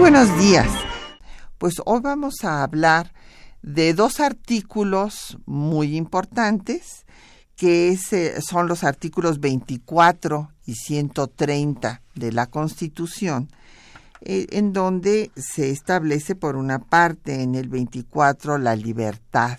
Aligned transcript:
Buenos 0.00 0.38
días. 0.38 0.66
Pues 1.58 1.74
hoy 1.84 2.00
vamos 2.00 2.42
a 2.42 2.62
hablar 2.62 3.12
de 3.60 3.92
dos 3.92 4.18
artículos 4.18 5.36
muy 5.44 5.94
importantes, 5.94 7.04
que 7.54 7.90
eh, 7.92 8.40
son 8.40 8.66
los 8.66 8.82
artículos 8.82 9.40
24 9.40 10.52
y 10.64 10.76
130 10.76 12.00
de 12.14 12.32
la 12.32 12.46
Constitución, 12.46 13.50
eh, 14.22 14.46
en 14.52 14.72
donde 14.72 15.32
se 15.36 15.70
establece 15.70 16.34
por 16.34 16.56
una 16.56 16.78
parte 16.78 17.42
en 17.42 17.54
el 17.54 17.68
24 17.68 18.56
la 18.56 18.76
libertad 18.76 19.58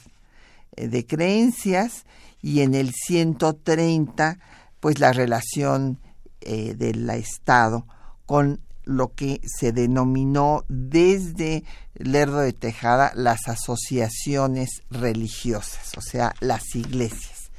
eh, 0.75 0.87
de 0.87 1.05
creencias 1.05 2.05
y 2.41 2.61
en 2.61 2.73
el 2.73 2.93
130 2.93 4.39
pues 4.79 4.99
la 4.99 5.13
relación 5.13 5.99
del 6.41 7.07
Estado 7.11 7.85
con 8.25 8.59
lo 8.83 9.13
que 9.13 9.41
se 9.45 9.71
denominó 9.71 10.63
desde 10.67 11.63
Lerdo 11.95 12.39
de 12.39 12.53
Tejada 12.53 13.11
las 13.15 13.47
asociaciones 13.47 14.83
religiosas, 14.89 15.97
o 15.97 16.01
sea, 16.01 16.33
las 16.39 16.75
iglesias. 16.75 17.51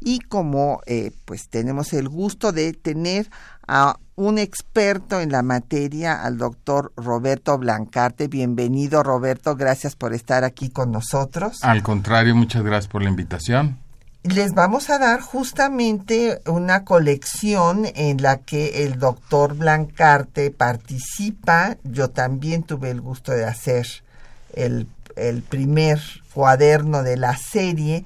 Y 0.00 0.20
como 0.20 0.80
eh, 0.86 1.12
pues 1.26 1.48
tenemos 1.50 1.92
el 1.92 2.08
gusto 2.08 2.52
de 2.52 2.72
tener 2.72 3.28
a 3.68 3.98
un 4.16 4.38
experto 4.38 5.20
en 5.20 5.30
la 5.30 5.42
materia, 5.42 6.22
al 6.22 6.38
doctor 6.38 6.92
Roberto 6.96 7.58
Blancarte. 7.58 8.28
Bienvenido, 8.28 9.02
Roberto. 9.02 9.56
Gracias 9.56 9.96
por 9.96 10.14
estar 10.14 10.44
aquí 10.44 10.70
con 10.70 10.90
nosotros. 10.90 11.58
Al 11.62 11.82
contrario, 11.82 12.34
muchas 12.34 12.62
gracias 12.62 12.88
por 12.88 13.02
la 13.02 13.10
invitación 13.10 13.78
les 14.22 14.52
vamos 14.52 14.90
a 14.90 14.98
dar 14.98 15.22
justamente 15.22 16.42
una 16.46 16.84
colección 16.84 17.86
en 17.94 18.20
la 18.20 18.38
que 18.38 18.84
el 18.84 18.98
doctor 18.98 19.56
Blancarte 19.56 20.50
participa. 20.50 21.78
Yo 21.84 22.10
también 22.10 22.62
tuve 22.62 22.90
el 22.90 23.00
gusto 23.00 23.32
de 23.32 23.46
hacer 23.46 23.86
el, 24.52 24.86
primer 25.48 26.00
cuaderno 26.34 27.02
de 27.02 27.16
la 27.16 27.36
serie 27.36 28.04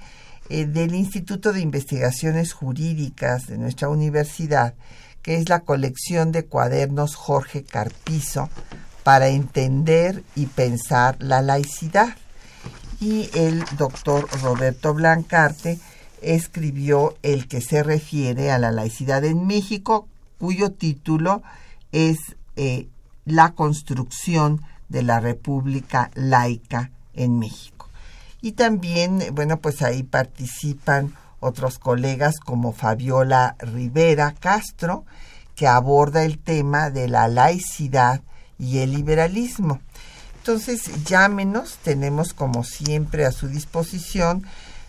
eh, 0.48 0.66
del 0.66 0.94
Instituto 0.94 1.52
de 1.52 1.60
Investigaciones 1.60 2.52
Jurídicas 2.52 3.48
de 3.48 3.58
nuestra 3.58 3.88
universidad, 3.88 4.74
que 5.20 5.36
es 5.38 5.48
la 5.48 5.60
colección 5.60 6.30
de 6.30 6.44
cuadernos 6.44 7.16
Jorge 7.16 7.64
Carpizo 7.64 8.48
para 9.02 9.28
entender 9.28 10.22
y 10.36 10.46
pensar 10.46 11.16
la 11.18 11.42
laicidad. 11.42 12.16
Y 13.00 13.30
el 13.34 13.64
doctor 13.76 14.28
Roberto 14.40 14.94
Blancarte 14.94 15.78
escribió 16.24 17.16
el 17.22 17.48
que 17.48 17.60
se 17.60 17.82
refiere 17.82 18.50
a 18.50 18.58
la 18.58 18.72
laicidad 18.72 19.24
en 19.24 19.46
México, 19.46 20.08
cuyo 20.38 20.72
título 20.72 21.42
es 21.92 22.18
eh, 22.56 22.88
La 23.24 23.52
construcción 23.52 24.62
de 24.88 25.02
la 25.02 25.20
República 25.20 26.10
laica 26.14 26.90
en 27.14 27.38
México. 27.38 27.88
Y 28.40 28.52
también, 28.52 29.22
bueno, 29.32 29.58
pues 29.58 29.82
ahí 29.82 30.02
participan 30.02 31.14
otros 31.40 31.78
colegas 31.78 32.40
como 32.40 32.72
Fabiola 32.72 33.56
Rivera 33.58 34.34
Castro, 34.38 35.04
que 35.54 35.66
aborda 35.66 36.24
el 36.24 36.38
tema 36.38 36.90
de 36.90 37.08
la 37.08 37.28
laicidad 37.28 38.22
y 38.58 38.78
el 38.78 38.92
liberalismo. 38.92 39.80
Entonces, 40.38 41.04
llámenos, 41.04 41.78
tenemos 41.82 42.34
como 42.34 42.64
siempre 42.64 43.24
a 43.24 43.32
su 43.32 43.48
disposición 43.48 44.44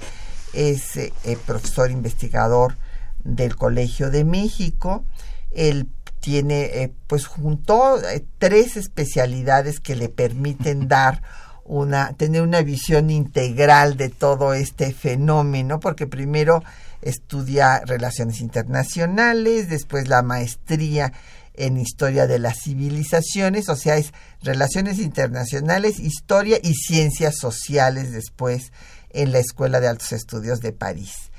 es 0.51 0.97
eh, 0.97 1.13
profesor 1.45 1.89
investigador 1.89 2.75
del 3.23 3.55
Colegio 3.55 4.11
de 4.11 4.25
México. 4.25 5.05
Él 5.51 5.87
tiene, 6.19 6.63
eh, 6.63 6.93
pues, 7.07 7.27
junto 7.27 8.03
eh, 8.03 8.25
tres 8.39 8.75
especialidades 8.75 9.79
que 9.79 9.95
le 9.95 10.09
permiten 10.09 10.87
dar 10.89 11.21
una, 11.65 12.13
tener 12.13 12.41
una 12.41 12.61
visión 12.61 13.09
integral 13.09 13.97
de 13.97 14.09
todo 14.09 14.53
este 14.53 14.93
fenómeno, 14.93 15.79
porque 15.79 16.07
primero 16.07 16.63
estudia 17.01 17.81
relaciones 17.85 18.41
internacionales, 18.41 19.69
después 19.69 20.07
la 20.07 20.21
maestría 20.21 21.13
en 21.53 21.77
historia 21.77 22.27
de 22.27 22.39
las 22.39 22.61
civilizaciones, 22.63 23.69
o 23.69 23.75
sea, 23.75 23.97
es 23.97 24.13
relaciones 24.41 24.99
internacionales, 24.99 25.99
historia 25.99 26.57
y 26.61 26.73
ciencias 26.73 27.35
sociales 27.37 28.11
después 28.11 28.71
en 29.09 29.31
la 29.31 29.39
Escuela 29.39 29.79
de 29.79 29.87
Altos 29.87 30.13
Estudios 30.13 30.61
de 30.61 30.71
París. 30.71 31.31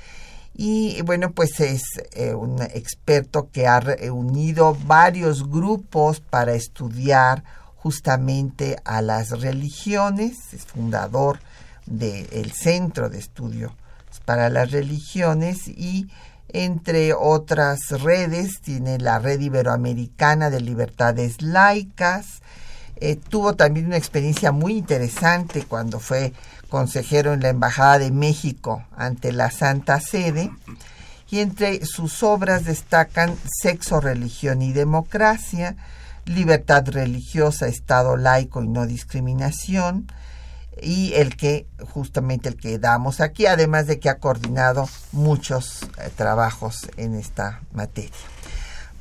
Y 0.55 1.01
bueno, 1.01 1.31
pues 1.31 1.59
es 1.59 1.81
eh, 2.11 2.35
un 2.35 2.61
experto 2.61 3.49
que 3.51 3.65
ha 3.65 3.79
reunido 3.79 4.77
varios 4.85 5.49
grupos 5.49 6.19
para 6.19 6.53
estudiar 6.53 7.43
justamente 7.83 8.77
a 8.85 9.01
las 9.01 9.41
religiones, 9.41 10.53
es 10.53 10.65
fundador 10.65 11.39
del 11.85 12.53
Centro 12.53 13.09
de 13.09 13.19
Estudio 13.19 13.75
para 14.23 14.49
las 14.49 14.71
Religiones 14.71 15.67
y 15.67 16.07
entre 16.47 17.13
otras 17.13 17.79
redes 17.89 18.61
tiene 18.61 18.99
la 18.99 19.19
Red 19.19 19.41
Iberoamericana 19.41 20.49
de 20.49 20.61
Libertades 20.61 21.41
Laicas. 21.41 22.41
Eh, 22.95 23.17
tuvo 23.17 23.55
también 23.55 23.87
una 23.87 23.97
experiencia 23.97 24.53
muy 24.53 24.77
interesante 24.77 25.65
cuando 25.65 25.99
fue 25.99 26.31
consejero 26.69 27.33
en 27.33 27.41
la 27.41 27.49
Embajada 27.49 27.99
de 27.99 28.11
México 28.11 28.85
ante 28.95 29.33
la 29.33 29.51
Santa 29.51 29.99
Sede. 29.99 30.51
Y 31.29 31.39
entre 31.39 31.85
sus 31.85 32.23
obras 32.23 32.63
destacan 32.63 33.35
Sexo, 33.61 33.99
Religión 33.99 34.61
y 34.61 34.71
Democracia, 34.71 35.75
libertad 36.25 36.87
religiosa, 36.87 37.67
Estado 37.67 38.17
laico 38.17 38.63
y 38.63 38.67
no 38.67 38.85
discriminación, 38.85 40.07
y 40.81 41.13
el 41.13 41.35
que, 41.35 41.67
justamente 41.91 42.49
el 42.49 42.55
que 42.55 42.79
damos 42.79 43.21
aquí, 43.21 43.45
además 43.45 43.87
de 43.87 43.99
que 43.99 44.09
ha 44.09 44.17
coordinado 44.17 44.89
muchos 45.11 45.83
eh, 45.83 46.09
trabajos 46.15 46.87
en 46.97 47.15
esta 47.15 47.61
materia. 47.71 48.11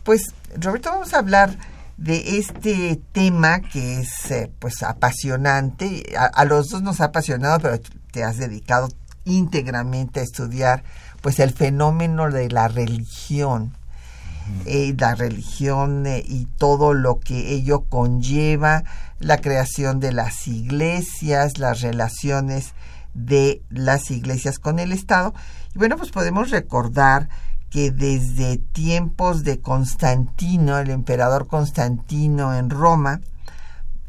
Pues, 0.04 0.34
Roberto, 0.56 0.90
vamos 0.90 1.14
a 1.14 1.18
hablar 1.18 1.56
de 1.96 2.38
este 2.38 3.00
tema 3.12 3.60
que 3.60 4.00
es 4.00 4.30
eh, 4.30 4.50
pues 4.58 4.82
apasionante. 4.82 6.02
A, 6.16 6.44
los 6.44 6.68
dos 6.68 6.82
nos 6.82 7.00
ha 7.00 7.06
apasionado, 7.06 7.60
pero 7.60 7.80
te 8.10 8.24
has 8.24 8.38
dedicado 8.38 8.88
íntegramente 9.24 10.20
a 10.20 10.24
estudiar 10.24 10.82
pues 11.20 11.38
el 11.38 11.52
fenómeno 11.52 12.28
de 12.30 12.50
la 12.50 12.66
religión 12.66 13.76
eh, 14.66 14.94
la 14.98 15.14
religión 15.14 16.06
eh, 16.06 16.22
y 16.26 16.46
todo 16.58 16.94
lo 16.94 17.20
que 17.20 17.52
ello 17.52 17.84
conlleva, 17.88 18.84
la 19.18 19.38
creación 19.38 20.00
de 20.00 20.12
las 20.12 20.48
iglesias, 20.48 21.58
las 21.58 21.80
relaciones 21.80 22.74
de 23.14 23.62
las 23.70 24.10
iglesias 24.10 24.58
con 24.58 24.78
el 24.78 24.92
Estado. 24.92 25.34
Y 25.74 25.78
bueno, 25.78 25.96
pues 25.96 26.10
podemos 26.10 26.50
recordar 26.50 27.28
que 27.70 27.90
desde 27.90 28.58
tiempos 28.58 29.44
de 29.44 29.60
Constantino, 29.60 30.78
el 30.78 30.90
emperador 30.90 31.46
Constantino 31.46 32.54
en 32.54 32.68
Roma, 32.68 33.20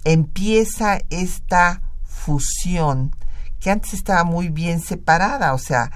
empieza 0.04 1.00
esta 1.10 1.82
fusión 2.04 3.16
que 3.60 3.72
antes 3.72 3.94
estaba 3.94 4.26
muy 4.26 4.50
bien 4.50 4.82
separada, 4.82 5.54
o 5.54 5.58
sea, 5.58 5.90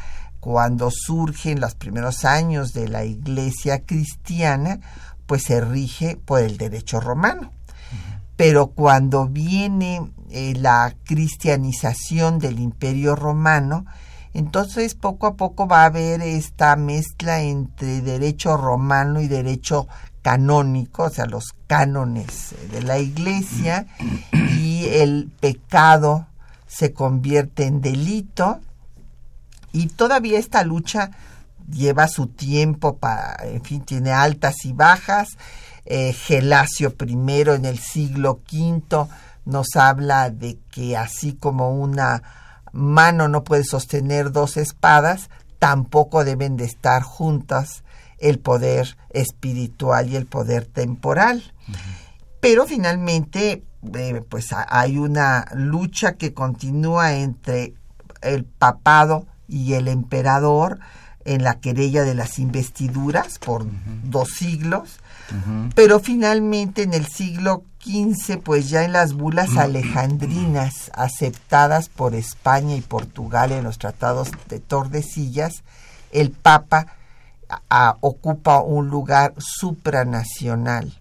cuando 0.47 0.91
surgen 0.91 1.59
los 1.59 1.75
primeros 1.75 2.23
años 2.23 2.71
de 2.71 2.87
la 2.87 3.03
iglesia 3.03 3.83
cristiana, 3.85 4.79
pues 5.25 5.43
se 5.43 5.59
rige 5.59 6.15
por 6.15 6.39
el 6.39 6.57
derecho 6.57 7.01
romano. 7.01 7.51
Pero 8.37 8.67
cuando 8.67 9.27
viene 9.27 10.09
eh, 10.29 10.53
la 10.55 10.95
cristianización 11.03 12.39
del 12.39 12.59
imperio 12.59 13.17
romano, 13.17 13.85
entonces 14.33 14.95
poco 14.95 15.27
a 15.27 15.35
poco 15.35 15.67
va 15.67 15.81
a 15.81 15.87
haber 15.87 16.21
esta 16.21 16.77
mezcla 16.77 17.41
entre 17.41 17.99
derecho 17.99 18.55
romano 18.55 19.19
y 19.19 19.27
derecho 19.27 19.89
canónico, 20.21 21.03
o 21.03 21.09
sea, 21.09 21.25
los 21.25 21.55
cánones 21.67 22.55
de 22.71 22.83
la 22.83 22.99
iglesia, 22.99 23.85
y 24.31 24.85
el 24.85 25.29
pecado 25.41 26.25
se 26.67 26.93
convierte 26.93 27.65
en 27.65 27.81
delito, 27.81 28.61
y 29.71 29.87
todavía 29.87 30.39
esta 30.39 30.63
lucha 30.63 31.11
lleva 31.69 32.07
su 32.07 32.27
tiempo 32.27 32.97
para, 32.97 33.37
en 33.43 33.63
fin, 33.63 33.81
tiene 33.81 34.11
altas 34.11 34.65
y 34.65 34.73
bajas. 34.73 35.37
Eh, 35.85 36.13
Gelasio 36.13 36.95
I 37.05 37.13
en 37.13 37.65
el 37.65 37.79
siglo 37.79 38.41
V 38.51 39.07
nos 39.45 39.75
habla 39.75 40.29
de 40.29 40.57
que 40.71 40.97
así 40.97 41.33
como 41.33 41.71
una 41.71 42.21
mano 42.73 43.27
no 43.29 43.43
puede 43.43 43.63
sostener 43.63 44.31
dos 44.31 44.57
espadas, 44.57 45.29
tampoco 45.59 46.25
deben 46.25 46.57
de 46.57 46.65
estar 46.65 47.01
juntas 47.03 47.83
el 48.19 48.39
poder 48.39 48.97
espiritual 49.11 50.09
y 50.09 50.15
el 50.15 50.25
poder 50.25 50.65
temporal. 50.65 51.53
Pero 52.41 52.65
finalmente, 52.65 53.63
eh, 53.93 54.21
pues 54.27 54.49
hay 54.51 54.97
una 54.97 55.45
lucha 55.53 56.13
que 56.13 56.33
continúa 56.33 57.13
entre 57.13 57.73
el 58.21 58.43
papado 58.43 59.25
y 59.47 59.73
el 59.73 59.87
emperador 59.87 60.79
en 61.25 61.43
la 61.43 61.59
querella 61.59 62.03
de 62.03 62.15
las 62.15 62.39
investiduras 62.39 63.37
por 63.39 63.65
dos 64.03 64.29
siglos, 64.29 64.99
pero 65.75 65.99
finalmente 65.99 66.83
en 66.83 66.93
el 66.93 67.05
siglo 67.05 67.63
XV, 67.83 68.39
pues 68.41 68.69
ya 68.69 68.83
en 68.83 68.93
las 68.93 69.13
bulas 69.13 69.57
alejandrinas 69.57 70.89
aceptadas 70.93 71.89
por 71.89 72.15
España 72.15 72.75
y 72.75 72.81
Portugal 72.81 73.51
en 73.51 73.65
los 73.65 73.77
tratados 73.77 74.31
de 74.47 74.59
Tordesillas, 74.59 75.63
el 76.11 76.31
Papa 76.31 76.87
ocupa 77.99 78.61
un 78.61 78.87
lugar 78.87 79.33
supranacional 79.37 80.93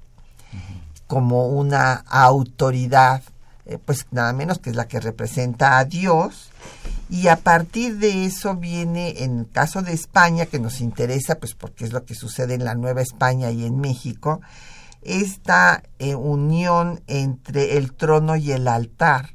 como 1.07 1.47
una 1.49 2.05
autoridad, 2.09 3.23
eh, 3.65 3.79
pues 3.85 4.07
nada 4.11 4.33
menos 4.33 4.59
que 4.59 4.71
es 4.71 4.77
la 4.77 4.89
que 4.89 5.01
representa 5.01 5.79
a 5.79 5.85
Dios, 5.85 6.51
y 7.09 7.29
a 7.29 7.37
partir 7.37 7.99
de 7.99 8.25
eso 8.25 8.57
viene, 8.57 9.23
en 9.23 9.41
el 9.41 9.51
caso 9.51 9.83
de 9.83 9.93
España, 9.93 10.47
que 10.47 10.59
nos 10.59 10.81
interesa, 10.81 11.37
pues 11.37 11.55
porque 11.55 11.85
es 11.85 11.93
lo 11.93 12.05
que 12.05 12.15
sucede 12.15 12.55
en 12.55 12.65
la 12.65 12.75
Nueva 12.75 13.03
España 13.03 13.51
y 13.51 13.65
en 13.65 13.81
México, 13.81 14.41
esta 15.03 15.85
eh, 16.01 16.17
unión 16.17 17.01
entre 17.07 17.77
el 17.77 17.93
trono 17.93 18.35
y 18.35 18.51
el 18.51 18.67
altar 18.67 19.31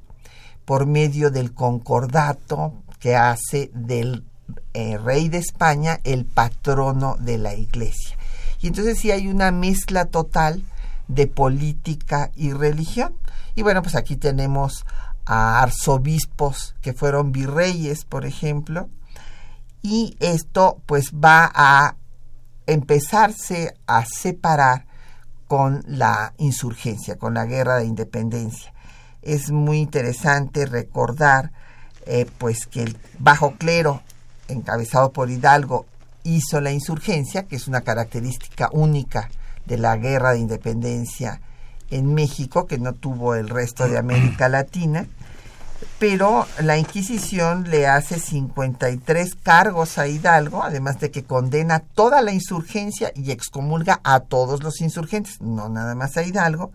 por 0.65 0.85
medio 0.85 1.31
del 1.31 1.53
concordato 1.53 2.73
que 2.99 3.15
hace 3.15 3.71
del 3.73 4.25
eh, 4.73 4.97
rey 4.97 5.29
de 5.29 5.37
España 5.37 5.99
el 6.03 6.25
patrono 6.25 7.15
de 7.19 7.37
la 7.37 7.55
iglesia. 7.55 8.17
Y 8.61 8.67
entonces 8.67 8.99
sí 8.99 9.11
hay 9.11 9.27
una 9.27 9.51
mezcla 9.51 10.05
total 10.05 10.63
de 11.07 11.27
política 11.27 12.31
y 12.35 12.51
religión. 12.51 13.15
Y 13.55 13.63
bueno, 13.63 13.81
pues 13.81 13.95
aquí 13.95 14.15
tenemos 14.15 14.85
a 15.25 15.61
arzobispos 15.61 16.75
que 16.81 16.93
fueron 16.93 17.31
virreyes, 17.31 18.05
por 18.05 18.25
ejemplo, 18.25 18.89
y 19.81 20.15
esto 20.19 20.81
pues 20.85 21.11
va 21.11 21.51
a 21.53 21.95
empezarse 22.67 23.73
a 23.87 24.05
separar 24.05 24.85
con 25.47 25.83
la 25.87 26.33
insurgencia, 26.37 27.17
con 27.17 27.33
la 27.33 27.45
guerra 27.45 27.77
de 27.77 27.85
independencia. 27.85 28.73
Es 29.21 29.51
muy 29.51 29.79
interesante 29.79 30.65
recordar 30.65 31.51
eh, 32.05 32.25
pues 32.37 32.67
que 32.67 32.83
el 32.83 32.97
bajo 33.19 33.55
clero, 33.57 34.01
encabezado 34.47 35.11
por 35.11 35.29
Hidalgo, 35.29 35.85
hizo 36.23 36.61
la 36.61 36.71
insurgencia, 36.71 37.43
que 37.43 37.55
es 37.55 37.67
una 37.67 37.81
característica 37.81 38.69
única 38.71 39.29
de 39.65 39.77
la 39.77 39.97
guerra 39.97 40.31
de 40.31 40.39
independencia 40.39 41.41
en 41.91 42.13
México, 42.13 42.65
que 42.65 42.79
no 42.79 42.93
tuvo 42.93 43.35
el 43.35 43.49
resto 43.49 43.87
de 43.87 43.97
América 43.97 44.49
Latina, 44.49 45.05
pero 45.99 46.47
la 46.59 46.77
Inquisición 46.77 47.69
le 47.69 47.87
hace 47.87 48.19
53 48.19 49.35
cargos 49.35 49.97
a 49.97 50.07
Hidalgo, 50.07 50.63
además 50.63 50.99
de 50.99 51.11
que 51.11 51.23
condena 51.23 51.79
toda 51.79 52.21
la 52.21 52.31
insurgencia 52.31 53.11
y 53.15 53.31
excomulga 53.31 53.99
a 54.03 54.21
todos 54.21 54.63
los 54.63 54.81
insurgentes, 54.81 55.41
no 55.41 55.69
nada 55.69 55.93
más 55.95 56.17
a 56.17 56.23
Hidalgo. 56.23 56.71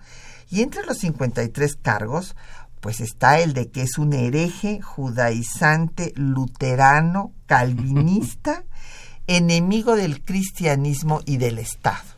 Y 0.49 0.63
entre 0.63 0.85
los 0.85 0.99
53 0.99 1.77
cargos, 1.77 2.37
pues 2.81 3.01
está 3.01 3.41
el 3.41 3.53
de 3.53 3.69
que 3.69 3.83
es 3.83 3.99
un 3.99 4.13
hereje, 4.13 4.81
judaizante, 4.81 6.13
luterano, 6.15 7.33
calvinista, 7.47 8.65
enemigo 9.27 9.97
del 9.97 10.23
cristianismo 10.23 11.21
y 11.25 11.39
del 11.39 11.59
Estado. 11.59 12.16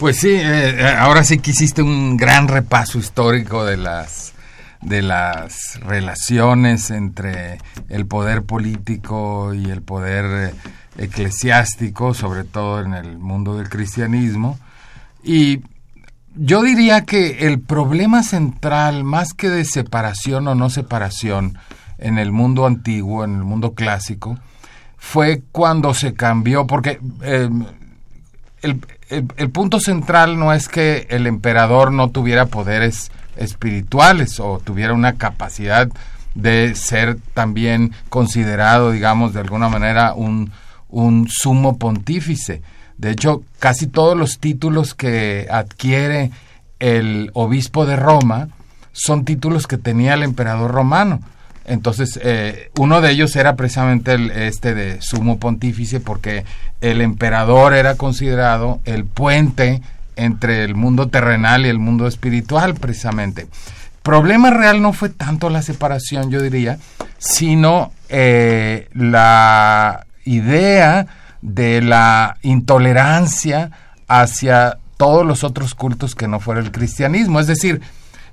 Pues 0.00 0.16
sí, 0.16 0.30
eh, 0.32 0.96
ahora 0.98 1.24
sí 1.24 1.40
que 1.40 1.50
hiciste 1.50 1.82
un 1.82 2.16
gran 2.16 2.48
repaso 2.48 2.98
histórico 2.98 3.66
de 3.66 3.76
las 3.76 4.32
de 4.80 5.02
las 5.02 5.78
relaciones 5.80 6.90
entre 6.90 7.58
el 7.90 8.06
poder 8.06 8.44
político 8.44 9.52
y 9.52 9.68
el 9.68 9.82
poder 9.82 10.54
eh, 10.54 11.04
eclesiástico, 11.04 12.14
sobre 12.14 12.44
todo 12.44 12.80
en 12.80 12.94
el 12.94 13.18
mundo 13.18 13.58
del 13.58 13.68
cristianismo. 13.68 14.58
Y 15.22 15.60
yo 16.34 16.62
diría 16.62 17.04
que 17.04 17.46
el 17.46 17.60
problema 17.60 18.22
central, 18.22 19.04
más 19.04 19.34
que 19.34 19.50
de 19.50 19.66
separación 19.66 20.48
o 20.48 20.54
no 20.54 20.70
separación 20.70 21.58
en 21.98 22.16
el 22.16 22.32
mundo 22.32 22.64
antiguo, 22.64 23.22
en 23.22 23.34
el 23.34 23.44
mundo 23.44 23.74
clásico, 23.74 24.38
fue 24.96 25.42
cuando 25.52 25.92
se 25.92 26.14
cambió, 26.14 26.66
porque 26.66 26.98
em, 27.20 27.66
el, 28.62 29.50
punto 29.50 29.80
central 29.80 30.38
no 30.38 30.52
es 30.52 30.68
que 30.68 31.06
el 31.10 31.26
emperador 31.26 31.92
no 31.92 32.10
tuviera 32.10 32.46
poderes 32.46 33.10
espirituales 33.36 34.38
o 34.40 34.60
tuviera 34.62 34.92
una 34.92 35.14
capacidad 35.14 35.88
de 36.34 36.74
ser 36.74 37.18
también 37.34 37.92
considerado, 38.08 38.92
digamos, 38.92 39.32
de 39.32 39.40
alguna 39.40 39.68
manera 39.68 40.14
un, 40.14 40.52
un 40.88 41.28
sumo 41.28 41.78
pontífice. 41.78 42.62
De 42.98 43.10
hecho, 43.10 43.42
casi 43.58 43.86
todos 43.86 44.16
los 44.16 44.38
títulos 44.38 44.94
que 44.94 45.48
adquiere 45.50 46.30
el 46.78 47.30
obispo 47.34 47.86
de 47.86 47.96
Roma 47.96 48.48
son 48.92 49.24
títulos 49.24 49.66
que 49.66 49.78
tenía 49.78 50.14
el 50.14 50.22
emperador 50.22 50.70
romano. 50.70 51.20
Entonces, 51.70 52.18
eh, 52.20 52.72
uno 52.78 53.00
de 53.00 53.12
ellos 53.12 53.36
era 53.36 53.54
precisamente 53.54 54.14
el, 54.14 54.32
este 54.32 54.74
de 54.74 55.00
sumo 55.00 55.38
pontífice, 55.38 56.00
porque 56.00 56.44
el 56.80 57.00
emperador 57.00 57.74
era 57.74 57.94
considerado 57.94 58.80
el 58.86 59.04
puente 59.04 59.80
entre 60.16 60.64
el 60.64 60.74
mundo 60.74 61.06
terrenal 61.10 61.64
y 61.64 61.68
el 61.68 61.78
mundo 61.78 62.08
espiritual, 62.08 62.74
precisamente. 62.74 63.46
Problema 64.02 64.50
real 64.50 64.82
no 64.82 64.92
fue 64.92 65.10
tanto 65.10 65.48
la 65.48 65.62
separación, 65.62 66.32
yo 66.32 66.42
diría, 66.42 66.78
sino 67.18 67.92
eh, 68.08 68.88
la 68.92 70.06
idea 70.24 71.06
de 71.40 71.82
la 71.82 72.36
intolerancia 72.42 73.70
hacia 74.08 74.78
todos 74.96 75.24
los 75.24 75.44
otros 75.44 75.76
cultos 75.76 76.16
que 76.16 76.26
no 76.26 76.40
fuera 76.40 76.60
el 76.60 76.72
cristianismo. 76.72 77.38
Es 77.38 77.46
decir, 77.46 77.80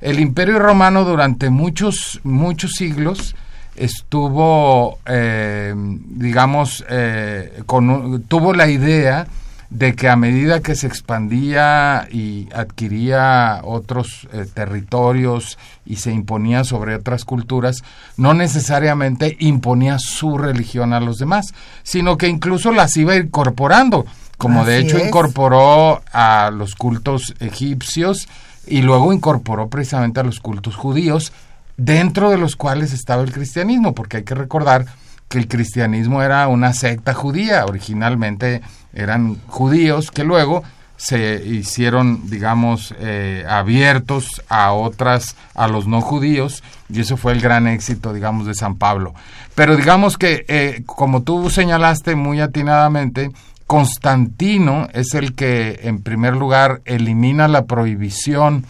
el 0.01 0.20
imperio 0.20 0.60
romano 0.60 1.04
durante 1.04 1.50
muchos, 1.50 2.20
muchos 2.24 2.72
siglos 2.72 3.36
estuvo, 3.75 5.00
eh, 5.06 5.74
digamos, 5.75 6.84
eh, 6.89 7.62
con, 7.66 8.24
tuvo 8.24 8.54
la 8.54 8.68
idea 8.68 9.27
de 9.70 9.96
que 9.96 10.08
a 10.08 10.16
medida 10.16 10.62
que 10.62 10.75
se 10.75 10.88
expandía 10.88 12.08
y 12.10 12.48
adquiría 12.54 13.62
otros 13.63 14.27
eh, 14.32 14.46
territorios 14.51 15.58
y 15.86 15.98
se 15.98 16.12
imponía 16.12 16.63
sobre 16.63 16.96
otras 16.96 17.25
culturas, 17.25 17.84
no 18.16 18.34
necesariamente 18.34 19.36
imponía 19.39 19.98
su 20.00 20.38
religión 20.38 20.94
a 20.94 21.01
los 21.01 21.18
demás, 21.18 21.54
sino 21.84 22.18
que 22.18 22.27
incluso 22.27 22.72
las 22.72 22.96
iba 22.96 23.16
incorporando, 23.16 24.06
como 24.38 24.66
de 24.66 24.80
hecho 24.80 25.00
incorporó 25.00 26.01
a 26.13 26.51
los 26.54 26.75
cultos 26.75 27.34
egipcios 27.39 28.27
y 28.68 28.82
luego 28.82 29.14
incorporó 29.14 29.70
precisamente 29.70 30.20
a 30.20 30.24
los 30.24 30.40
cultos 30.40 30.76
judíos 30.76 31.34
dentro 31.78 32.30
de 32.30 32.38
los 32.38 32.56
cuales 32.56 32.94
estaba 32.94 33.24
el 33.24 33.32
cristianismo, 33.32 33.94
porque 33.94 34.18
hay 34.18 34.24
que 34.24 34.36
recordar 34.36 34.86
que 35.30 35.38
el 35.38 35.48
cristianismo 35.48 36.22
era 36.22 36.48
una 36.48 36.74
secta 36.74 37.14
judía, 37.14 37.66
originalmente 37.66 38.62
eran 38.94 39.40
judíos 39.48 40.10
que 40.10 40.24
luego 40.24 40.64
se 40.98 41.46
hicieron, 41.46 42.28
digamos, 42.28 42.96
eh, 43.00 43.46
abiertos 43.48 44.42
a 44.50 44.74
otras, 44.74 45.36
a 45.54 45.68
los 45.68 45.88
no 45.88 46.02
judíos, 46.02 46.64
y 46.90 47.02
eso 47.02 47.18
fue 47.18 47.34
el 47.34 47.42
gran 47.42 47.68
éxito, 47.68 48.14
digamos, 48.14 48.48
de 48.48 48.56
San 48.56 48.78
Pablo. 48.78 49.14
Pero 49.54 49.76
digamos 49.76 50.18
que, 50.18 50.44
eh, 50.48 50.82
como 50.88 51.22
tú 51.22 51.52
señalaste 51.52 52.16
muy 52.16 52.42
atinadamente, 52.42 53.32
Constantino 53.68 54.88
es 54.94 55.14
el 55.14 55.36
que, 55.36 55.82
en 55.84 56.02
primer 56.02 56.36
lugar, 56.36 56.82
elimina 56.86 57.50
la 57.50 57.66
prohibición 57.66 58.66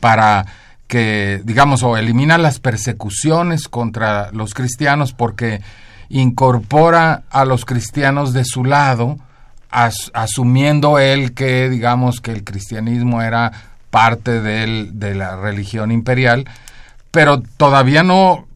para 0.00 0.46
que, 0.88 1.42
digamos, 1.44 1.82
o 1.82 1.98
elimina 1.98 2.38
las 2.38 2.58
persecuciones 2.58 3.68
contra 3.68 4.30
los 4.32 4.54
cristianos 4.54 5.12
porque 5.12 5.60
incorpora 6.08 7.22
a 7.30 7.44
los 7.44 7.66
cristianos 7.66 8.32
de 8.32 8.44
su 8.44 8.64
lado, 8.64 9.18
asumiendo 9.70 10.98
él 10.98 11.34
que, 11.34 11.68
digamos, 11.68 12.20
que 12.20 12.32
el 12.32 12.44
cristianismo 12.44 13.22
era 13.22 13.52
parte 13.90 14.40
de, 14.40 14.90
de 14.90 15.14
la 15.14 15.36
religión 15.36 15.92
imperial, 15.92 16.46
pero 17.10 17.42
todavía 17.42 18.02
no, 18.02 18.46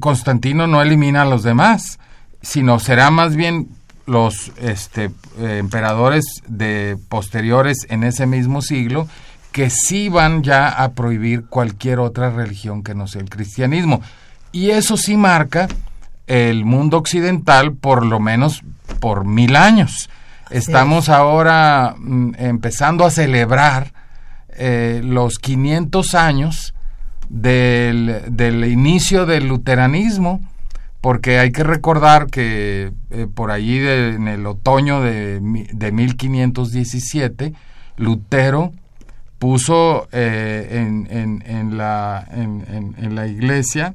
Constantino 0.00 0.66
no 0.66 0.80
elimina 0.80 1.22
a 1.22 1.26
los 1.26 1.42
demás, 1.42 1.98
sino 2.40 2.78
será 2.78 3.10
más 3.10 3.36
bien 3.36 3.68
los 4.06 4.52
este, 4.60 5.10
eh, 5.38 5.58
emperadores 5.58 6.24
de 6.46 6.96
posteriores 7.08 7.86
en 7.88 8.04
ese 8.04 8.26
mismo 8.26 8.62
siglo 8.62 9.08
que 9.52 9.70
sí 9.70 10.08
van 10.08 10.42
ya 10.42 10.68
a 10.68 10.92
prohibir 10.92 11.46
cualquier 11.46 11.98
otra 11.98 12.30
religión 12.30 12.82
que 12.82 12.94
no 12.94 13.06
sea 13.06 13.22
el 13.22 13.30
cristianismo. 13.30 14.02
Y 14.52 14.70
eso 14.70 14.96
sí 14.96 15.16
marca 15.16 15.68
el 16.26 16.64
mundo 16.64 16.98
occidental 16.98 17.72
por 17.74 18.04
lo 18.04 18.20
menos 18.20 18.62
por 19.00 19.24
mil 19.24 19.56
años. 19.56 20.10
Estamos 20.50 21.08
ahora 21.08 21.94
mm, 21.98 22.34
empezando 22.38 23.04
a 23.04 23.10
celebrar 23.10 23.92
eh, 24.50 25.00
los 25.04 25.38
500 25.38 26.14
años 26.14 26.74
del, 27.28 28.22
del, 28.28 28.64
inicio 28.64 29.26
del 29.26 29.48
luteranismo, 29.48 30.40
porque 31.00 31.38
hay 31.38 31.52
que 31.52 31.62
recordar 31.62 32.26
que 32.26 32.92
eh, 33.10 33.26
por 33.32 33.50
allí 33.50 33.78
en 33.78 34.28
el 34.28 34.46
otoño 34.46 35.00
de, 35.00 35.40
de 35.72 35.92
1517, 35.92 37.52
Lutero 37.96 38.72
puso 39.38 40.08
eh, 40.12 40.68
en, 40.72 41.06
en, 41.10 41.44
en, 41.46 41.76
la, 41.76 42.26
en, 42.32 43.14
la 43.14 43.26
iglesia, 43.26 43.94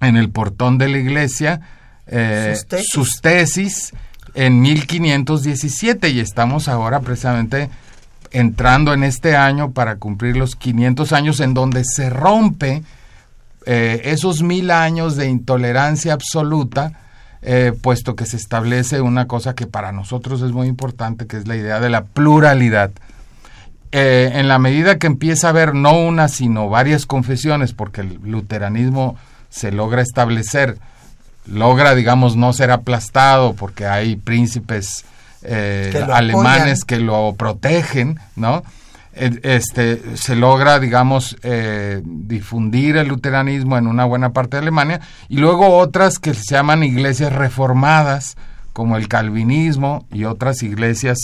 en 0.00 0.16
el 0.16 0.30
portón 0.30 0.78
de 0.78 0.88
la 0.88 0.98
iglesia, 0.98 1.60
sus 2.90 3.20
tesis. 3.20 3.92
en 4.34 4.60
1517 4.60 6.10
y 6.10 6.20
estamos 6.20 6.68
ahora 6.68 7.00
precisamente 7.00 7.68
entrando 8.30 8.92
en 8.92 9.04
este 9.04 9.36
año 9.36 9.72
para 9.72 9.96
cumplir 9.96 10.36
los 10.36 10.56
500 10.56 11.12
años 11.12 11.40
en 11.40 11.54
donde 11.54 11.82
se 11.84 12.10
rompe 12.10 12.82
eh, 13.66 14.00
esos 14.04 14.42
mil 14.42 14.70
años 14.70 15.16
de 15.16 15.28
intolerancia 15.28 16.12
absoluta, 16.12 16.92
eh, 17.42 17.72
puesto 17.80 18.16
que 18.16 18.26
se 18.26 18.36
establece 18.36 19.00
una 19.00 19.26
cosa 19.26 19.54
que 19.54 19.66
para 19.66 19.92
nosotros 19.92 20.42
es 20.42 20.52
muy 20.52 20.66
importante, 20.66 21.26
que 21.26 21.36
es 21.36 21.46
la 21.46 21.56
idea 21.56 21.80
de 21.80 21.90
la 21.90 22.04
pluralidad. 22.04 22.90
Eh, 23.90 24.32
en 24.34 24.48
la 24.48 24.58
medida 24.58 24.98
que 24.98 25.06
empieza 25.06 25.46
a 25.46 25.50
haber 25.50 25.74
no 25.74 25.98
una, 25.98 26.28
sino 26.28 26.68
varias 26.68 27.06
confesiones, 27.06 27.72
porque 27.72 28.02
el 28.02 28.20
luteranismo 28.22 29.16
se 29.50 29.72
logra 29.72 30.02
establecer 30.02 30.78
logra, 31.50 31.94
digamos, 31.94 32.36
no 32.36 32.52
ser 32.52 32.70
aplastado 32.70 33.54
porque 33.54 33.86
hay 33.86 34.16
príncipes 34.16 35.04
eh, 35.42 36.04
alemanes 36.12 36.84
que 36.84 36.98
lo 36.98 37.34
protegen, 37.36 38.18
¿no? 38.36 38.62
Este, 39.18 40.16
se 40.16 40.36
logra, 40.36 40.78
digamos, 40.78 41.36
eh, 41.42 42.00
difundir 42.04 42.96
el 42.96 43.08
luteranismo 43.08 43.76
en 43.76 43.86
una 43.86 44.04
buena 44.04 44.32
parte 44.32 44.56
de 44.56 44.62
Alemania 44.62 45.00
y 45.28 45.38
luego 45.38 45.76
otras 45.76 46.18
que 46.18 46.34
se 46.34 46.54
llaman 46.54 46.84
iglesias 46.84 47.32
reformadas, 47.32 48.36
como 48.72 48.96
el 48.96 49.08
calvinismo 49.08 50.06
y 50.12 50.24
otras 50.24 50.62
iglesias 50.62 51.18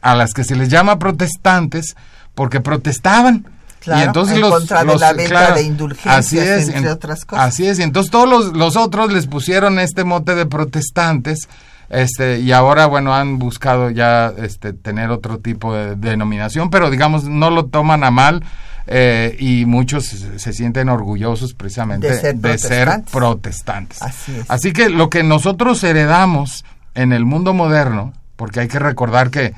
a 0.00 0.14
las 0.14 0.32
que 0.32 0.44
se 0.44 0.54
les 0.54 0.68
llama 0.68 0.98
protestantes 0.98 1.96
porque 2.34 2.60
protestaban 2.60 3.46
y 3.86 4.02
entonces 4.02 4.36
en 4.36 4.42
los, 4.42 4.50
contra 4.50 4.84
de 4.84 4.98
la 4.98 5.12
venta 5.12 5.54
de 5.54 5.62
indulgencias, 5.62 6.68
entre 6.68 6.90
otras 6.90 7.24
cosas. 7.24 7.46
Así 7.46 7.66
es, 7.66 7.78
y 7.78 7.82
entonces 7.82 8.10
todos 8.10 8.52
los, 8.52 8.76
otros 8.76 9.12
les 9.12 9.26
pusieron 9.26 9.78
este 9.78 10.04
mote 10.04 10.34
de 10.34 10.46
protestantes, 10.46 11.48
este, 11.90 12.40
y 12.40 12.52
ahora, 12.52 12.86
bueno, 12.86 13.14
han 13.14 13.38
buscado 13.38 13.90
ya 13.90 14.32
este, 14.38 14.72
tener 14.72 15.10
otro 15.10 15.38
tipo 15.38 15.74
de, 15.74 15.96
denominación, 15.96 16.70
pero 16.70 16.90
digamos, 16.90 17.24
no 17.24 17.50
lo 17.50 17.66
toman 17.66 18.04
a 18.04 18.10
mal, 18.10 18.42
eh, 18.86 19.36
y 19.38 19.66
muchos 19.66 20.06
se, 20.06 20.52
sienten 20.52 20.88
orgullosos 20.88 21.52
precisamente 21.54 22.08
de 22.34 22.58
ser, 22.58 23.02
protestantes. 23.12 24.00
Así, 24.02 24.36
es. 24.36 24.50
Así 24.50 24.72
que 24.72 24.88
lo 24.88 25.10
que 25.10 25.22
nosotros 25.22 25.84
heredamos 25.84 26.64
en 26.94 27.12
el 27.12 27.24
mundo 27.24 27.52
moderno, 27.52 28.14
porque 28.36 28.60
hay 28.60 28.68
que 28.68 28.78
recordar 28.78 29.30
que 29.30 29.54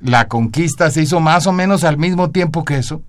la 0.00 0.26
conquista 0.26 0.90
se 0.90 1.02
hizo 1.02 1.20
más 1.20 1.46
o 1.46 1.52
menos 1.52 1.84
al 1.84 1.96
mismo 1.98 2.30
tiempo 2.30 2.64
que 2.64 2.78
eso, 2.78 3.02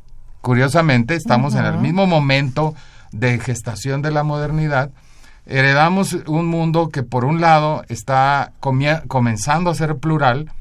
Curiosamente, 0.45 1.15
estamos 1.15 1.55
en 1.55 1.65
el 1.65 1.79
mismo 1.79 2.05
momento 2.05 2.75
de 3.11 3.39
gestación 3.39 4.03
de 4.03 4.11
la 4.11 4.21
modernidad. 4.21 4.91
Heredamos 5.45 6.13
un 6.27 6.47
mundo 6.47 6.89
que 6.89 7.03
por 7.03 7.25
un 7.25 7.39
lado 7.39 7.83
está 7.87 8.53
comenzando 8.59 9.69
a 9.69 9.75
ser 9.75 9.97
plural, 9.97 10.51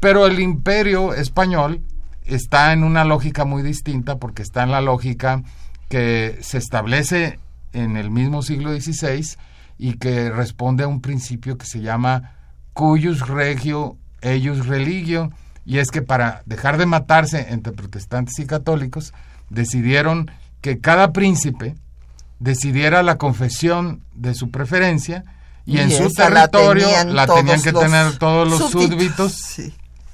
pero 0.00 0.26
el 0.26 0.40
imperio 0.40 1.14
español 1.14 1.82
está 2.24 2.72
en 2.72 2.84
una 2.84 3.04
lógica 3.04 3.44
muy 3.44 3.62
distinta 3.62 4.16
porque 4.16 4.42
está 4.42 4.64
en 4.64 4.72
la 4.72 4.80
lógica 4.80 5.42
que 5.88 6.38
se 6.40 6.58
establece 6.58 7.38
en 7.72 7.96
el 7.96 8.10
mismo 8.10 8.42
siglo 8.42 8.72
XVI 8.72 9.36
y 9.78 9.94
que 9.94 10.30
responde 10.30 10.84
a 10.84 10.88
un 10.88 11.00
principio 11.00 11.58
que 11.58 11.66
se 11.66 11.80
llama 11.80 12.32
cuius 12.72 13.28
regio 13.28 13.98
eius 14.24 14.66
religio, 14.66 15.30
y 15.64 15.78
es 15.78 15.90
que 15.90 16.02
para 16.02 16.42
dejar 16.46 16.78
de 16.78 16.86
matarse 16.86 17.46
entre 17.50 17.72
protestantes 17.72 18.38
y 18.38 18.46
católicos, 18.46 19.12
decidieron 19.50 20.30
que 20.60 20.80
cada 20.80 21.12
príncipe 21.12 21.76
decidiera 22.38 23.02
la 23.02 23.16
confesión 23.16 24.02
de 24.14 24.34
su 24.34 24.50
preferencia 24.50 25.24
y, 25.66 25.78
en 25.78 25.90
su 25.90 26.10
territorio 26.10 26.88
la 27.06 27.26
tenían, 27.26 27.62
que 27.62 27.72
tener 27.72 28.18
todos 28.18 28.48
los 28.48 28.70
súbditos, 28.70 29.60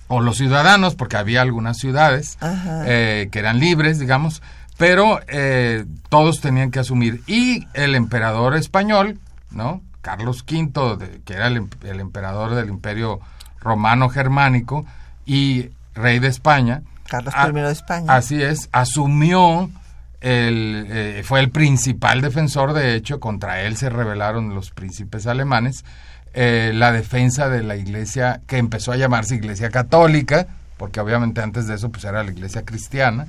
o 0.07 0.21
los 0.21 0.37
ciudadanos, 0.37 0.95
porque 0.95 1.17
había 1.17 1.43
algunas 1.43 1.79
ciudades 1.79 2.39
eh, 2.87 3.29
que 3.33 3.39
eran 3.39 3.59
libres, 3.59 3.99
digamos, 3.99 4.43
pero 4.77 5.21
eh, 5.29 5.85
todos 6.09 6.41
tenían 6.41 6.71
que 6.71 6.79
asumir. 6.79 7.23
Y 7.27 7.67
el 7.75 7.95
emperador 7.95 8.57
español, 8.57 9.19
¿no? 9.51 9.83
Carlos 10.03 10.45
V, 10.49 11.21
que 11.25 11.35
era 11.35 11.49
el, 11.49 11.69
el 11.85 12.01
emperador 12.01 12.55
del 12.55 12.69
imperio 12.69 13.21
romano 13.61 14.09
germánico, 14.09 14.87
y 15.27 15.71
rey 15.95 16.19
de 16.19 16.29
España. 16.29 16.83
Carlos 17.09 17.35
I 17.35 17.53
de 17.53 17.73
España. 17.73 18.13
Así 18.13 18.43
es, 18.43 18.69
asumió, 18.73 19.71
el, 20.21 20.87
eh, 20.89 21.23
fue 21.25 21.41
el 21.41 21.51
principal 21.51 22.21
defensor, 22.21 22.73
de 22.73 22.95
hecho, 22.95 23.21
contra 23.21 23.63
él 23.63 23.77
se 23.77 23.89
rebelaron 23.89 24.55
los 24.55 24.71
príncipes 24.71 25.27
alemanes, 25.27 25.85
eh, 26.35 26.73
la 26.75 26.93
defensa 26.93 27.49
de 27.49 27.63
la 27.63 27.77
iglesia 27.77 28.41
que 28.47 28.59
empezó 28.59 28.93
a 28.93 28.97
llamarse 28.97 29.35
iglesia 29.35 29.71
católica, 29.71 30.47
porque 30.77 31.01
obviamente 31.01 31.41
antes 31.41 31.67
de 31.67 31.75
eso 31.75 31.91
pues 31.91 32.05
era 32.05 32.23
la 32.23 32.31
iglesia 32.31 32.65
cristiana, 32.65 33.27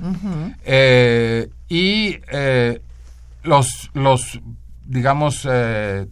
eh, 0.64 1.50
y 1.68 2.20
los, 3.44 3.90
los, 3.94 4.40
digamos, 4.86 5.48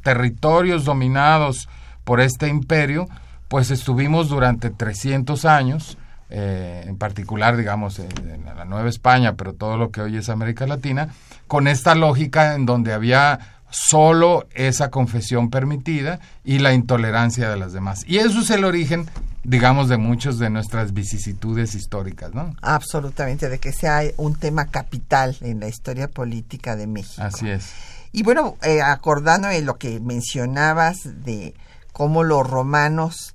territorios 0.01 0.85
dominados 0.85 1.69
por 2.03 2.21
este 2.21 2.47
imperio, 2.47 3.07
pues 3.47 3.71
estuvimos 3.71 4.29
durante 4.29 4.69
300 4.69 5.45
años, 5.45 5.97
eh, 6.29 6.83
en 6.85 6.97
particular, 6.97 7.57
digamos, 7.57 7.99
en, 7.99 8.45
la 8.45 8.65
Nueva 8.65 8.89
España, 8.89 9.35
pero 9.35 9.53
todo 9.53 9.77
lo 9.77 9.89
que 9.91 10.01
hoy 10.01 10.17
es 10.17 10.29
América 10.29 10.67
Latina, 10.67 11.09
con 11.47 11.67
esta 11.67 11.95
lógica 11.95 12.55
en 12.55 12.65
donde 12.65 12.93
había 12.93 13.39
solo 13.71 14.47
esa 14.53 14.89
confesión 14.89 15.49
permitida 15.49 16.19
y 16.43 16.59
la 16.59 16.73
intolerancia 16.73 17.49
de 17.49 17.57
las 17.57 17.73
demás. 17.73 18.03
Y 18.07 18.17
eso 18.17 18.41
es 18.41 18.49
el 18.49 18.63
origen, 18.63 19.07
digamos, 19.43 19.89
de 19.89 19.97
muchas 19.97 20.39
de 20.39 20.49
nuestras 20.49 20.93
vicisitudes 20.93 21.75
históricas, 21.75 22.33
¿no? 22.33 22.55
Absolutamente, 22.61 23.49
de 23.49 23.59
que 23.59 23.71
sea 23.71 24.01
un 24.17 24.35
tema 24.35 24.65
capital 24.65 25.35
en 25.41 25.59
la 25.59 25.67
historia 25.67 26.07
política 26.07 26.75
de 26.75 26.87
México. 26.87 27.21
Así 27.23 27.49
es. 27.49 27.71
Y 28.11 28.23
bueno, 28.23 28.57
eh, 28.63 28.81
acordando 28.81 29.47
de 29.47 29.61
lo 29.61 29.77
que 29.77 29.99
mencionabas 29.99 30.97
de 31.23 31.53
cómo 31.91 32.23
los 32.23 32.47
romanos 32.47 33.33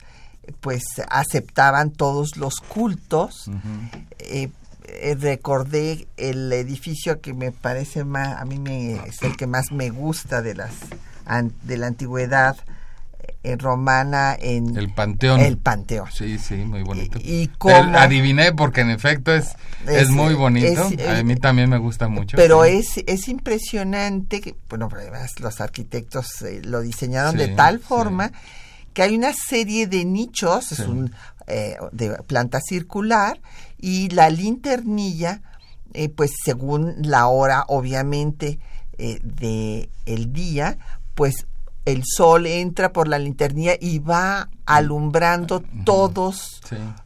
pues 0.61 0.83
aceptaban 1.09 1.91
todos 1.91 2.37
los 2.37 2.61
cultos. 2.61 3.51
Eh, 4.19 4.51
eh, 4.87 5.17
recordé 5.19 6.07
el 6.17 6.53
edificio 6.53 7.21
que 7.21 7.33
me 7.33 7.53
parece 7.53 8.05
más, 8.05 8.41
a 8.41 8.45
mí 8.45 8.59
me, 8.59 8.95
es 9.07 9.23
el 9.23 9.37
que 9.37 9.47
más 9.47 9.73
me 9.73 9.91
gusta 9.91 10.43
de 10.43 10.55
las 10.55 10.73
de 11.63 11.79
la 11.79 11.87
antigüedad 11.87 12.57
eh, 13.43 13.57
romana 13.57 14.35
en 14.41 14.75
el 14.77 14.91
Panteón. 14.93 15.41
El 15.41 15.59
Panteón. 15.59 16.09
Sí, 16.11 16.39
sí, 16.39 16.57
muy 16.57 16.83
bonito. 16.83 17.19
Y, 17.19 17.51
adiviné 17.95 18.53
porque 18.53 18.81
en 18.81 18.91
efecto 18.91 19.35
es, 19.35 19.55
es, 19.87 20.09
muy 20.09 20.33
bonito. 20.33 20.89
a 21.09 21.23
mí 21.23 21.37
también 21.37 21.69
me 21.69 21.77
gusta 21.77 22.09
mucho. 22.09 22.39
Pero 22.39 22.65
es, 22.65 23.03
es 23.07 23.29
impresionante, 23.29 24.41
que, 24.41 24.55
bueno, 24.71 24.89
además 24.91 25.39
los 25.41 25.61
arquitectos 25.61 26.41
eh, 26.41 26.63
lo 26.65 26.81
diseñaron 26.81 27.37
de 27.37 27.49
tal 27.49 27.81
forma 27.81 28.33
que 28.95 29.03
hay 29.03 29.17
una 29.17 29.33
serie 29.35 29.87
de 29.87 30.05
nichos, 30.05 30.73
es 30.73 30.79
un 30.81 31.13
eh, 31.47 31.77
de 31.93 32.11
planta 32.23 32.61
circular 32.67 33.41
y 33.79 34.09
la 34.09 34.31
linternilla, 34.31 35.43
pues 36.17 36.33
según 36.45 36.95
la 37.03 37.27
hora, 37.27 37.65
obviamente, 37.69 38.59
de 38.97 39.89
el 40.07 40.33
día, 40.33 40.79
pues 41.15 41.47
el 41.85 42.03
sol 42.05 42.47
entra 42.47 42.93
por 42.93 43.09
la 43.09 43.19
linternilla 43.19 43.75
y 43.79 43.99
va 43.99 44.49
alumbrando 44.65 45.63
todos 45.85 46.61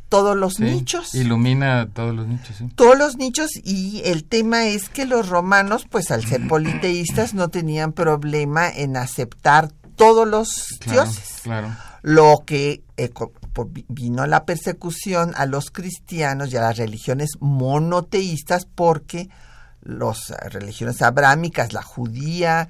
todos 0.08 0.36
los 0.36 0.58
nichos. 0.58 1.14
Ilumina 1.14 1.88
todos 1.92 2.14
los 2.14 2.26
nichos, 2.26 2.56
Todos 2.74 2.98
los 2.98 3.16
nichos 3.16 3.50
y 3.62 4.00
el 4.04 4.24
tema 4.24 4.66
es 4.66 4.88
que 4.88 5.04
los 5.04 5.28
romanos, 5.28 5.86
pues 5.88 6.10
al 6.10 6.24
ser 6.24 6.46
politeístas, 6.48 7.34
no 7.34 7.48
tenían 7.48 7.92
problema 7.92 8.70
en 8.70 8.96
aceptar 8.96 9.70
todos 9.98 10.26
los 10.26 10.78
dioses. 10.86 11.40
Claro. 11.42 11.76
Lo 12.02 12.44
que 12.46 12.82
eh, 12.96 13.10
vino 13.88 14.26
la 14.26 14.46
persecución 14.46 15.34
a 15.36 15.44
los 15.44 15.70
cristianos 15.70 16.50
y 16.52 16.56
a 16.56 16.62
las 16.62 16.78
religiones 16.78 17.32
monoteístas 17.40 18.64
porque 18.64 19.28
las 19.82 20.30
religiones 20.50 21.00
abrámicas, 21.02 21.72
la 21.72 21.82
judía 21.82 22.68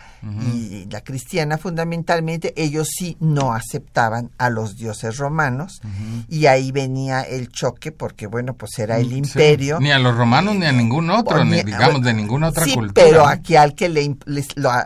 y 0.53 0.87
la 0.91 1.01
cristiana 1.01 1.59
fundamentalmente, 1.59 2.53
ellos 2.57 2.89
sí 2.97 3.17
no 3.21 3.55
aceptaban 3.55 4.31
a 4.39 4.51
los 4.51 4.77
dioses 4.77 5.17
romanos 5.17 5.81
y 6.29 6.47
ahí 6.47 6.71
venía 6.71 7.23
el 7.23 7.49
choque 7.49 7.93
porque 7.93 8.27
bueno, 8.27 8.55
pues 8.55 8.79
era 8.79 8.99
el 8.99 9.13
imperio. 9.13 9.81
Ni 9.81 9.91
a 9.91 9.99
los 9.99 10.17
romanos 10.17 10.55
ni 10.57 10.67
a 10.67 10.73
ningún 10.73 11.11
otro, 11.11 11.45
ni, 11.45 11.63
digamos 11.63 12.03
de 12.03 12.15
ninguna 12.15 12.49
otra 12.49 12.65
cultura. 12.65 12.93
Pero 12.95 13.27
aquí 13.27 13.57
al 13.57 13.75
que 13.75 13.89
le, 13.89 14.17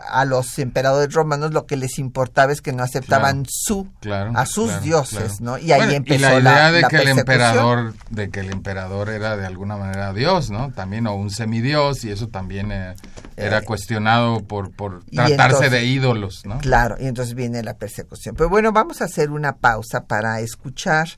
a 0.09 0.25
los 0.25 0.57
emperadores 0.59 1.13
romanos 1.13 1.51
lo 1.51 1.65
que 1.65 1.77
les 1.77 1.99
importaba 1.99 2.51
es 2.51 2.61
que 2.61 2.71
no 2.71 2.83
aceptaban 2.83 3.45
su 3.49 3.87
a 4.33 4.45
sus 4.45 4.81
dioses, 4.81 5.41
¿no? 5.41 5.57
Y 5.57 5.71
ahí 5.71 5.95
empezó 5.95 6.39
la 6.39 6.39
idea 6.39 6.71
de 6.71 6.83
que 6.83 6.95
el 6.97 7.07
emperador 7.09 7.93
de 8.09 8.29
que 8.29 8.39
el 8.39 8.49
emperador 8.49 9.09
era 9.09 9.37
de 9.37 9.45
alguna 9.45 9.77
manera 9.77 10.13
dios, 10.13 10.49
¿no? 10.49 10.71
También 10.71 11.07
o 11.07 11.15
un 11.15 11.29
semidios 11.29 12.03
y 12.05 12.12
eso 12.13 12.29
también 12.29 12.71
eh, 12.71 12.95
era 13.35 13.59
eh, 13.59 13.65
cuestionado 13.65 14.41
por, 14.43 14.71
por 14.71 15.03
tratarse 15.05 15.69
de 15.69 15.85
ídolos, 15.85 16.45
¿no? 16.45 16.59
Claro, 16.59 16.95
y 16.99 17.07
entonces 17.07 17.35
viene 17.35 17.63
la 17.63 17.77
persecución. 17.77 18.35
Pero 18.35 18.49
bueno, 18.49 18.71
vamos 18.71 19.01
a 19.01 19.05
hacer 19.05 19.31
una 19.31 19.57
pausa 19.57 20.05
para 20.05 20.39
escuchar 20.39 21.09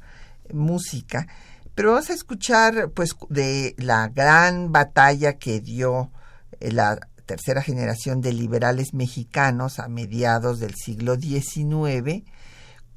música, 0.52 1.28
pero 1.76 1.92
vamos 1.92 2.10
a 2.10 2.14
escuchar 2.14 2.90
pues 2.92 3.12
de 3.30 3.76
la 3.78 4.08
gran 4.08 4.72
batalla 4.72 5.34
que 5.34 5.60
dio 5.60 6.12
eh, 6.60 6.72
la 6.72 7.00
tercera 7.26 7.62
generación 7.62 8.22
de 8.22 8.34
liberales 8.34 8.94
mexicanos 8.94 9.80
a 9.80 9.88
mediados 9.88 10.60
del 10.60 10.76
siglo 10.76 11.16
XIX 11.16 12.24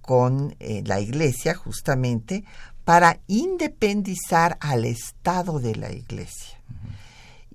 con 0.03 0.55
la 0.59 1.01
iglesia 1.01 1.55
justamente 1.55 2.45
para 2.85 3.21
independizar 3.27 4.57
al 4.61 4.87
Estado 4.87 5.61
de 5.61 5.75
la 5.77 5.93
iglesia 5.93 6.58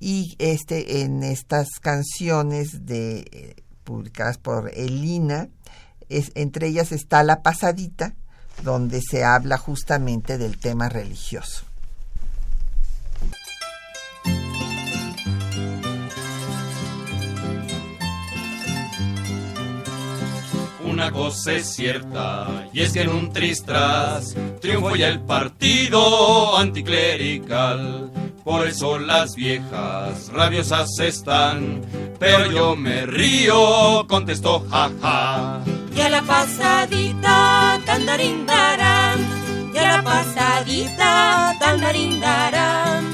y 0.04 0.36
este 0.38 1.04
en 1.04 1.24
estas 1.24 1.80
canciones 1.80 2.86
de 2.86 3.20
eh, 3.32 3.56
publicadas 3.86 4.38
por 4.38 4.70
Elina 4.74 5.48
es, 6.10 6.34
entre 6.36 6.68
ellas 6.68 6.92
está 6.92 7.24
la 7.24 7.42
pasadita 7.42 8.13
donde 8.63 9.02
se 9.02 9.24
habla 9.24 9.58
justamente 9.58 10.38
del 10.38 10.60
tema 10.60 10.89
religioso. 10.89 11.63
Una 20.84 21.12
cosa 21.12 21.54
es 21.54 21.74
cierta, 21.74 22.68
y 22.74 22.82
es 22.82 22.92
que 22.92 23.04
en 23.04 23.10
un 23.10 23.32
tristras 23.32 24.36
triunfó 24.60 24.98
ya 24.98 25.08
el 25.08 25.22
partido 25.22 26.58
anticlerical 26.58 28.23
por 28.44 28.68
eso 28.68 29.00
las 29.00 29.36
viejas 29.36 30.30
rabiosas 30.34 31.00
están, 31.00 31.82
pero 32.20 32.52
yo 32.52 32.76
me 32.76 33.06
río, 33.06 34.06
contestó 34.08 34.66
jaja. 34.70 35.62
Y 35.96 36.02
a 36.02 36.10
la 36.10 36.22
pasadita, 36.24 37.80
tandarindarán, 37.86 39.20
y 39.74 39.78
a 39.78 39.98
la 39.98 40.04
pasadita, 40.04 41.54
tandarindarán. 41.60 43.14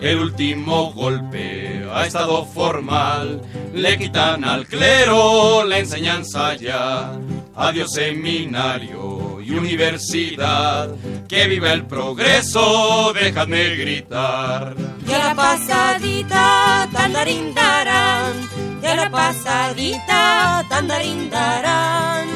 El 0.00 0.20
último 0.20 0.92
golpe 0.92 1.84
ha 1.92 2.06
estado 2.06 2.46
formal, 2.46 3.42
le 3.74 3.98
quitan 3.98 4.44
al 4.44 4.66
clero 4.66 5.64
la 5.64 5.78
enseñanza 5.78 6.54
ya. 6.54 7.12
Adiós 7.56 7.92
seminario 7.92 9.17
y 9.48 9.52
universidad, 9.52 10.90
que 11.26 11.48
viva 11.48 11.72
el 11.72 11.86
progreso, 11.86 13.12
déjame 13.14 13.76
gritar. 13.76 14.74
Y 15.06 15.12
a 15.12 15.18
la 15.18 15.34
pasadita, 15.34 16.88
tandarindarán, 16.92 18.34
y 18.82 18.86
a 18.86 18.94
la 18.94 19.10
pasadita, 19.10 20.66
tandarindarán. 20.68 22.28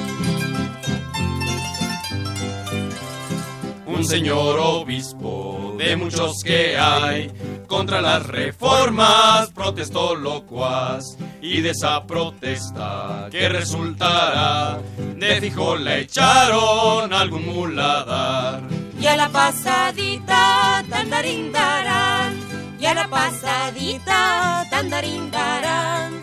Un 3.86 4.04
señor 4.04 4.58
obispo 4.58 5.61
de 5.82 5.96
muchos 5.96 6.44
que 6.44 6.78
hay, 6.78 7.30
contra 7.66 8.00
las 8.00 8.24
reformas 8.24 9.50
protestó 9.50 10.14
locuaz 10.14 11.16
y 11.40 11.60
de 11.60 11.70
esa 11.70 12.06
protesta 12.06 13.28
que 13.30 13.48
resultará 13.48 14.78
de 15.16 15.40
fijo 15.40 15.74
le 15.76 16.02
echaron 16.02 17.12
algún 17.12 17.46
muladar. 17.46 18.62
Y 19.00 19.06
a 19.06 19.16
la 19.16 19.28
pasadita 19.28 20.84
tandarindarán, 20.88 22.34
y 22.78 22.86
a 22.86 22.94
la 22.94 23.08
pasadita 23.08 24.64
tandarindarán. 24.70 26.22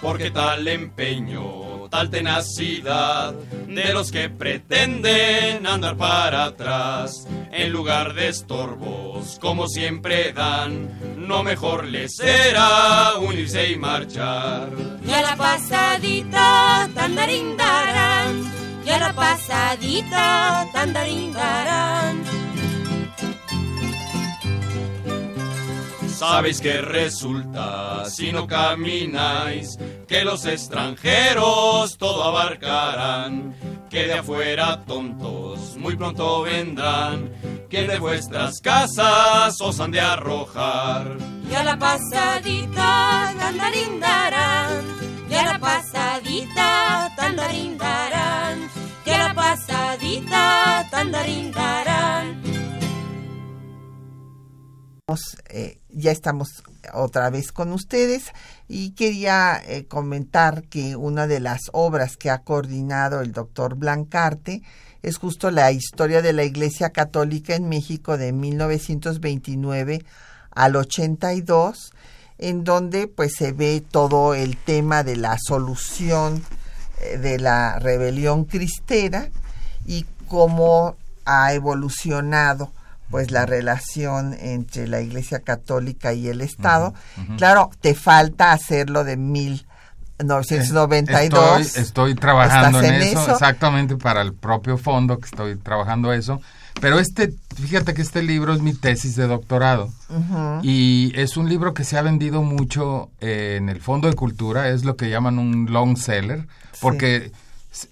Porque 0.00 0.30
tal 0.30 0.66
empeño 0.66 1.69
tal 1.90 2.08
tenacidad 2.08 3.34
de 3.66 3.92
los 3.92 4.10
que 4.10 4.30
pretenden 4.30 5.66
andar 5.66 5.96
para 5.96 6.44
atrás. 6.44 7.26
En 7.52 7.72
lugar 7.72 8.14
de 8.14 8.28
estorbos, 8.28 9.38
como 9.40 9.66
siempre 9.66 10.32
dan, 10.32 10.88
no 11.16 11.42
mejor 11.42 11.84
les 11.84 12.16
será 12.16 13.16
unirse 13.18 13.72
y 13.72 13.76
marchar. 13.76 14.70
Y 15.06 15.10
a 15.10 15.22
la 15.22 15.36
pasadita, 15.36 16.88
tandarindarán, 16.94 18.50
y 18.86 18.90
a 18.90 18.98
la 18.98 19.12
pasadita, 19.12 20.68
tandarindarán. 20.72 22.39
Sabéis 26.20 26.60
que 26.60 26.82
resulta 26.82 28.04
si 28.04 28.30
no 28.30 28.46
camináis, 28.46 29.78
que 30.06 30.22
los 30.22 30.44
extranjeros 30.44 31.96
todo 31.96 32.24
abarcarán, 32.24 33.56
que 33.88 34.04
de 34.04 34.18
afuera 34.18 34.84
tontos 34.86 35.78
muy 35.78 35.96
pronto 35.96 36.42
vendrán, 36.42 37.32
que 37.70 37.86
de 37.86 37.98
vuestras 37.98 38.60
casas 38.60 39.58
os 39.62 39.80
han 39.80 39.92
de 39.92 40.00
arrojar. 40.02 41.16
Y 41.50 41.54
a 41.54 41.64
la 41.64 41.78
pasadita 41.78 43.34
tandarindarán, 43.38 44.84
y 45.26 45.34
a 45.34 45.44
la 45.52 45.58
pasadita 45.58 47.12
tandarindarán, 47.16 48.68
y 49.06 49.10
a 49.10 49.18
la 49.26 49.32
pasadita 49.32 50.86
tandarindarán. 50.90 52.42
Eh, 55.48 55.79
ya 55.92 56.10
estamos 56.10 56.62
otra 56.92 57.30
vez 57.30 57.52
con 57.52 57.72
ustedes 57.72 58.32
y 58.68 58.90
quería 58.92 59.60
eh, 59.66 59.86
comentar 59.86 60.62
que 60.64 60.96
una 60.96 61.26
de 61.26 61.40
las 61.40 61.62
obras 61.72 62.16
que 62.16 62.30
ha 62.30 62.38
coordinado 62.38 63.20
el 63.20 63.32
doctor 63.32 63.76
Blancarte 63.76 64.62
es 65.02 65.16
justo 65.16 65.50
la 65.50 65.72
historia 65.72 66.22
de 66.22 66.32
la 66.32 66.44
Iglesia 66.44 66.90
Católica 66.90 67.54
en 67.54 67.68
México 67.68 68.18
de 68.18 68.32
1929 68.32 70.04
al 70.50 70.76
82, 70.76 71.92
en 72.38 72.64
donde 72.64 73.06
pues 73.06 73.34
se 73.36 73.52
ve 73.52 73.82
todo 73.88 74.34
el 74.34 74.56
tema 74.56 75.02
de 75.02 75.16
la 75.16 75.38
solución 75.38 76.42
eh, 77.00 77.18
de 77.18 77.38
la 77.38 77.78
rebelión 77.78 78.44
cristera 78.44 79.30
y 79.86 80.04
cómo 80.28 80.96
ha 81.24 81.54
evolucionado 81.54 82.72
pues 83.10 83.30
la 83.30 83.46
relación 83.46 84.36
entre 84.38 84.86
la 84.86 85.00
Iglesia 85.00 85.40
Católica 85.40 86.12
y 86.12 86.28
el 86.28 86.40
Estado. 86.40 86.94
Claro, 87.36 87.70
te 87.80 87.94
falta 87.94 88.52
hacerlo 88.52 89.04
de 89.04 89.16
1992. 89.16 91.60
Estoy, 91.60 91.82
estoy 91.82 92.14
trabajando 92.14 92.82
en, 92.82 92.94
eso, 92.94 93.32
exactamente 93.32 93.96
para 93.96 94.22
el 94.22 94.34
propio 94.34 94.78
fondo 94.78 95.18
que 95.18 95.26
estoy 95.26 95.56
trabajando 95.56 96.12
eso. 96.12 96.40
Pero 96.80 96.98
este, 96.98 97.34
fíjate 97.56 97.94
que 97.94 98.02
este 98.02 98.22
libro 98.22 98.54
es 98.54 98.62
mi 98.62 98.72
tesis 98.72 99.16
de 99.16 99.26
doctorado 99.26 99.92
y 100.62 101.12
es 101.14 101.36
un 101.36 101.48
libro 101.48 101.74
que 101.74 101.84
se 101.84 101.98
ha 101.98 102.02
vendido 102.02 102.42
mucho 102.42 103.10
eh, 103.20 103.56
en 103.58 103.68
el 103.68 103.80
Fondo 103.80 104.08
de 104.08 104.14
Cultura, 104.14 104.68
es 104.68 104.84
lo 104.84 104.96
que 104.96 105.10
llaman 105.10 105.38
un 105.38 105.66
long 105.70 105.96
seller, 105.96 106.46
porque 106.80 107.16
eh, 107.16 107.32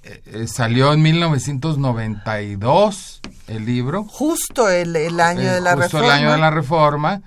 eh, 0.02 0.46
salió 0.46 0.92
en 0.92 1.02
1992 1.02 3.20
el 3.46 3.64
libro. 3.64 4.04
Justo 4.04 4.68
el, 4.68 5.20
año 5.20 5.52
de 5.52 5.60
la 5.60 5.76
justo 5.76 5.98
reforma. 5.98 6.06
el 6.06 6.12
año 6.12 6.32
de 6.32 6.38
la 6.38 6.50
reforma. 6.50 7.22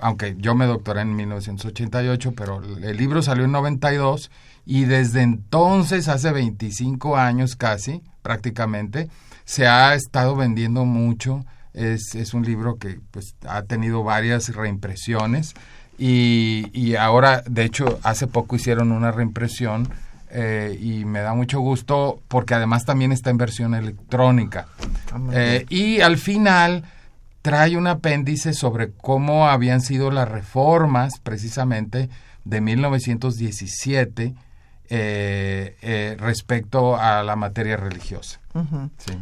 aunque 0.00 0.36
yo 0.38 0.54
me 0.54 0.66
doctoré 0.66 1.02
en 1.02 1.16
1988, 1.16 2.32
pero 2.36 2.62
el 2.62 2.96
libro 2.96 3.22
salió 3.22 3.44
en 3.44 3.52
92 3.52 4.30
y 4.64 4.84
desde 4.84 5.22
entonces, 5.22 6.08
hace 6.08 6.30
25 6.30 7.16
años 7.16 7.56
casi, 7.56 8.02
prácticamente, 8.22 9.08
se 9.44 9.66
ha 9.66 9.94
estado 9.94 10.36
vendiendo 10.36 10.84
mucho. 10.84 11.44
Es, 11.74 12.14
es 12.14 12.34
un 12.34 12.44
libro 12.44 12.76
que 12.76 13.00
pues, 13.10 13.34
ha 13.48 13.62
tenido 13.62 14.04
varias 14.04 14.54
reimpresiones 14.54 15.54
y, 15.98 16.66
y 16.72 16.96
ahora, 16.96 17.42
de 17.48 17.64
hecho, 17.64 17.98
hace 18.02 18.26
poco 18.26 18.56
hicieron 18.56 18.92
una 18.92 19.10
reimpresión 19.10 19.88
eh, 20.34 20.78
y 20.80 21.04
me 21.04 21.20
da 21.20 21.34
mucho 21.34 21.60
gusto 21.60 22.20
porque 22.28 22.54
además 22.54 22.84
también 22.84 23.12
está 23.12 23.30
en 23.30 23.36
versión 23.36 23.74
electrónica. 23.74 24.66
Ah, 25.12 25.18
Eh, 25.32 25.66
y 25.68 26.00
al 26.00 26.16
final 26.16 26.84
trae 27.42 27.76
un 27.76 27.86
apéndice 27.86 28.54
sobre 28.54 28.92
cómo 28.92 29.48
habían 29.48 29.82
sido 29.82 30.10
las 30.10 30.28
reformas 30.28 31.18
precisamente 31.22 32.08
de 32.44 32.60
1917 32.60 34.34
eh, 34.94 36.16
respecto 36.18 36.96
a 36.96 37.22
la 37.22 37.36
materia 37.36 37.76
religiosa. 37.76 38.40
Sí. 38.98 39.12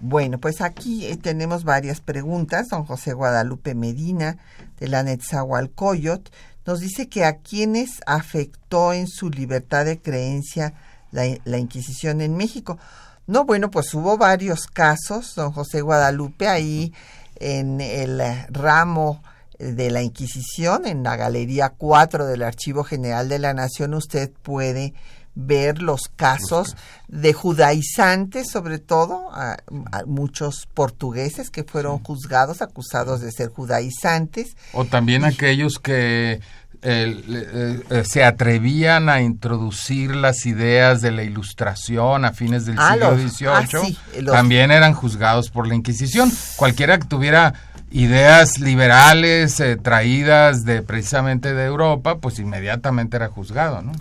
Bueno, 0.00 0.38
pues 0.38 0.60
aquí 0.60 1.08
tenemos 1.22 1.64
varias 1.64 2.00
preguntas. 2.00 2.68
Don 2.68 2.84
José 2.84 3.12
Guadalupe 3.12 3.74
Medina, 3.74 4.36
de 4.78 4.88
la 4.88 5.02
Netzahualcoyot, 5.02 6.30
nos 6.66 6.80
dice 6.80 7.08
que 7.08 7.24
a 7.24 7.38
quienes 7.38 8.00
afectó 8.06 8.92
en 8.92 9.06
su 9.06 9.30
libertad 9.30 9.84
de 9.84 10.00
creencia 10.00 10.74
la, 11.12 11.24
la 11.44 11.58
Inquisición 11.58 12.20
en 12.20 12.36
México. 12.36 12.78
No, 13.26 13.44
bueno, 13.44 13.70
pues 13.70 13.92
hubo 13.94 14.16
varios 14.18 14.66
casos, 14.66 15.34
don 15.34 15.52
José 15.52 15.80
Guadalupe, 15.80 16.48
ahí 16.48 16.92
en 17.36 17.80
el 17.80 18.22
ramo 18.50 19.22
de 19.58 19.90
la 19.90 20.02
Inquisición, 20.02 20.86
en 20.86 21.02
la 21.02 21.16
Galería 21.16 21.70
4 21.70 22.26
del 22.26 22.42
Archivo 22.42 22.84
General 22.84 23.28
de 23.28 23.38
la 23.38 23.54
Nación, 23.54 23.94
usted 23.94 24.30
puede 24.42 24.94
ver 25.36 25.80
los 25.80 26.08
casos 26.16 26.76
de 27.06 27.32
judaizantes, 27.32 28.50
sobre 28.50 28.80
todo, 28.80 29.30
a, 29.32 29.58
a 29.92 30.04
muchos 30.06 30.66
portugueses 30.74 31.50
que 31.50 31.62
fueron 31.62 32.02
juzgados, 32.02 32.62
acusados 32.62 33.20
de 33.20 33.30
ser 33.30 33.50
judaizantes. 33.50 34.56
O 34.72 34.84
también 34.86 35.24
aquellos 35.24 35.78
que 35.78 36.40
eh, 36.82 37.82
eh, 37.90 38.04
se 38.04 38.22
atrevían 38.24 39.08
a 39.08 39.20
introducir 39.20 40.14
las 40.14 40.46
ideas 40.46 41.00
de 41.00 41.10
la 41.10 41.22
ilustración 41.22 42.24
a 42.24 42.32
fines 42.32 42.66
del 42.66 42.76
Ah, 42.78 42.92
siglo 42.92 43.16
XVIII, 43.16 43.48
ah, 43.48 43.66
sí, 43.66 43.98
también 44.24 44.70
eran 44.70 44.92
juzgados 44.92 45.50
por 45.50 45.66
la 45.66 45.74
Inquisición. 45.74 46.30
Cualquiera 46.56 46.98
que 46.98 47.06
tuviera 47.06 47.54
ideas 47.90 48.58
liberales 48.58 49.58
eh, 49.60 49.76
traídas 49.76 50.64
de 50.64 50.82
precisamente 50.82 51.54
de 51.54 51.64
Europa, 51.64 52.18
pues 52.18 52.38
inmediatamente 52.38 53.16
era 53.16 53.28
juzgado, 53.28 53.82
¿no? 53.82 53.92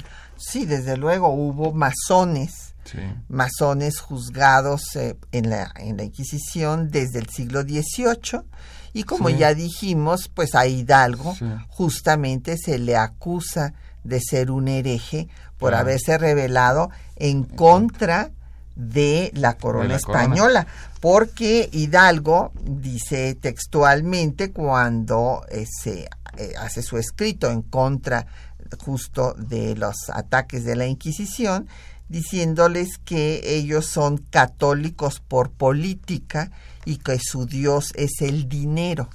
Sí, 0.47 0.65
desde 0.65 0.97
luego 0.97 1.29
hubo 1.29 1.73
masones, 1.73 2.73
Sí. 2.85 2.99
masones 3.29 3.99
juzgados 3.99 4.95
eh, 4.95 5.17
en, 5.31 5.49
la, 5.49 5.71
en 5.77 5.97
la 5.97 6.03
Inquisición 6.03 6.91
desde 6.91 7.17
el 7.19 7.29
siglo 7.29 7.63
XVIII 7.63 8.41
y 8.93 9.03
como 9.03 9.29
Sí. 9.29 9.37
ya 9.37 9.53
dijimos, 9.55 10.29
pues 10.33 10.53
a 10.53 10.67
Hidalgo 10.67 11.33
Sí. 11.35 11.45
justamente 11.69 12.57
se 12.57 12.77
le 12.77 12.95
acusa 12.95 13.73
de 14.03 14.19
ser 14.21 14.51
un 14.51 14.67
hereje 14.67 15.27
por 15.57 15.71
Claro. 15.71 15.81
haberse 15.81 16.17
rebelado 16.19 16.89
en 17.15 17.43
contra 17.43 18.29
de 18.75 19.31
la 19.33 19.53
corona 19.57 19.85
De 19.87 19.93
la 19.93 19.99
corona. 20.01 20.23
española, 20.23 20.67
porque 20.99 21.69
Hidalgo 21.71 22.51
dice 22.63 23.33
textualmente 23.35 24.51
cuando 24.51 25.43
eh, 25.49 25.65
se 25.81 26.07
eh, 26.37 26.53
hace 26.59 26.83
su 26.83 26.97
escrito 26.97 27.49
en 27.49 27.61
contra 27.61 28.27
justo 28.83 29.33
de 29.37 29.75
los 29.75 30.09
ataques 30.09 30.63
de 30.63 30.75
la 30.75 30.87
Inquisición, 30.87 31.67
diciéndoles 32.09 32.97
que 32.97 33.41
ellos 33.43 33.85
son 33.85 34.17
católicos 34.17 35.19
por 35.19 35.51
política 35.51 36.51
y 36.85 36.97
que 36.97 37.17
su 37.19 37.45
Dios 37.45 37.91
es 37.95 38.21
el 38.21 38.47
dinero 38.47 39.09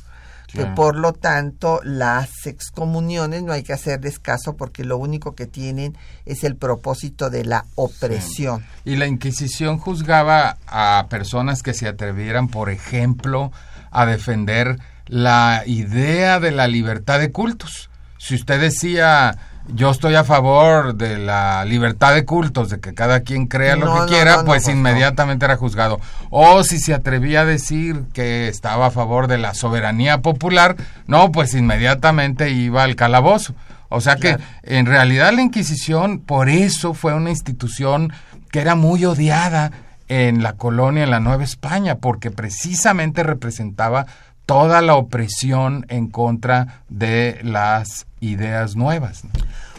que 0.53 0.67
por 0.67 0.97
lo 0.97 1.13
tanto 1.13 1.81
las 1.85 2.47
excomuniones 2.47 3.43
no 3.43 3.53
hay 3.53 3.63
que 3.63 3.73
hacerles 3.73 4.19
caso 4.19 4.57
porque 4.57 4.85
lo 4.85 4.99
único 4.99 5.35
que 5.35 5.47
tienen 5.47 5.97
es 6.27 6.45
el 6.45 6.57
propósito 6.57 7.31
de 7.31 7.45
la 7.45 7.65
opresión. 7.77 8.65
Y 8.85 8.97
la 8.97 9.07
Inquisición 9.07 9.79
juzgaba 9.79 10.59
a 10.67 11.07
personas 11.09 11.63
que 11.63 11.75
se 11.75 11.87
atrevieran, 11.87 12.49
por 12.49 12.71
ejemplo, 12.71 13.53
a 13.91 14.07
defender 14.07 14.79
la 15.07 15.63
idea 15.67 16.41
de 16.41 16.51
la 16.51 16.69
libertad 16.69 17.21
de 17.21 17.33
cultos. 17.33 17.90
Si 18.23 18.35
usted 18.35 18.61
decía, 18.61 19.35
yo 19.69 19.91
estoy 19.91 20.15
a 20.15 20.25
favor 20.25 20.95
de 20.95 21.17
la 21.17 21.65
libertad 21.65 22.13
de 22.15 22.27
cultos, 22.27 22.69
de 22.69 22.79
que 22.79 22.93
cada 22.93 23.21
quien 23.21 23.47
crea 23.47 23.77
lo 23.77 23.87
No, 23.87 24.05
que 24.05 24.13
quiera, 24.13 24.33
no, 24.33 24.43
no, 24.43 24.45
pues 24.45 24.69
inmediatamente 24.69 25.47
era 25.47 25.57
juzgado. 25.57 25.99
O 26.29 26.63
si 26.63 26.79
se 26.79 26.93
atrevía 26.93 27.41
a 27.41 27.45
decir 27.47 28.03
que 28.13 28.49
estaba 28.49 28.89
a 28.89 28.91
favor 28.91 29.27
de 29.27 29.39
la 29.39 29.55
soberanía 29.55 30.19
popular, 30.19 30.77
no, 31.07 31.33
pues 31.33 31.55
inmediatamente 31.55 32.51
iba 32.51 32.83
al 32.85 32.95
calabozo. 32.95 33.55
O 33.89 34.03
sea 34.03 34.17
que 34.17 34.35
Claro. 34.37 34.43
en 34.65 34.85
realidad 34.85 35.33
la 35.33 35.41
Inquisición 35.41 36.19
por 36.19 36.51
eso 36.51 36.93
fue 36.93 37.15
una 37.15 37.31
institución 37.31 38.13
que 38.51 38.61
era 38.61 38.75
muy 38.75 39.07
odiada 39.07 39.73
en 40.09 40.43
la 40.43 40.53
colonia, 40.55 41.05
en 41.05 41.11
la 41.11 41.21
Nueva 41.21 41.45
España, 41.45 41.95
porque 41.95 42.31
precisamente 42.31 43.23
representaba 43.23 44.07
toda 44.51 44.83
la 44.83 44.97
opresión 44.97 45.87
en 45.91 46.09
contra 46.09 46.83
de 46.89 47.39
las 47.45 48.09
ideas 48.19 48.75
nuevas. 48.75 49.23
¿no? 49.23 49.31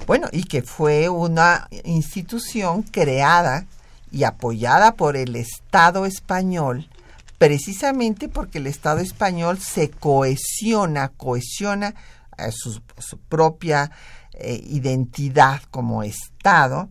Bueno, 0.07 0.29
y 0.31 0.45
que 0.45 0.61
fue 0.61 1.09
una 1.09 1.67
institución 1.83 2.81
creada 2.83 3.65
y 4.13 4.23
apoyada 4.23 4.93
por 4.93 5.17
el 5.17 5.35
Estado 5.35 6.05
español, 6.05 6.87
precisamente 7.37 8.29
porque 8.29 8.59
el 8.59 8.67
Estado 8.67 8.99
español 8.99 9.59
se 9.59 9.89
cohesiona, 9.89 11.09
cohesiona 11.09 11.93
su, 12.51 12.81
su 12.97 13.17
propia 13.27 13.91
eh, 14.35 14.57
identidad 14.67 15.61
como 15.69 16.01
Estado 16.01 16.87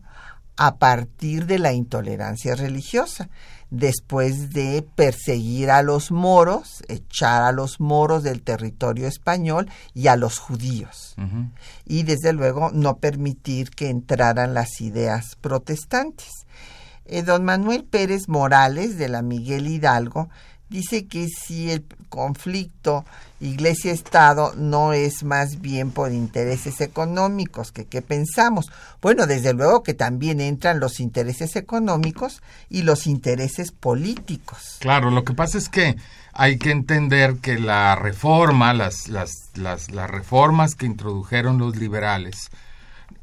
a 0.55 0.75
partir 0.75 1.47
de 1.47 1.57
la 1.57 1.73
intolerancia 1.73 2.53
religiosa, 2.53 3.29
después 3.71 4.51
de 4.51 4.85
perseguir 4.95 5.71
a 5.71 5.81
los 5.81 6.11
moros, 6.11 6.83
echar 6.89 7.41
a 7.41 7.53
los 7.53 7.79
moros 7.79 8.21
del 8.21 8.41
territorio 8.41 9.07
español 9.07 9.69
y 9.93 10.07
a 10.07 10.17
los 10.17 10.37
judíos 10.37 11.15
y 11.85 12.03
desde 12.03 12.33
luego 12.33 12.69
no 12.71 12.97
permitir 12.97 13.71
que 13.71 13.89
entraran 13.89 14.53
las 14.53 14.81
ideas 14.81 15.37
protestantes. 15.39 16.45
Eh, 17.05 17.23
don 17.23 17.43
Manuel 17.45 17.83
Pérez 17.85 18.27
Morales 18.27 18.97
de 18.97 19.07
la 19.07 19.21
Miguel 19.21 19.67
Hidalgo 19.67 20.29
dice 20.69 21.07
que 21.07 21.27
si 21.27 21.71
el 21.71 21.85
conflicto 22.09 23.05
Iglesia-Estado 23.41 24.53
no 24.55 24.93
es 24.93 25.23
más 25.23 25.61
bien 25.61 25.91
por 25.91 26.11
intereses 26.11 26.79
económicos, 26.79 27.71
que 27.71 27.85
qué 27.85 28.01
pensamos. 28.03 28.71
Bueno, 29.01 29.25
desde 29.25 29.53
luego 29.53 29.81
que 29.81 29.95
también 29.95 30.39
entran 30.39 30.79
los 30.79 30.99
intereses 30.99 31.55
económicos 31.55 32.41
y 32.69 32.83
los 32.83 33.07
intereses 33.07 33.71
políticos. 33.71 34.77
Claro, 34.79 35.09
lo 35.09 35.23
que 35.23 35.33
pasa 35.33 35.57
es 35.57 35.69
que 35.69 35.97
hay 36.33 36.59
que 36.59 36.69
entender 36.69 37.37
que 37.37 37.57
la 37.57 37.95
reforma, 37.95 38.73
las, 38.73 39.07
las, 39.07 39.49
las, 39.55 39.91
las 39.91 40.09
reformas 40.09 40.75
que 40.75 40.85
introdujeron 40.85 41.57
los 41.57 41.75
liberales, 41.75 42.51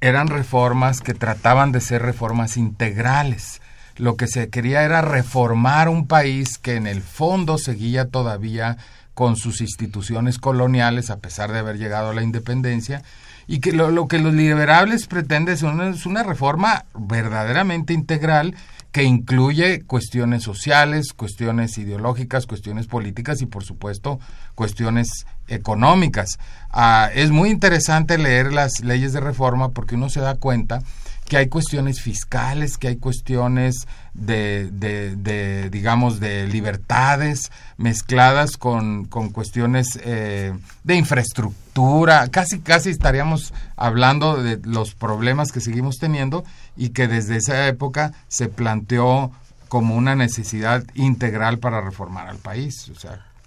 eran 0.01 0.27
reformas 0.27 1.01
que 1.01 1.15
trataban 1.15 1.71
de 1.71 1.81
ser 1.81 2.03
reformas 2.03 2.57
integrales. 2.57 3.61
Lo 3.97 4.17
que 4.17 4.27
se 4.27 4.49
quería 4.49 4.85
era 4.85 5.01
reformar 5.01 5.89
un 5.89 6.07
país 6.07 6.59
que 6.59 6.77
en 6.77 6.87
el 6.87 7.03
fondo 7.03 7.59
seguía 7.59 8.09
todavía 8.09 8.79
con 9.19 9.35
sus 9.35 9.61
instituciones 9.61 10.39
coloniales 10.39 11.11
a 11.11 11.19
pesar 11.19 11.51
de 11.51 11.59
haber 11.59 11.77
llegado 11.77 12.11
a 12.11 12.15
la 12.15 12.23
independencia 12.23 13.03
y 13.49 13.59
que 13.59 13.73
lo, 13.73 14.07
que 14.07 14.21
los 14.21 14.33
liberables 14.33 15.09
pretenden 15.09 15.55
es 15.55 15.63
una, 15.63 15.89
es 15.89 16.07
una 16.07 16.23
reforma 16.23 16.85
verdaderamente 16.95 17.95
integral 17.95 18.55
que 18.93 19.03
incluye 19.03 19.83
cuestiones 19.83 20.45
sociales, 20.45 21.13
cuestiones 21.15 21.79
ideológicas, 21.79 22.47
cuestiones 22.47 22.87
políticas 22.87 23.43
y 23.43 23.47
por 23.47 23.65
supuesto 23.65 24.21
cuestiones 24.55 25.27
económicas. 25.49 26.39
Ah, 26.71 27.11
es 27.13 27.33
muy 27.33 27.51
interesante 27.51 28.19
leer 28.19 28.53
las 28.53 28.85
leyes 28.85 29.13
de 29.13 29.19
reforma 29.19 29.71
porque 29.71 29.97
uno 29.97 30.11
se 30.11 30.21
da 30.21 30.37
cuenta 30.37 30.81
que 31.29 31.37
hay 31.37 31.49
cuestiones 31.49 32.01
fiscales, 32.01 32.79
que 32.79 32.89
hay 32.89 32.97
cuestiones 32.97 33.87
de, 34.15 34.71
de, 34.71 35.71
digamos, 35.71 36.21
de 36.21 36.47
libertades 36.49 37.53
mezcladas 37.77 38.57
con, 38.57 39.05
con 39.05 39.29
cuestiones 39.29 39.99
eh, 40.03 40.55
de 40.85 40.95
infraestructura. 40.97 42.29
Casi, 42.29 42.61
casi 42.61 42.91
estaríamos 42.91 43.53
hablando 43.77 44.43
de 44.43 44.59
los 44.65 44.95
problemas 44.95 45.53
que 45.53 45.61
seguimos 45.61 45.99
teniendo 45.99 46.45
y 46.77 46.91
que 46.91 47.07
desde 47.07 47.37
esa 47.37 47.69
época 47.69 48.13
se 48.29 48.49
planteó 48.49 49.31
como 49.69 49.97
una 49.97 50.17
necesidad 50.17 50.83
integral 50.95 51.59
para 51.59 51.83
reformar 51.83 52.29
al 52.29 52.39
país. 52.39 52.91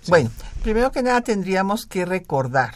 Bueno, 0.08 0.30
primero 0.64 0.92
que 0.92 1.02
nada 1.02 1.22
tendríamos 1.22 1.86
que 1.86 2.06
recordar 2.06 2.76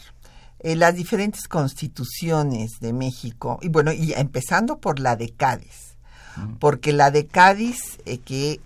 eh, 0.66 0.74
las 0.74 0.96
diferentes 0.96 1.46
constituciones 1.46 2.80
de 2.80 2.92
México, 2.92 3.60
y 3.62 3.68
bueno, 3.68 3.92
y 3.92 4.14
empezando 4.14 4.78
por 4.78 4.98
la 4.98 5.14
de 5.14 5.28
Cádiz, 5.28 5.94
porque 6.58 6.92
la 6.92 7.12
de 7.12 7.26
Cádiz 7.26 7.98
eh, 8.04 8.18
que 8.18 8.58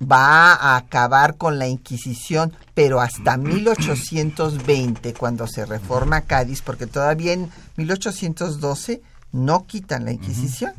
va 0.00 0.54
a 0.54 0.78
acabar 0.78 1.36
con 1.36 1.58
la 1.58 1.68
Inquisición, 1.68 2.54
pero 2.72 3.02
hasta 3.02 3.36
1820, 3.36 5.12
cuando 5.12 5.46
se 5.46 5.66
reforma 5.66 6.22
Cádiz, 6.22 6.62
porque 6.62 6.86
todavía 6.86 7.34
en 7.34 7.50
1812 7.76 9.02
no 9.32 9.66
quitan 9.66 10.06
la 10.06 10.12
Inquisición. 10.12 10.72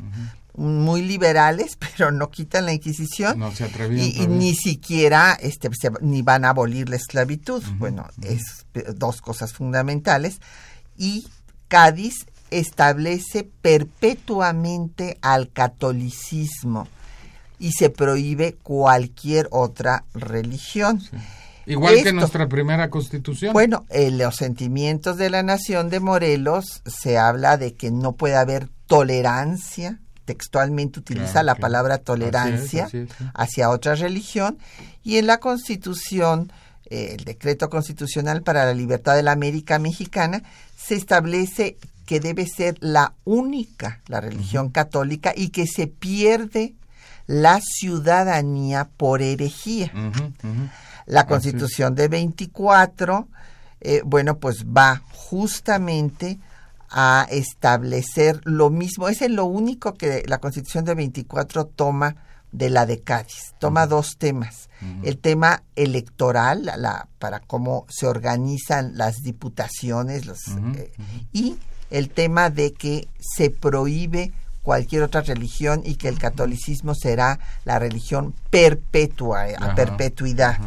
Muy 0.60 1.02
liberales, 1.02 1.76
pero 1.96 2.10
no 2.10 2.30
quitan 2.30 2.66
la 2.66 2.72
Inquisición 2.72 3.38
No 3.38 3.50
se 3.52 3.70
y, 3.92 4.22
y 4.22 4.26
ni 4.26 4.54
siquiera 4.54 5.36
este, 5.40 5.70
se- 5.72 5.90
ni 6.00 6.22
van 6.22 6.44
a 6.44 6.50
abolir 6.50 6.88
la 6.88 6.96
esclavitud. 6.96 7.62
Bueno, 7.78 8.06
es 8.22 8.66
dos 8.94 9.20
cosas 9.20 9.52
fundamentales. 9.52 10.40
Y 10.96 11.26
Cádiz 11.68 12.26
establece 12.50 13.48
perpetuamente 13.62 15.18
al 15.22 15.50
catolicismo 15.50 16.88
y 17.58 17.72
se 17.72 17.90
prohíbe 17.90 18.54
cualquier 18.54 19.48
otra 19.50 20.04
religión. 20.14 21.00
Igual 21.66 22.02
que 22.02 22.12
nuestra 22.12 22.48
primera 22.48 22.90
constitución. 22.90 23.52
Bueno, 23.52 23.86
en 23.90 24.18
los 24.18 24.36
sentimientos 24.36 25.16
de 25.18 25.30
la 25.30 25.42
nación 25.42 25.88
de 25.90 26.00
Morelos 26.00 26.82
se 26.86 27.18
habla 27.18 27.56
de 27.56 27.74
que 27.74 27.90
no 27.90 28.12
puede 28.14 28.36
haber 28.36 28.68
tolerancia, 28.86 30.00
textualmente 30.34 31.00
utiliza 31.00 31.32
Claro, 31.32 31.46
la 31.46 31.54
claro. 31.54 31.60
palabra 31.60 31.94
Así 31.94 32.00
es, 32.00 32.04
tolerancia 32.04 32.84
así 32.84 32.98
es, 32.98 33.08
sí. 33.10 33.24
hacia 33.34 33.70
otra 33.70 33.94
religión 33.96 34.58
y 35.02 35.16
en 35.18 35.26
la 35.26 35.38
constitución, 35.38 36.52
eh, 36.86 37.16
el 37.18 37.24
decreto 37.24 37.68
constitucional 37.68 38.42
para 38.42 38.64
la 38.64 38.74
libertad 38.74 39.16
de 39.16 39.22
la 39.24 39.32
América 39.32 39.78
Mexicana, 39.80 40.42
se 40.76 40.94
establece 40.94 41.76
que 42.06 42.20
debe 42.20 42.46
ser 42.46 42.76
la 42.80 43.12
única, 43.24 44.00
la 44.06 44.20
religión 44.20 44.70
católica, 44.70 45.32
y 45.36 45.48
que 45.50 45.66
se 45.66 45.86
pierde 45.86 46.74
la 47.26 47.60
ciudadanía 47.60 48.88
por 48.96 49.22
herejía. 49.22 49.92
La 51.06 51.26
constitución 51.26 51.94
de 51.94 52.08
24, 52.08 53.28
eh, 53.80 54.02
bueno, 54.04 54.38
pues 54.38 54.64
va 54.66 55.02
justamente 55.12 56.38
a 56.90 57.26
establecer 57.30 58.40
lo 58.44 58.70
mismo. 58.70 59.08
Ese 59.08 59.26
es 59.26 59.30
lo 59.30 59.44
único 59.44 59.94
que 59.94 60.24
la 60.26 60.38
constitución 60.38 60.84
de 60.84 60.94
24 60.94 61.66
toma 61.66 62.16
de 62.52 62.68
la 62.68 62.84
de 62.86 63.00
Cádiz. 63.00 63.54
Toma 63.60 63.86
dos 63.86 64.16
temas. 64.18 64.68
El 65.02 65.18
tema 65.18 65.62
electoral, 65.76 66.64
la- 66.64 66.76
la- 66.76 67.06
para 67.18 67.40
cómo 67.40 67.86
se 67.90 68.06
organizan 68.06 68.96
las 68.96 69.18
diputaciones, 69.22 70.26
los, 70.26 70.38
eh, 70.76 70.90
y 71.32 71.56
el 71.90 72.08
tema 72.10 72.50
de 72.50 72.72
que 72.72 73.06
se 73.20 73.50
prohíbe 73.50 74.32
cualquier 74.62 75.02
otra 75.02 75.20
religión 75.20 75.82
y 75.84 75.94
que 75.96 76.08
el 76.08 76.18
catolicismo 76.18 76.94
será 76.94 77.38
la 77.64 77.78
religión 77.78 78.34
perpetua, 78.50 79.48
eh, 79.48 79.54
a 79.56 79.74
perpetuidad. 79.74 80.58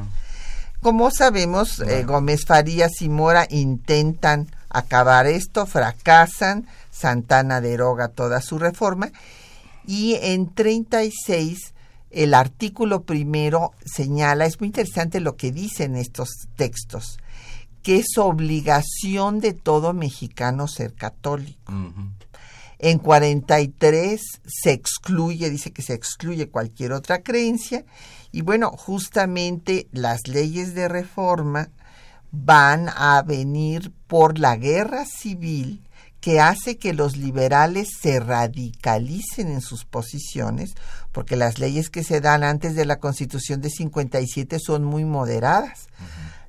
Como 0.82 1.12
sabemos, 1.12 1.80
eh, 1.80 2.04
Gómez 2.04 2.46
Farías 2.46 2.92
y 3.02 3.08
Mora 3.10 3.48
intentan 3.50 4.48
acabar 4.74 5.28
esto, 5.28 5.66
fracasan, 5.66 6.68
Santana 6.92 7.62
deroga 7.62 8.10
toda 8.10 8.42
su 8.42 8.60
reforma 8.60 9.12
y 9.86 10.16
en 10.22 10.54
36 10.54 11.74
el 12.12 12.34
artículo 12.36 13.04
primero 13.04 13.72
señala, 13.86 14.46
es 14.46 14.60
muy 14.60 14.68
interesante 14.68 15.20
lo 15.20 15.36
que 15.36 15.52
dicen 15.52 15.96
estos 15.96 16.30
textos, 16.56 17.18
que 17.82 17.98
es 17.98 18.18
obligación 18.18 19.40
de 19.40 19.54
todo 19.54 19.94
mexicano 19.94 20.68
ser 20.68 20.94
católico. 20.94 21.74
Ujú. 21.74 22.12
En 22.80 23.00
43 23.00 24.22
se 24.46 24.72
excluye, 24.72 25.50
dice 25.50 25.72
que 25.72 25.82
se 25.82 25.94
excluye 25.94 26.50
cualquier 26.50 26.92
otra 26.92 27.24
creencia. 27.24 27.86
Y 28.32 28.42
bueno, 28.42 28.72
justamente 28.72 29.88
las 29.92 30.28
leyes 30.28 30.76
de 30.76 30.90
reforma 30.90 31.70
van 32.36 32.90
a 32.90 33.22
venir 33.22 33.94
por 34.08 34.40
la 34.40 34.58
guerra 34.58 35.06
civil 35.06 35.84
que 36.20 36.40
hace 36.40 36.78
que 36.78 36.94
los 36.94 37.16
liberales 37.16 37.90
se 38.02 38.20
radicalicen 38.20 39.50
en 39.50 39.62
sus 39.62 39.86
posiciones, 39.86 40.74
porque 41.12 41.36
las 41.36 41.60
leyes 41.60 41.90
que 41.90 42.04
se 42.04 42.22
dan 42.22 42.44
antes 42.44 42.76
de 42.76 42.86
la 42.86 42.98
Constitución 42.98 43.62
de 43.62 43.70
57 43.70 44.58
son 44.60 44.84
muy 44.84 45.06
moderadas. 45.06 45.88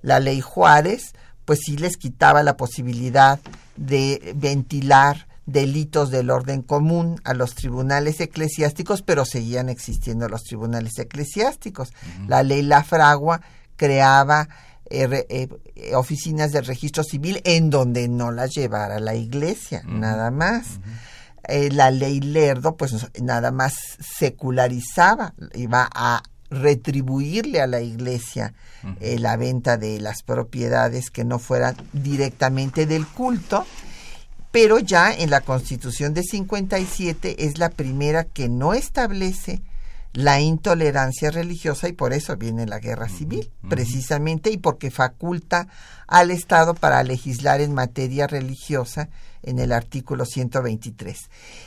La 0.00 0.20
ley 0.20 0.40
Juárez, 0.40 1.14
pues 1.44 1.60
sí 1.66 1.76
les 1.76 1.96
quitaba 1.96 2.42
la 2.42 2.56
posibilidad 2.56 3.40
de 3.76 4.32
ventilar 4.36 5.26
delitos 5.44 6.10
del 6.10 6.30
orden 6.30 6.62
común 6.62 7.20
a 7.24 7.34
los 7.34 7.54
tribunales 7.54 8.20
eclesiásticos, 8.20 9.02
pero 9.02 9.24
seguían 9.26 9.68
existiendo 9.68 10.28
los 10.28 10.44
tribunales 10.44 10.98
eclesiásticos. 10.98 11.92
La 12.26 12.42
ley 12.42 12.62
La 12.62 12.84
Fragua 12.84 13.42
creaba 13.76 14.48
eh, 14.90 15.26
eh, 15.28 15.48
eh, 15.76 15.94
oficinas 15.94 16.52
del 16.52 16.66
registro 16.66 17.02
civil 17.02 17.40
en 17.44 17.70
donde 17.70 18.08
no 18.08 18.30
las 18.30 18.50
llevara 18.50 19.00
la 19.00 19.14
iglesia, 19.14 19.82
nada 19.86 20.30
más. 20.30 20.80
Eh, 21.46 21.70
la 21.70 21.90
ley 21.90 22.20
Lerdo, 22.20 22.76
pues 22.76 22.94
nada 23.20 23.50
más 23.50 23.74
secularizaba, 24.00 25.34
iba 25.54 25.88
a 25.94 26.22
retribuirle 26.50 27.60
a 27.60 27.66
la 27.66 27.80
iglesia 27.80 28.54
eh, 29.00 29.18
la 29.18 29.36
venta 29.36 29.76
de 29.76 30.00
las 30.00 30.22
propiedades 30.22 31.10
que 31.10 31.24
no 31.24 31.38
fueran 31.38 31.76
directamente 31.92 32.86
del 32.86 33.06
culto, 33.06 33.66
pero 34.50 34.78
ya 34.78 35.12
en 35.12 35.30
la 35.30 35.40
Constitución 35.40 36.14
de 36.14 36.22
57 36.22 37.44
es 37.46 37.58
la 37.58 37.70
primera 37.70 38.24
que 38.24 38.48
no 38.48 38.72
establece 38.72 39.62
la 40.14 40.40
intolerancia 40.40 41.30
religiosa 41.32 41.88
y 41.88 41.92
por 41.92 42.12
eso 42.12 42.36
viene 42.36 42.66
la 42.66 42.78
guerra 42.78 43.08
civil, 43.08 43.50
precisamente, 43.68 44.50
y 44.50 44.58
porque 44.58 44.92
faculta 44.92 45.66
al 46.06 46.30
Estado 46.30 46.74
para 46.74 47.02
legislar 47.02 47.60
en 47.60 47.74
materia 47.74 48.28
religiosa 48.28 49.08
en 49.42 49.58
el 49.58 49.72
artículo 49.72 50.24
123. 50.24 51.18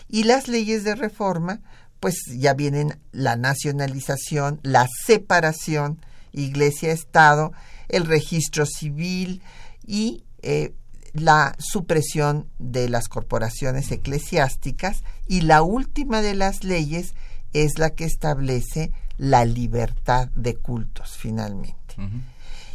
Y 0.07 0.23
las 0.23 0.47
leyes 0.47 0.85
de 0.85 0.95
reforma, 0.95 1.59
pues 1.99 2.15
ya 2.37 2.53
vienen 2.53 2.97
la 3.11 3.35
nacionalización, 3.35 4.61
la 4.63 4.87
separación, 5.05 5.99
iglesia-estado, 6.31 7.51
el 7.89 8.05
registro 8.05 8.65
civil 8.65 9.41
y 9.85 10.23
eh, 10.41 10.73
la 11.11 11.53
supresión 11.59 12.47
de 12.59 12.87
las 12.87 13.09
corporaciones 13.09 13.91
eclesiásticas 13.91 15.03
y 15.27 15.41
la 15.41 15.63
última 15.63 16.21
de 16.21 16.35
las 16.35 16.63
leyes 16.63 17.13
es 17.53 17.79
la 17.79 17.91
que 17.91 18.05
establece 18.05 18.91
la 19.17 19.45
libertad 19.45 20.29
de 20.35 20.55
cultos 20.55 21.17
finalmente. 21.17 21.95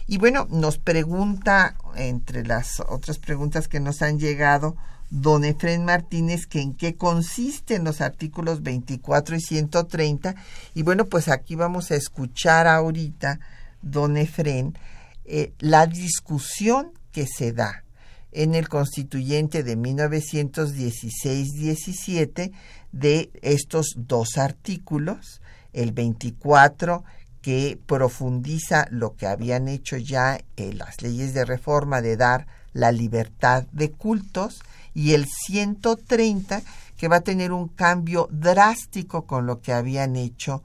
Y 0.07 0.19
bueno, 0.19 0.47
nos 0.51 0.79
pregunta, 0.79 1.77
entre 1.95 2.45
las 2.45 2.81
otras 2.81 3.19
preguntas 3.19 3.69
que 3.69 3.81
nos 3.81 4.03
han 4.03 4.19
llegado, 4.19 4.77
don 5.11 5.45
Efren 5.45 5.85
Martínez, 5.85 6.47
que 6.47 6.61
en 6.61 6.75
qué 6.75 6.97
consisten 6.97 7.85
los 7.85 8.01
artículos 8.01 8.63
24 8.63 9.37
y 9.37 9.41
130. 9.41 10.35
Y 10.75 10.83
bueno, 10.83 11.07
pues 11.07 11.29
aquí 11.29 11.55
vamos 11.55 11.91
a 11.91 11.97
escuchar 11.97 12.67
ahorita, 12.67 13.39
don 13.83 14.17
Efren, 14.17 14.77
eh, 15.25 15.53
la 15.59 15.87
discusión 15.87 16.93
que 17.13 17.27
se 17.27 17.53
da 17.53 17.85
en 18.33 18.55
el 18.55 18.69
constituyente 18.69 19.63
de 19.63 19.77
1916-17 19.77 22.53
de 22.93 23.31
estos 23.43 23.95
dos 23.97 24.39
artículos, 24.39 25.41
el 25.73 25.93
24 25.93 27.05
que 27.41 27.79
profundiza 27.87 28.87
lo 28.91 29.17
que 29.17 29.27
habían 29.27 29.69
hecho 29.69 29.97
ya 29.97 30.41
eh, 30.57 30.73
las 30.73 31.03
leyes 31.03 31.35
de 31.35 31.45
reforma 31.45 32.01
de 32.01 32.17
dar 32.17 32.47
la 32.73 32.93
libertad 32.93 33.65
de 33.73 33.91
cultos 33.91 34.63
y 34.95 35.13
el 35.13 35.27
130 35.27 36.63
que 36.97 37.09
va 37.09 37.17
a 37.17 37.21
tener 37.23 37.53
un 37.53 37.69
cambio 37.69 38.29
drástico 38.31 39.27
con 39.27 39.45
lo 39.45 39.61
que 39.61 39.73
habían 39.73 40.15
hecho 40.15 40.63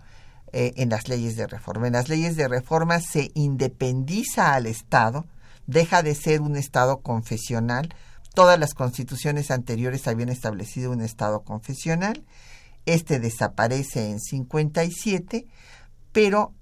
eh, 0.54 0.74
en 0.78 0.90
las 0.90 1.08
leyes 1.08 1.36
de 1.36 1.48
reforma. 1.48 1.88
En 1.88 1.94
las 1.94 2.10
leyes 2.10 2.36
de 2.36 2.48
reforma 2.48 3.00
se 3.00 3.32
independiza 3.34 4.54
al 4.54 4.68
Estado, 4.68 5.26
deja 5.66 6.04
de 6.04 6.14
ser 6.14 6.42
un 6.42 6.56
Estado 6.56 7.00
confesional. 7.00 7.94
Todas 8.38 8.60
las 8.60 8.76
constituciones 8.76 9.50
anteriores 9.50 10.08
habían 10.08 10.30
establecido 10.30 10.92
un 10.92 11.02
Estado 11.02 11.42
confesional. 11.42 12.24
Este 12.86 13.20
desaparece 13.20 14.12
en 14.12 14.20
57, 14.20 15.48
pero 16.12 16.54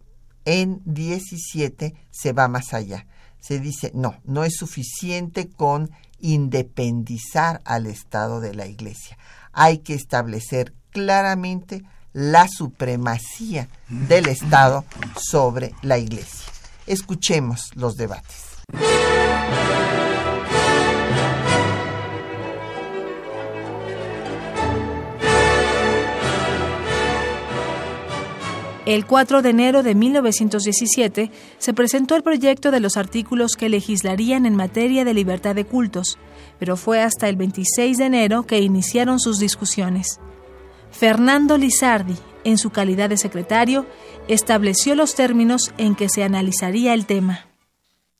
en 0.45 0.81
17 0.85 1.93
se 2.11 2.31
va 2.31 2.47
más 2.47 2.73
allá. 2.73 3.07
Se 3.41 3.59
dice, 3.59 3.91
no, 3.93 4.15
no 4.23 4.45
es 4.45 4.55
suficiente 4.55 5.49
con 5.49 5.91
independizar 6.21 7.61
al 7.65 7.87
Estado 7.87 8.39
de 8.39 8.55
la 8.55 8.67
Iglesia. 8.67 9.17
Hay 9.51 9.79
que 9.79 9.95
establecer 9.95 10.73
claramente 10.91 11.83
la 12.13 12.47
supremacía 12.47 13.67
del 13.89 14.29
Estado 14.29 14.85
sobre 15.17 15.73
la 15.81 15.97
Iglesia. 15.97 16.45
Escuchemos 16.87 17.75
los 17.75 17.97
debates. 17.97 18.45
El 28.85 29.07
4 29.07 29.41
de 29.41 29.49
enero 29.49 29.81
de 29.81 29.95
1917 29.95 31.31
se 31.57 31.73
presentó 31.73 32.15
el 32.15 32.21
proyecto 32.21 32.69
de 32.69 32.79
los 32.79 32.97
artículos 32.97 33.55
que 33.57 33.67
legislarían 33.67 34.45
en 34.45 34.55
materia 34.55 35.03
de 35.03 35.15
libertad 35.15 35.55
de 35.55 35.65
cultos, 35.65 36.19
pero 36.59 36.77
fue 36.77 37.01
hasta 37.01 37.27
el 37.27 37.35
26 37.35 37.97
de 37.97 38.05
enero 38.05 38.43
que 38.43 38.59
iniciaron 38.59 39.19
sus 39.19 39.39
discusiones. 39.39 40.19
Fernando 40.91 41.57
Lizardi, 41.57 42.15
en 42.43 42.59
su 42.59 42.69
calidad 42.69 43.09
de 43.09 43.17
secretario, 43.17 43.87
estableció 44.27 44.93
los 44.93 45.15
términos 45.15 45.73
en 45.79 45.95
que 45.95 46.07
se 46.07 46.23
analizaría 46.23 46.93
el 46.93 47.07
tema. 47.07 47.47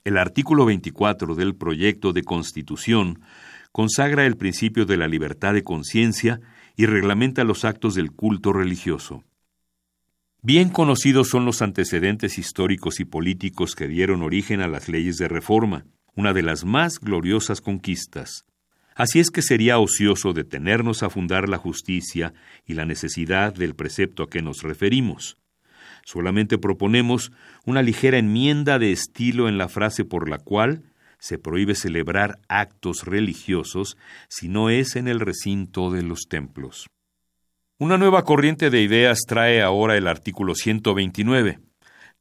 El 0.04 0.18
artículo 0.18 0.66
24 0.66 1.36
del 1.36 1.56
proyecto 1.56 2.12
de 2.12 2.24
Constitución 2.24 3.22
consagra 3.72 4.26
el 4.26 4.36
principio 4.36 4.86
de 4.86 4.98
la 4.98 5.08
libertad 5.08 5.54
de 5.54 5.64
conciencia 5.64 6.42
y 6.76 6.88
reglamenta 6.88 7.44
los 7.44 7.66
actos 7.66 7.94
del 7.94 8.12
culto 8.12 8.52
religioso. 8.52 9.24
Bien 10.46 10.70
conocidos 10.70 11.30
son 11.30 11.44
los 11.44 11.64
antecedentes 11.64 12.38
históricos 12.38 13.00
y 13.00 13.06
políticos 13.06 13.74
que 13.74 13.88
dieron 13.88 14.22
origen 14.22 14.62
a 14.62 14.68
las 14.68 14.88
leyes 14.88 15.18
de 15.18 15.28
reforma, 15.28 15.86
una 16.14 16.34
de 16.34 16.44
las 16.44 16.66
más 16.66 17.00
gloriosas 17.00 17.62
conquistas. 17.62 18.46
Así 18.94 19.20
es 19.20 19.32
que 19.32 19.42
sería 19.42 19.80
ocioso 19.80 20.34
detenernos 20.34 21.02
a 21.02 21.10
fundar 21.10 21.50
la 21.50 21.58
justicia 21.58 22.36
y 22.64 22.76
la 22.76 22.86
necesidad 22.86 23.56
del 23.56 23.74
precepto 23.74 24.22
a 24.22 24.30
que 24.30 24.44
nos 24.44 24.62
referimos. 24.62 25.40
Solamente 26.04 26.60
proponemos 26.60 27.32
una 27.66 27.82
ligera 27.82 28.20
enmienda 28.20 28.78
de 28.78 28.92
estilo 28.92 29.50
en 29.50 29.58
la 29.58 29.68
frase 29.68 30.06
por 30.06 30.30
la 30.30 30.38
cual 30.38 30.84
se 31.18 31.40
prohíbe 31.40 31.74
celebrar 31.74 32.38
actos 32.50 33.06
religiosos 33.06 33.98
si 34.30 34.48
no 34.48 34.70
es 34.70 34.96
en 34.96 35.08
el 35.08 35.22
recinto 35.22 35.90
de 35.90 36.04
los 36.04 36.28
templos. 36.30 36.86
Una 37.78 37.98
nueva 37.98 38.24
corriente 38.24 38.70
de 38.70 38.82
ideas 38.82 39.20
trae 39.28 39.62
ahora 39.62 39.98
el 39.98 40.08
artículo 40.08 40.56
129, 40.56 41.60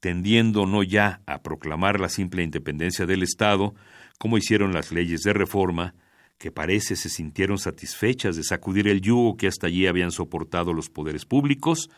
tendiendo 0.01 0.67
no 0.67 0.83
ya 0.83 1.21
a 1.27 1.43
proclamar 1.43 2.01
la 2.01 2.09
simple 2.09 2.43
independencia 2.43 3.07
del 3.07 3.23
Estado, 3.23 3.73
como 4.19 4.37
hicieron 4.37 4.73
las 4.73 4.91
leyes 4.91 5.21
de 5.21 5.33
reforma, 5.33 5.95
que 6.39 6.51
parece 6.51 6.97
se 6.97 7.09
sintieron 7.09 7.59
satisfechas 7.59 8.35
de 8.35 8.43
sacudir 8.43 8.89
el 8.89 9.01
yugo 9.01 9.37
que 9.37 9.47
hasta 9.47 9.69
allí 9.69 9.87
habían 9.87 10.11
soportado 10.11 10.73
los 10.73 10.91
poderes 10.91 11.25
públicos, 11.25 11.89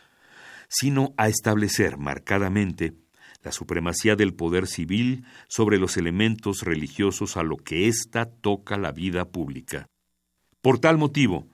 sino 0.69 1.15
a 1.17 1.27
establecer 1.27 1.97
marcadamente 1.97 2.93
la 3.41 3.51
supremacía 3.51 4.15
del 4.15 4.35
poder 4.35 4.67
civil 4.67 5.25
sobre 5.47 5.79
los 5.79 5.97
elementos 5.97 6.61
religiosos 6.61 7.37
a 7.37 7.41
lo 7.41 7.57
que 7.57 7.87
ésta 7.87 8.27
toca 8.27 8.77
la 8.77 8.91
vida 8.91 9.25
pública. 9.25 9.87
Por 10.61 10.77
tal 10.77 10.99
motivo, 10.99 11.47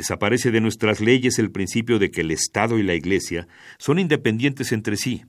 Desaparece 0.00 0.50
de 0.50 0.62
nuestras 0.62 1.02
leyes 1.02 1.38
el 1.38 1.50
principio 1.50 1.98
de 1.98 2.10
que 2.10 2.22
el 2.22 2.30
Estado 2.30 2.78
y 2.78 2.82
la 2.82 2.94
Iglesia 2.94 3.46
son 3.76 3.98
independientes 3.98 4.72
entre 4.72 4.96
sí, 4.96 5.26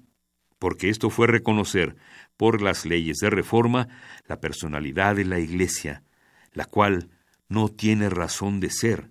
porque 0.59 0.87
esto 0.87 1.09
fue 1.09 1.27
reconocer, 1.27 1.97
por 2.37 2.61
las 2.61 2.85
leyes 2.85 3.17
de 3.17 3.29
reforma, 3.29 3.89
la 4.29 4.39
personalidad 4.39 5.17
de 5.17 5.25
la 5.25 5.39
Iglesia, 5.39 6.03
la 6.53 6.63
cual 6.63 7.09
no 7.49 7.67
tiene 7.67 8.09
razón 8.09 8.61
de 8.61 8.69
ser, 8.69 9.09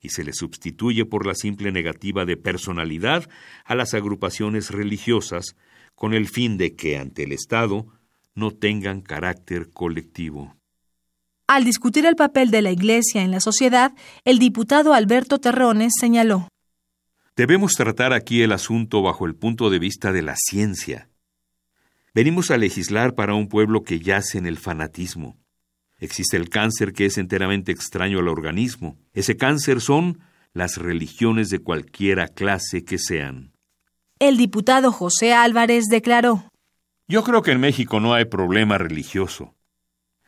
y 0.00 0.08
se 0.08 0.24
le 0.24 0.32
sustituye 0.32 1.04
por 1.04 1.26
la 1.26 1.34
simple 1.34 1.72
negativa 1.72 2.24
de 2.24 2.38
personalidad 2.38 3.28
a 3.66 3.74
las 3.74 3.92
agrupaciones 3.92 4.70
religiosas, 4.70 5.56
con 5.94 6.14
el 6.14 6.26
fin 6.26 6.56
de 6.56 6.74
que 6.74 6.96
ante 6.96 7.24
el 7.24 7.32
Estado 7.32 7.86
no 8.34 8.50
tengan 8.50 9.02
carácter 9.02 9.68
colectivo. 9.74 10.56
Al 11.52 11.64
discutir 11.64 12.06
el 12.06 12.16
papel 12.16 12.50
de 12.50 12.62
la 12.62 12.70
Iglesia 12.70 13.20
en 13.20 13.30
la 13.30 13.38
sociedad, 13.38 13.92
el 14.24 14.38
diputado 14.38 14.94
Alberto 14.94 15.38
Terrones 15.38 15.92
señaló 16.00 16.48
Debemos 17.36 17.74
tratar 17.74 18.14
aquí 18.14 18.40
el 18.40 18.52
asunto 18.52 19.02
bajo 19.02 19.26
el 19.26 19.34
punto 19.34 19.68
de 19.68 19.78
vista 19.78 20.12
de 20.12 20.22
la 20.22 20.34
ciencia. 20.34 21.10
Venimos 22.14 22.50
a 22.50 22.56
legislar 22.56 23.14
para 23.14 23.34
un 23.34 23.48
pueblo 23.48 23.82
que 23.82 24.00
yace 24.00 24.38
en 24.38 24.46
el 24.46 24.56
fanatismo. 24.56 25.36
Existe 25.98 26.38
el 26.38 26.48
cáncer 26.48 26.94
que 26.94 27.04
es 27.04 27.18
enteramente 27.18 27.70
extraño 27.70 28.20
al 28.20 28.28
organismo. 28.28 28.96
Ese 29.12 29.36
cáncer 29.36 29.82
son 29.82 30.20
las 30.54 30.78
religiones 30.78 31.50
de 31.50 31.58
cualquiera 31.58 32.28
clase 32.28 32.82
que 32.82 32.96
sean. 32.96 33.52
El 34.18 34.38
diputado 34.38 34.90
José 34.90 35.34
Álvarez 35.34 35.84
declaró 35.90 36.48
Yo 37.08 37.22
creo 37.22 37.42
que 37.42 37.52
en 37.52 37.60
México 37.60 38.00
no 38.00 38.14
hay 38.14 38.24
problema 38.24 38.78
religioso. 38.78 39.54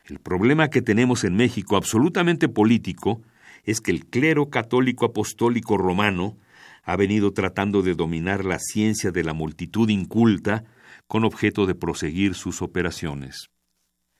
El 0.05 0.19
problema 0.19 0.69
que 0.69 0.83
tenemos 0.83 1.23
en 1.23 1.35
México, 1.35 1.77
absolutamente 1.77 2.47
político, 2.47 3.23
es 3.63 3.81
que 3.81 3.89
el 3.89 4.05
clero 4.05 4.51
católico 4.51 5.05
apostólico 5.05 5.77
romano 5.77 6.37
ha 6.83 6.95
venido 6.95 7.33
tratando 7.33 7.81
de 7.81 7.95
dominar 7.95 8.45
la 8.45 8.59
ciencia 8.59 9.09
de 9.09 9.23
la 9.23 9.33
multitud 9.33 9.89
inculta 9.89 10.63
con 11.07 11.25
objeto 11.25 11.65
de 11.65 11.73
proseguir 11.73 12.35
sus 12.35 12.61
operaciones. 12.61 13.49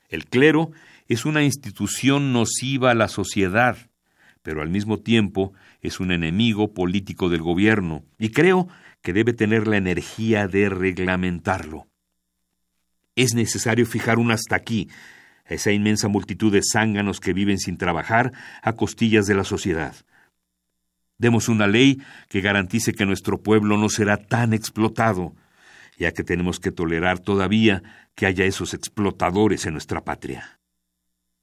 El 0.08 0.24
clero 0.24 0.72
es 1.06 1.24
una 1.24 1.44
institución 1.44 2.32
nociva 2.32 2.90
a 2.90 2.94
la 2.94 3.06
sociedad, 3.06 3.76
pero 4.42 4.62
al 4.62 4.70
mismo 4.70 4.98
tiempo 4.98 5.52
es 5.82 6.00
un 6.00 6.10
enemigo 6.10 6.74
político 6.74 7.28
del 7.28 7.42
gobierno, 7.42 8.04
y 8.18 8.30
creo 8.30 8.66
que 9.02 9.12
debe 9.12 9.34
tener 9.34 9.68
la 9.68 9.76
energía 9.76 10.48
de 10.48 10.68
reglamentarlo. 10.68 11.86
Es 13.14 13.34
necesario 13.34 13.86
fijar 13.86 14.18
un 14.18 14.32
hasta 14.32 14.56
aquí 14.56 14.88
esa 15.54 15.72
inmensa 15.72 16.08
multitud 16.08 16.52
de 16.52 16.62
zánganos 16.62 17.20
que 17.20 17.32
viven 17.32 17.58
sin 17.58 17.78
trabajar 17.78 18.32
a 18.62 18.72
costillas 18.72 19.26
de 19.26 19.34
la 19.34 19.44
sociedad. 19.44 19.94
Demos 21.18 21.48
una 21.48 21.66
ley 21.66 22.02
que 22.28 22.40
garantice 22.40 22.92
que 22.92 23.06
nuestro 23.06 23.42
pueblo 23.42 23.78
no 23.78 23.88
será 23.88 24.18
tan 24.18 24.52
explotado, 24.52 25.34
ya 25.98 26.12
que 26.12 26.24
tenemos 26.24 26.60
que 26.60 26.72
tolerar 26.72 27.18
todavía 27.18 27.82
que 28.14 28.26
haya 28.26 28.44
esos 28.44 28.74
explotadores 28.74 29.66
en 29.66 29.72
nuestra 29.72 30.04
patria. 30.04 30.58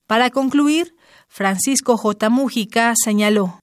Para 0.05 0.29
concluir, 0.29 0.95
Francisco 1.27 1.97
J. 1.97 2.29
Mújica 2.29 2.93
señaló 2.95 3.59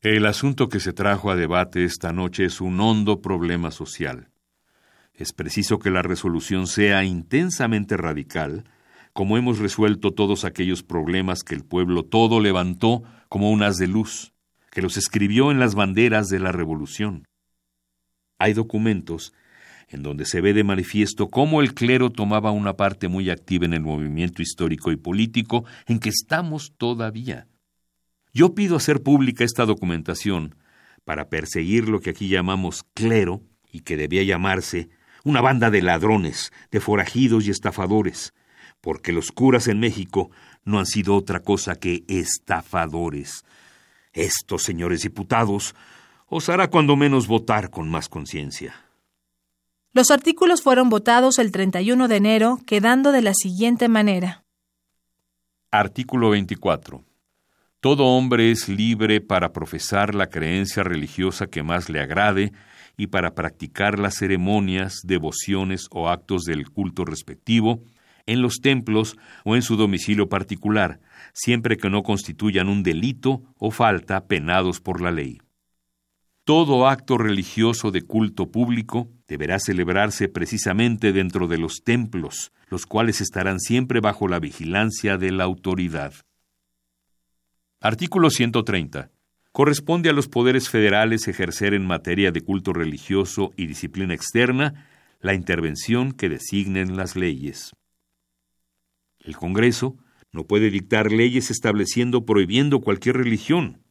El 0.00 0.24
asunto 0.24 0.68
que 0.68 0.80
se 0.80 0.92
trajo 0.92 1.30
a 1.30 1.36
debate 1.36 1.84
esta 1.84 2.12
noche 2.12 2.44
es 2.44 2.60
un 2.60 2.80
hondo 2.80 3.20
problema 3.20 3.70
social. 3.70 4.28
Es 5.12 5.32
preciso 5.32 5.78
que 5.78 5.90
la 5.90 6.00
resolución 6.00 6.66
sea 6.66 7.04
intensamente 7.04 7.98
radical, 7.98 8.64
como 9.12 9.36
hemos 9.36 9.58
resuelto 9.58 10.12
todos 10.12 10.44
aquellos 10.44 10.82
problemas 10.82 11.42
que 11.42 11.54
el 11.54 11.64
pueblo 11.64 12.04
todo 12.04 12.40
levantó 12.40 13.02
como 13.28 13.50
un 13.50 13.62
haz 13.62 13.76
de 13.76 13.86
luz, 13.86 14.32
que 14.70 14.82
los 14.82 14.96
escribió 14.96 15.50
en 15.50 15.58
las 15.58 15.74
banderas 15.74 16.28
de 16.28 16.38
la 16.38 16.52
revolución. 16.52 17.26
Hay 18.38 18.52
documentos 18.52 19.32
en 19.88 20.02
donde 20.02 20.24
se 20.24 20.40
ve 20.40 20.54
de 20.54 20.64
manifiesto 20.64 21.28
cómo 21.28 21.60
el 21.60 21.74
clero 21.74 22.10
tomaba 22.10 22.52
una 22.52 22.74
parte 22.76 23.08
muy 23.08 23.28
activa 23.28 23.66
en 23.66 23.74
el 23.74 23.80
movimiento 23.80 24.40
histórico 24.40 24.92
y 24.92 24.96
político 24.96 25.64
en 25.86 25.98
que 25.98 26.10
estamos 26.10 26.72
todavía. 26.76 27.48
Yo 28.32 28.54
pido 28.54 28.76
hacer 28.76 29.02
pública 29.02 29.42
esta 29.42 29.66
documentación 29.66 30.54
para 31.04 31.28
perseguir 31.28 31.88
lo 31.88 32.00
que 32.00 32.10
aquí 32.10 32.28
llamamos 32.28 32.84
clero 32.94 33.42
y 33.72 33.80
que 33.80 33.96
debía 33.96 34.22
llamarse 34.22 34.88
una 35.24 35.40
banda 35.40 35.70
de 35.70 35.82
ladrones, 35.82 36.52
de 36.70 36.80
forajidos 36.80 37.46
y 37.46 37.50
estafadores, 37.50 38.32
porque 38.80 39.12
los 39.12 39.32
curas 39.32 39.68
en 39.68 39.80
México 39.80 40.30
no 40.64 40.78
han 40.78 40.86
sido 40.86 41.14
otra 41.14 41.40
cosa 41.40 41.74
que 41.74 42.04
estafadores. 42.08 43.44
Estos 44.12 44.62
señores 44.62 45.02
diputados 45.02 45.74
os 46.26 46.48
hará 46.48 46.68
cuando 46.68 46.96
menos 46.96 47.26
votar 47.26 47.70
con 47.70 47.90
más 47.90 48.08
conciencia. 48.08 48.74
Los 49.92 50.10
artículos 50.10 50.62
fueron 50.62 50.88
votados 50.88 51.38
el 51.38 51.50
31 51.50 52.06
de 52.06 52.16
enero, 52.16 52.60
quedando 52.64 53.10
de 53.10 53.22
la 53.22 53.34
siguiente 53.34 53.88
manera. 53.88 54.44
Artículo 55.72 56.30
24. 56.30 57.04
Todo 57.80 58.04
hombre 58.04 58.50
es 58.50 58.68
libre 58.68 59.20
para 59.20 59.52
profesar 59.52 60.14
la 60.14 60.28
creencia 60.28 60.82
religiosa 60.82 61.46
que 61.46 61.62
más 61.62 61.88
le 61.88 62.00
agrade 62.00 62.52
y 62.96 63.08
para 63.08 63.34
practicar 63.34 63.98
las 63.98 64.16
ceremonias, 64.16 65.00
devociones 65.02 65.86
o 65.90 66.08
actos 66.08 66.42
del 66.42 66.70
culto 66.70 67.04
respectivo 67.04 67.82
en 68.30 68.42
los 68.42 68.60
templos 68.60 69.16
o 69.44 69.56
en 69.56 69.62
su 69.62 69.76
domicilio 69.76 70.28
particular, 70.28 71.00
siempre 71.32 71.76
que 71.76 71.90
no 71.90 72.02
constituyan 72.02 72.68
un 72.68 72.82
delito 72.82 73.42
o 73.58 73.70
falta 73.70 74.26
penados 74.26 74.80
por 74.80 75.00
la 75.00 75.10
ley. 75.10 75.40
Todo 76.44 76.88
acto 76.88 77.18
religioso 77.18 77.90
de 77.90 78.02
culto 78.02 78.50
público 78.50 79.08
deberá 79.28 79.58
celebrarse 79.58 80.28
precisamente 80.28 81.12
dentro 81.12 81.48
de 81.48 81.58
los 81.58 81.82
templos, 81.84 82.52
los 82.68 82.86
cuales 82.86 83.20
estarán 83.20 83.60
siempre 83.60 84.00
bajo 84.00 84.28
la 84.28 84.38
vigilancia 84.38 85.16
de 85.16 85.32
la 85.32 85.44
autoridad. 85.44 86.14
Artículo 87.80 88.30
130. 88.30 89.10
Corresponde 89.52 90.10
a 90.10 90.12
los 90.12 90.28
poderes 90.28 90.68
federales 90.68 91.26
ejercer 91.26 91.74
en 91.74 91.84
materia 91.84 92.30
de 92.30 92.42
culto 92.42 92.72
religioso 92.72 93.52
y 93.56 93.66
disciplina 93.66 94.14
externa 94.14 94.86
la 95.20 95.34
intervención 95.34 96.12
que 96.12 96.28
designen 96.28 96.96
las 96.96 97.16
leyes. 97.16 97.72
El 99.20 99.36
Congreso 99.36 99.96
no 100.32 100.44
puede 100.46 100.70
dictar 100.70 101.12
leyes 101.12 101.50
estableciendo 101.50 102.18
o 102.18 102.26
prohibiendo 102.26 102.80
cualquier 102.80 103.16
religión. 103.16 103.82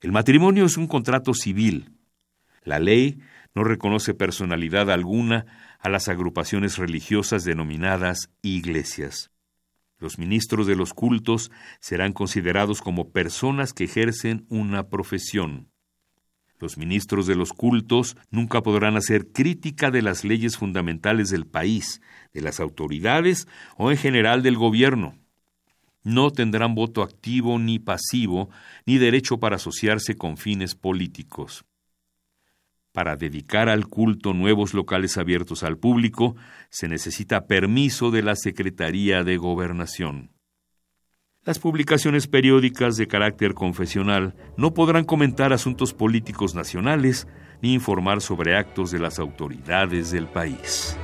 El 0.00 0.12
matrimonio 0.12 0.64
es 0.64 0.76
un 0.76 0.86
contrato 0.86 1.34
civil. 1.34 1.92
La 2.62 2.78
ley 2.78 3.20
no 3.54 3.64
reconoce 3.64 4.14
personalidad 4.14 4.90
alguna 4.90 5.46
a 5.78 5.88
las 5.88 6.08
agrupaciones 6.08 6.78
religiosas 6.78 7.44
denominadas 7.44 8.30
iglesias. 8.42 9.30
Los 9.98 10.18
ministros 10.18 10.66
de 10.66 10.76
los 10.76 10.94
cultos 10.94 11.50
serán 11.80 12.12
considerados 12.12 12.80
como 12.80 13.10
personas 13.10 13.74
que 13.74 13.84
ejercen 13.84 14.46
una 14.48 14.88
profesión. 14.88 15.69
Los 16.60 16.76
ministros 16.76 17.26
de 17.26 17.34
los 17.34 17.54
cultos 17.54 18.18
nunca 18.30 18.62
podrán 18.62 18.98
hacer 18.98 19.28
crítica 19.32 19.90
de 19.90 20.02
las 20.02 20.24
leyes 20.24 20.58
fundamentales 20.58 21.30
del 21.30 21.46
país, 21.46 22.02
de 22.34 22.42
las 22.42 22.60
autoridades 22.60 23.48
o 23.78 23.90
en 23.90 23.96
general 23.96 24.42
del 24.42 24.56
gobierno. 24.56 25.14
No 26.02 26.30
tendrán 26.30 26.74
voto 26.74 27.02
activo 27.02 27.58
ni 27.58 27.78
pasivo, 27.78 28.50
ni 28.84 28.98
derecho 28.98 29.40
para 29.40 29.56
asociarse 29.56 30.16
con 30.16 30.36
fines 30.36 30.74
políticos. 30.74 31.64
Para 32.92 33.16
dedicar 33.16 33.70
al 33.70 33.86
culto 33.86 34.34
nuevos 34.34 34.74
locales 34.74 35.16
abiertos 35.16 35.62
al 35.62 35.78
público, 35.78 36.36
se 36.68 36.88
necesita 36.88 37.46
permiso 37.46 38.10
de 38.10 38.22
la 38.22 38.36
Secretaría 38.36 39.24
de 39.24 39.38
Gobernación. 39.38 40.30
Las 41.42 41.58
publicaciones 41.58 42.26
periódicas 42.26 42.98
de 42.98 43.06
carácter 43.06 43.54
confesional 43.54 44.34
no 44.58 44.74
podrán 44.74 45.04
comentar 45.04 45.54
asuntos 45.54 45.94
políticos 45.94 46.54
nacionales 46.54 47.26
ni 47.62 47.72
informar 47.72 48.20
sobre 48.20 48.58
actos 48.58 48.90
de 48.90 48.98
las 48.98 49.18
autoridades 49.18 50.10
del 50.10 50.28
país. 50.28 50.98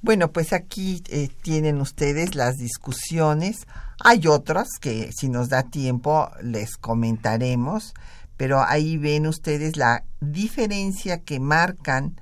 Bueno, 0.00 0.32
pues 0.32 0.54
aquí 0.54 1.02
eh, 1.10 1.28
tienen 1.42 1.82
ustedes 1.82 2.34
las 2.34 2.56
discusiones. 2.56 3.66
Hay 4.02 4.26
otras 4.26 4.68
que 4.80 5.12
si 5.12 5.28
nos 5.28 5.50
da 5.50 5.64
tiempo 5.64 6.30
les 6.42 6.76
comentaremos, 6.76 7.94
pero 8.42 8.60
ahí 8.60 8.96
ven 8.96 9.28
ustedes 9.28 9.76
la 9.76 10.02
diferencia 10.20 11.22
que 11.22 11.38
marcan 11.38 12.20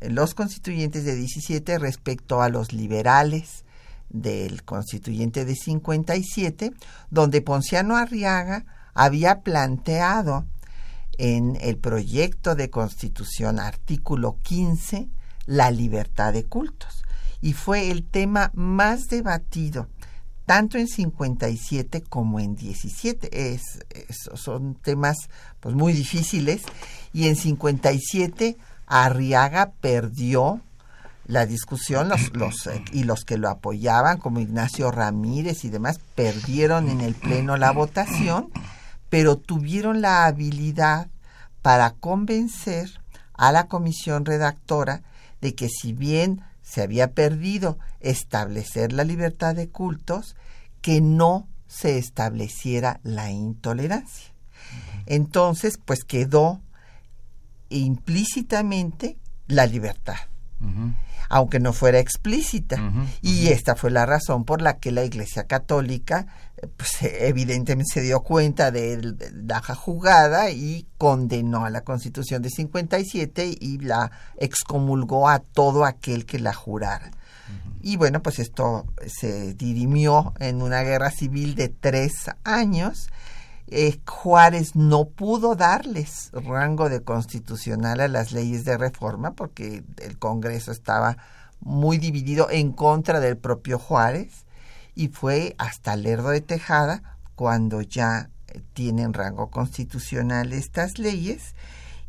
eh, 0.00 0.10
los 0.10 0.34
constituyentes 0.34 1.06
de 1.06 1.14
17 1.14 1.78
respecto 1.78 2.42
a 2.42 2.50
los 2.50 2.74
liberales 2.74 3.64
del 4.10 4.64
constituyente 4.64 5.46
de 5.46 5.56
57, 5.56 6.74
donde 7.08 7.40
Ponciano 7.40 7.96
Arriaga 7.96 8.66
había 8.92 9.40
planteado 9.40 10.44
en 11.16 11.56
el 11.62 11.78
proyecto 11.78 12.54
de 12.54 12.68
constitución 12.68 13.58
artículo 13.58 14.36
15 14.42 15.08
la 15.46 15.70
libertad 15.70 16.34
de 16.34 16.44
cultos. 16.44 17.02
Y 17.40 17.54
fue 17.54 17.90
el 17.90 18.04
tema 18.04 18.50
más 18.52 19.08
debatido 19.08 19.88
tanto 20.52 20.76
en 20.76 20.86
57 20.86 22.02
como 22.02 22.38
en 22.38 22.56
17. 22.56 23.54
Es, 23.54 23.78
son 24.34 24.74
temas 24.74 25.16
pues 25.60 25.74
muy 25.74 25.94
difíciles 25.94 26.60
y 27.14 27.28
en 27.28 27.36
57 27.36 28.58
Arriaga 28.86 29.72
perdió 29.80 30.60
la 31.26 31.46
discusión 31.46 32.10
los, 32.10 32.32
los, 32.36 32.66
eh, 32.66 32.84
y 32.92 33.04
los 33.04 33.24
que 33.24 33.38
lo 33.38 33.48
apoyaban 33.48 34.18
como 34.18 34.40
Ignacio 34.40 34.90
Ramírez 34.90 35.64
y 35.64 35.70
demás 35.70 36.00
perdieron 36.14 36.90
en 36.90 37.00
el 37.00 37.14
pleno 37.14 37.56
la 37.56 37.70
votación, 37.70 38.50
pero 39.08 39.38
tuvieron 39.38 40.02
la 40.02 40.26
habilidad 40.26 41.08
para 41.62 41.92
convencer 41.92 43.00
a 43.32 43.52
la 43.52 43.68
comisión 43.68 44.26
redactora 44.26 45.00
de 45.40 45.54
que 45.54 45.70
si 45.70 45.94
bien 45.94 46.42
se 46.60 46.82
había 46.82 47.12
perdido 47.12 47.78
establecer 48.00 48.92
la 48.92 49.04
libertad 49.04 49.54
de 49.54 49.70
cultos, 49.70 50.36
que 50.82 51.00
no 51.00 51.48
se 51.66 51.96
estableciera 51.96 53.00
la 53.02 53.30
intolerancia. 53.30 54.32
Entonces, 55.06 55.78
pues 55.82 56.04
quedó 56.04 56.60
implícitamente 57.70 59.16
la 59.46 59.66
libertad 59.66 60.16
aunque 61.32 61.60
no 61.60 61.72
fuera 61.72 61.98
explícita. 61.98 62.76
y 63.22 63.48
esta 63.48 63.74
fue 63.74 63.90
la 63.90 64.04
razón 64.04 64.44
por 64.44 64.60
la 64.60 64.78
que 64.78 64.92
la 64.92 65.02
Iglesia 65.02 65.44
Católica 65.44 66.26
pues, 66.76 67.02
evidentemente 67.02 67.90
se 67.94 68.02
dio 68.02 68.20
cuenta 68.20 68.70
de 68.70 69.14
la 69.32 69.60
jugada 69.60 70.50
y 70.50 70.86
condenó 70.98 71.64
a 71.64 71.70
la 71.70 71.84
Constitución 71.84 72.42
de 72.42 72.50
57 72.50 73.56
y 73.58 73.78
la 73.78 74.10
excomulgó 74.36 75.28
a 75.28 75.38
todo 75.38 75.86
aquel 75.86 76.26
que 76.26 76.38
la 76.38 76.52
jurara. 76.52 77.10
Y 77.80 77.96
bueno, 77.96 78.22
pues 78.22 78.38
esto 78.38 78.86
se 79.06 79.54
dirimió 79.54 80.34
en 80.38 80.62
una 80.62 80.82
guerra 80.82 81.10
civil 81.10 81.54
de 81.54 81.68
tres 81.68 82.30
años. 82.44 83.08
Eh, 83.66 84.00
Juárez 84.06 84.76
no 84.76 85.06
pudo 85.06 85.56
darles 85.56 86.30
rango 86.32 86.88
de 86.88 87.02
constitucional 87.02 88.00
a 88.00 88.08
las 88.08 88.32
leyes 88.32 88.64
de 88.64 88.76
reforma 88.76 89.32
porque 89.32 89.82
el 89.98 90.18
Congreso 90.18 90.72
estaba 90.72 91.16
muy 91.60 91.98
dividido 91.98 92.50
en 92.50 92.72
contra 92.72 93.18
del 93.20 93.36
propio 93.36 93.78
Juárez 93.78 94.44
y 94.94 95.08
fue 95.08 95.54
hasta 95.58 95.96
Lerdo 95.96 96.30
de 96.30 96.40
Tejada 96.40 97.02
cuando 97.34 97.80
ya 97.80 98.30
tienen 98.74 99.14
rango 99.14 99.50
constitucional 99.50 100.52
estas 100.52 100.98
leyes 100.98 101.54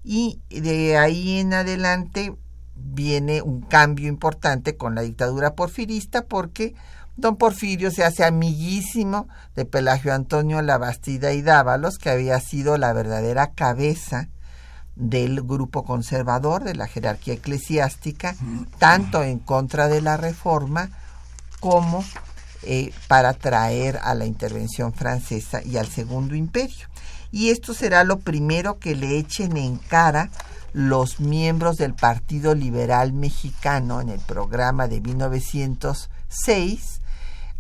y 0.04 0.42
de 0.50 0.98
ahí 0.98 1.40
en 1.40 1.54
adelante 1.54 2.36
viene 2.76 3.42
un 3.42 3.62
cambio 3.62 4.08
importante 4.08 4.78
con 4.78 4.96
la 4.96 5.02
dictadura 5.02 5.56
porfirista 5.56 6.26
porque 6.26 6.76
Don 7.16 7.36
Porfirio 7.36 7.92
se 7.92 8.04
hace 8.04 8.24
amiguísimo 8.24 9.28
de 9.56 9.66
Pelagio 9.66 10.14
Antonio 10.14 10.62
Labastida 10.62 11.32
y 11.34 11.42
Dávalos, 11.44 12.00
que 12.00 12.10
había 12.10 12.40
sido 12.40 12.78
la 12.78 12.92
verdadera 12.92 13.52
cabeza 13.52 14.30
del 14.96 15.42
grupo 15.42 15.84
conservador, 15.84 16.64
de 16.64 16.76
la 16.76 16.88
jerarquía 16.88 17.36
eclesiástica, 17.36 18.36
tanto 18.80 19.24
en 19.24 19.40
contra 19.40 19.88
de 19.88 20.02
la 20.02 20.18
reforma 20.18 20.90
como 21.60 22.04
eh, 22.64 22.92
para 23.08 23.34
traer 23.34 24.00
a 24.04 24.16
la 24.16 24.26
intervención 24.26 24.94
francesa 24.94 25.62
y 25.64 25.78
al 25.78 25.88
Segundo 25.88 26.36
Imperio. 26.36 26.88
Y 27.32 27.50
esto 27.50 27.74
será 27.74 28.04
lo 28.04 28.20
primero 28.20 28.80
que 28.80 28.96
le 28.96 29.18
echen 29.18 29.58
en 29.58 29.78
cara 29.78 30.30
los 30.74 31.20
miembros 31.20 31.78
del 31.78 31.94
Partido 31.94 32.56
Liberal 32.56 33.14
Mexicano 33.14 34.02
en 34.02 34.10
el 34.10 34.20
programa 34.20 34.88
de 34.88 35.02
1906 35.02 37.00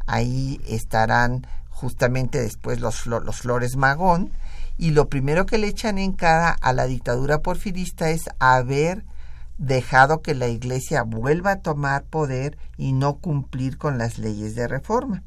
ahí 0.05 0.61
estarán 0.67 1.47
justamente 1.69 2.41
después 2.41 2.79
los, 2.79 3.05
los 3.05 3.37
Flores 3.37 3.75
Magón, 3.75 4.31
y 4.77 4.91
lo 4.91 5.07
primero 5.09 5.45
que 5.45 5.57
le 5.57 5.67
echan 5.67 5.97
en 5.97 6.13
cara 6.13 6.49
a 6.49 6.73
la 6.73 6.85
dictadura 6.85 7.41
porfirista 7.41 8.09
es 8.09 8.23
haber 8.39 9.05
dejado 9.57 10.21
que 10.21 10.33
la 10.33 10.47
iglesia 10.47 11.03
vuelva 11.03 11.51
a 11.51 11.59
tomar 11.59 12.03
poder 12.05 12.57
y 12.77 12.93
no 12.93 13.17
cumplir 13.17 13.77
con 13.77 13.97
las 13.97 14.17
leyes 14.17 14.55
de 14.55 14.67
reforma. 14.67 15.23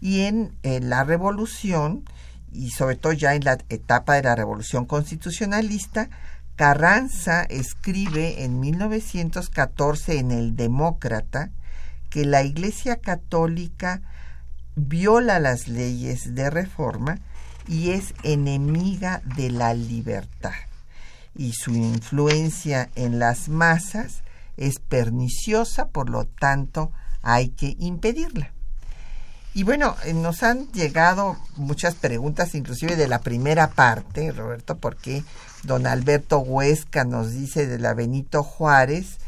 Y 0.00 0.22
en, 0.22 0.56
en 0.62 0.90
la 0.90 1.02
revolución, 1.04 2.04
y 2.52 2.70
sobre 2.70 2.96
todo 2.96 3.14
ya 3.14 3.34
en 3.34 3.44
la 3.44 3.58
etapa 3.70 4.14
de 4.14 4.22
la 4.22 4.36
revolución 4.36 4.84
constitucionalista, 4.84 6.10
Carranza 6.56 7.42
escribe 7.42 8.44
en 8.44 8.60
1914 8.60 10.18
en 10.18 10.30
El 10.30 10.54
Demócrata 10.54 11.50
que 12.10 12.24
la 12.24 12.44
Iglesia 12.44 12.96
Católica 12.96 14.02
viola 14.76 15.40
las 15.40 15.66
leyes 15.66 16.34
de 16.34 16.50
reforma 16.50 17.18
y 17.66 17.90
es 17.90 18.14
enemiga 18.22 19.20
de 19.36 19.50
la 19.50 19.74
libertad. 19.74 20.52
y 21.36 21.52
su 21.52 21.72
influencia 21.72 22.90
en 22.94 23.18
las 23.18 23.48
masas 23.48 24.22
es 24.56 24.78
perniciosa, 24.78 25.88
por 25.88 26.08
lo 26.08 26.26
tanto 26.26 26.92
hay 27.22 27.48
que 27.48 27.74
impedirla. 27.80 28.52
Y 29.52 29.62
bueno, 29.62 29.96
eh, 30.04 30.14
nos 30.14 30.42
han 30.42 30.70
llegado 30.72 31.36
muchas 31.56 31.94
preguntas, 31.94 32.54
inclusive 32.54 32.96
de 32.96 33.08
la 33.08 33.20
primera 33.20 33.70
parte, 33.70 34.32
Roberto, 34.32 34.78
porque 34.78 35.24
don 35.64 35.86
Alberto 35.86 36.38
Huesca 36.38 37.04
nos 37.04 37.32
dice 37.32 37.66
de 37.66 37.78
la 37.78 37.94
Benito 37.94 38.42
Juárez 38.42 39.18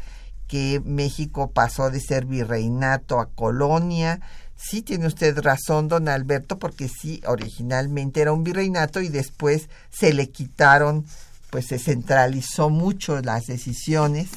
que 0.47 0.81
México 0.85 1.51
pasó 1.51 1.89
de 1.89 1.99
ser 1.99 2.25
virreinato 2.25 3.19
a 3.19 3.27
colonia. 3.27 4.21
Sí 4.55 4.81
tiene 4.81 5.07
usted 5.07 5.37
razón, 5.39 5.87
don 5.87 6.07
Alberto, 6.07 6.57
porque 6.57 6.87
sí, 6.87 7.21
originalmente 7.27 8.21
era 8.21 8.33
un 8.33 8.43
virreinato 8.43 9.01
y 9.01 9.09
después 9.09 9.69
se 9.89 10.13
le 10.13 10.29
quitaron, 10.29 11.05
pues 11.49 11.67
se 11.67 11.79
centralizó 11.79 12.69
mucho 12.69 13.21
las 13.21 13.45
decisiones 13.45 14.29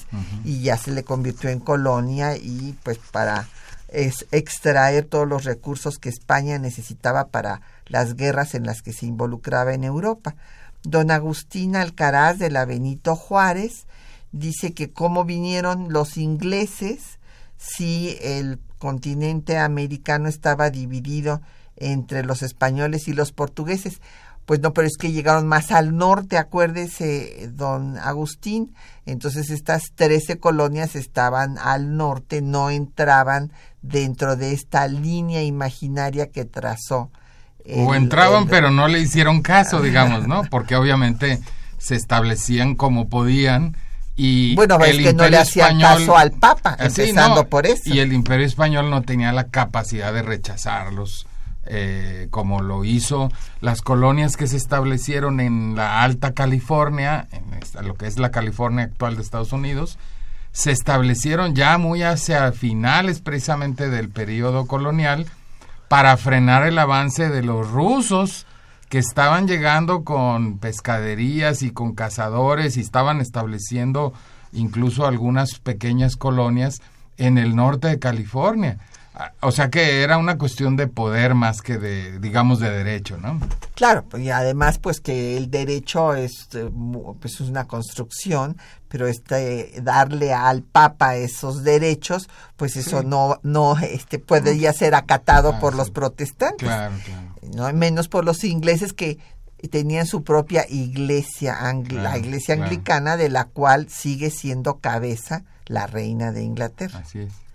y 0.45 0.63
ya 0.63 0.77
se 0.77 0.91
le 0.91 1.05
convirtió 1.05 1.49
en 1.49 1.61
colonia 1.61 2.37
y 2.37 2.77
pues 2.83 2.99
para 3.13 3.49
es 3.89 4.27
extraer 4.31 5.05
todos 5.05 5.27
los 5.27 5.45
recursos 5.45 5.99
que 5.99 6.09
España 6.09 6.59
necesitaba 6.59 7.29
para 7.29 7.61
las 7.87 8.15
guerras 8.15 8.55
en 8.55 8.65
las 8.65 8.83
que 8.83 8.93
se 8.93 9.07
involucraba 9.07 9.75
en 9.75 9.85
Europa. 9.85 10.37
Don 10.83 11.11
Agustín 11.11 11.77
Alcaraz 11.77 12.39
de 12.39 12.51
la 12.51 12.65
Benito 12.65 13.17
Juárez 13.17 13.87
dice 14.33 14.73
que 14.73 14.93
cómo 14.93 15.25
vinieron 15.25 15.93
los 15.93 16.17
ingleses 16.17 17.19
si 17.57 18.17
el 18.23 18.59
continente 18.79 19.59
americano 19.59 20.29
estaba 20.29 20.71
dividido 20.71 21.43
entre 21.77 22.25
los 22.25 22.43
españoles 22.43 23.09
y 23.09 23.13
los 23.13 23.33
portugueses. 23.33 24.01
Pues 24.47 24.61
no, 24.61 24.73
pero 24.73 24.87
es 24.87 24.97
que 24.97 25.13
llegaron 25.13 25.47
más 25.47 25.71
al 25.71 25.97
norte, 25.97 26.39
acuérdese, 26.39 27.51
don 27.53 27.99
Agustín. 27.99 28.75
Entonces 29.07 29.51
estas 29.51 29.93
trece 29.95 30.39
colonias 30.39 30.97
estaban 30.97 31.59
al 31.59 31.97
norte, 31.97 32.41
no 32.43 32.71
entraban 32.71 33.53
dentro 33.83 34.37
de 34.37 34.53
esta 34.53 34.89
línea 34.89 35.43
imaginaria 35.43 36.31
que 36.31 36.47
trazó. 36.47 37.11
O 37.75 37.95
entraban, 37.95 38.47
pero 38.47 38.71
no 38.71 38.89
le 38.89 39.01
hicieron 39.01 39.43
caso, 39.43 39.81
digamos, 39.81 40.27
¿no? 40.27 40.43
Porque 40.51 40.77
obviamente 40.77 41.41
se 41.79 41.95
establecían 41.95 42.75
como 42.75 43.09
podían 43.09 43.77
y 44.17 44.55
bueno, 44.55 44.77
el 44.85 44.99
es 45.01 45.07
que 45.07 45.15
no 45.15 45.29
le 45.29 45.39
hacían 45.39 45.81
caso 45.81 46.17
al 46.17 46.33
Papa, 46.33 46.77
empezando 46.79 47.49
por 47.49 47.67
eso. 47.67 47.83
Y 47.87 48.01
el 48.01 48.13
Imperio 48.13 48.45
español 48.45 48.91
no 48.91 49.01
tenía 49.01 49.33
la 49.33 49.45
capacidad 49.45 50.13
de 50.13 50.21
rechazarlos 50.21 51.27
eh, 51.65 52.29
como 52.31 52.63
lo 52.63 52.85
hizo 52.85 53.31
las 53.61 53.81
colonias 53.81 54.37
que 54.37 54.47
se 54.47 54.57
establecieron 54.57 55.41
en 55.41 55.77
la 55.77 56.03
Alta 56.03 56.35
California, 56.35 57.29
en 57.31 57.87
lo 57.87 57.95
que 57.95 58.09
es 58.09 58.19
la 58.19 58.31
California 58.31 58.85
actual 58.85 59.17
de 59.17 59.23
Estados 59.23 59.53
Unidos, 59.53 59.99
se 60.53 60.73
establecieron 60.73 61.55
ya 61.55 61.79
muy 61.79 62.03
hacia 62.03 62.51
finales 62.53 63.21
precisamente 63.21 63.89
del 63.89 64.09
periodo 64.09 64.67
colonial 64.67 65.27
para 65.91 66.17
frenar 66.17 66.69
el 66.69 66.79
avance 66.79 67.31
de 67.31 67.43
los 67.43 67.69
rusos 67.69 68.47
que 68.89 68.99
estaban 68.99 69.49
llegando 69.49 70.05
con 70.05 70.59
pescaderías 70.59 71.63
y 71.63 71.73
con 71.73 71.97
cazadores 71.97 72.77
y 72.77 72.81
estaban 72.81 73.21
estableciendo 73.21 74.13
incluso 74.53 75.05
algunas 75.05 75.59
pequeñas 75.59 76.15
colonias 76.15 76.81
en 77.17 77.39
el 77.39 77.57
norte 77.57 77.89
de 77.89 77.99
California. 77.99 78.79
O 79.41 79.53
sea 79.53 79.71
que 79.71 80.03
era 80.03 80.19
una 80.19 80.39
cuestión 80.39 80.77
de 80.77 80.87
poder 80.87 81.35
más 81.35 81.63
que 81.63 81.79
de, 81.79 82.19
digamos, 82.19 82.61
de 82.61 82.71
derecho, 82.71 83.17
¿no? 83.17 83.41
Claro, 83.75 84.05
y 84.19 84.31
además 84.31 84.79
pues 84.79 85.01
que 85.01 85.37
el 85.37 85.51
derecho 85.51 86.15
es, 86.15 86.49
eh, 86.55 86.71
pues, 87.21 87.35
es 87.35 87.41
una 87.41 87.67
construcción, 87.67 88.57
pero 88.89 89.07
este 89.07 89.81
darle 89.83 90.33
al 90.33 90.63
Papa 90.63 91.17
esos 91.17 91.65
derechos, 91.65 92.29
pues 92.57 92.77
eso 92.77 93.03
no 93.03 93.41
no 93.43 93.79
este 93.79 94.19
podría 94.19 94.73
ser 94.73 94.95
acatado 94.95 95.59
por 95.61 95.75
los 95.75 95.91
protestantes, 95.91 96.69
claro, 96.69 96.95
claro. 97.05 97.35
no 97.55 97.73
menos 97.73 98.09
por 98.09 98.25
los 98.25 98.45
ingleses 98.45 98.93
que 98.93 99.19
tenían 99.71 100.07
su 100.07 100.25
propia 100.25 100.65
iglesia, 100.69 101.59
la 101.91 102.17
iglesia 102.17 102.55
anglicana, 102.55 103.17
de 103.17 103.29
la 103.29 103.45
cual 103.45 103.89
sigue 103.91 104.31
siendo 104.31 104.79
cabeza 104.79 105.45
la 105.67 105.87
reina 105.87 106.33
de 106.33 106.43
Inglaterra. 106.43 107.01
Así 107.05 107.21
es 107.21 107.50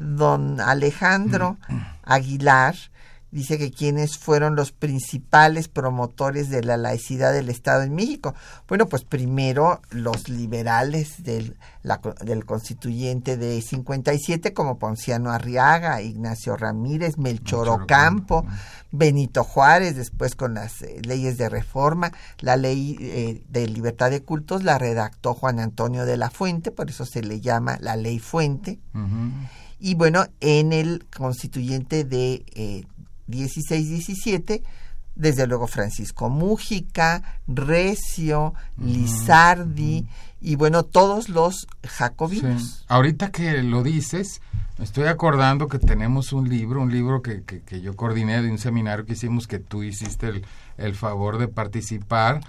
don 0.00 0.60
Alejandro 0.60 1.58
mm. 1.68 1.78
Aguilar 2.04 2.74
dice 3.30 3.58
que 3.58 3.70
quienes 3.70 4.18
fueron 4.18 4.56
los 4.56 4.72
principales 4.72 5.68
promotores 5.68 6.50
de 6.50 6.62
la 6.62 6.76
laicidad 6.76 7.32
del 7.32 7.48
Estado 7.48 7.82
en 7.82 7.94
México. 7.94 8.34
Bueno, 8.66 8.86
pues 8.86 9.04
primero 9.04 9.80
los 9.90 10.28
liberales 10.28 11.22
del, 11.22 11.56
del 12.24 12.44
constituyente 12.44 13.36
de 13.36 13.60
57 13.60 14.52
como 14.52 14.78
Ponciano 14.78 15.30
Arriaga, 15.30 16.02
Ignacio 16.02 16.56
Ramírez, 16.56 17.18
Melchor 17.18 17.68
Ocampo, 17.68 18.44
Benito 18.90 19.44
Juárez, 19.44 19.94
después 19.94 20.34
con 20.34 20.54
las 20.54 20.82
eh, 20.82 21.00
leyes 21.04 21.38
de 21.38 21.48
reforma, 21.48 22.12
la 22.38 22.56
ley 22.56 22.96
eh, 23.00 23.44
de 23.48 23.68
libertad 23.68 24.10
de 24.10 24.22
cultos 24.22 24.64
la 24.64 24.78
redactó 24.78 25.34
Juan 25.34 25.60
Antonio 25.60 26.04
de 26.04 26.16
la 26.16 26.30
Fuente, 26.30 26.72
por 26.72 26.90
eso 26.90 27.06
se 27.06 27.22
le 27.22 27.40
llama 27.40 27.78
la 27.80 27.94
ley 27.94 28.18
Fuente. 28.18 28.80
Y 29.80 29.94
bueno, 29.94 30.26
en 30.40 30.72
el 30.72 31.06
constituyente 31.16 32.04
de 32.04 32.44
eh, 32.54 32.84
16-17, 33.28 34.62
desde 35.14 35.46
luego 35.46 35.66
Francisco 35.66 36.28
Mújica, 36.28 37.22
Recio, 37.46 38.54
Lizardi 38.78 40.06
y 40.40 40.56
bueno, 40.56 40.84
todos 40.84 41.28
los 41.28 41.66
jacobinos. 41.86 42.84
Ahorita 42.88 43.30
que 43.30 43.62
lo 43.62 43.82
dices, 43.82 44.40
me 44.78 44.84
estoy 44.84 45.08
acordando 45.08 45.68
que 45.68 45.78
tenemos 45.78 46.32
un 46.32 46.48
libro, 46.48 46.80
un 46.80 46.90
libro 46.90 47.20
que, 47.20 47.42
que, 47.42 47.80
yo 47.82 47.96
coordiné 47.96 48.40
de 48.40 48.50
un 48.50 48.58
seminario 48.58 49.04
que 49.04 49.12
hicimos, 49.12 49.46
que 49.46 49.58
tú 49.58 49.82
hiciste 49.82 50.28
el, 50.28 50.46
el 50.78 50.94
favor 50.94 51.36
de 51.38 51.48
participar, 51.48 52.40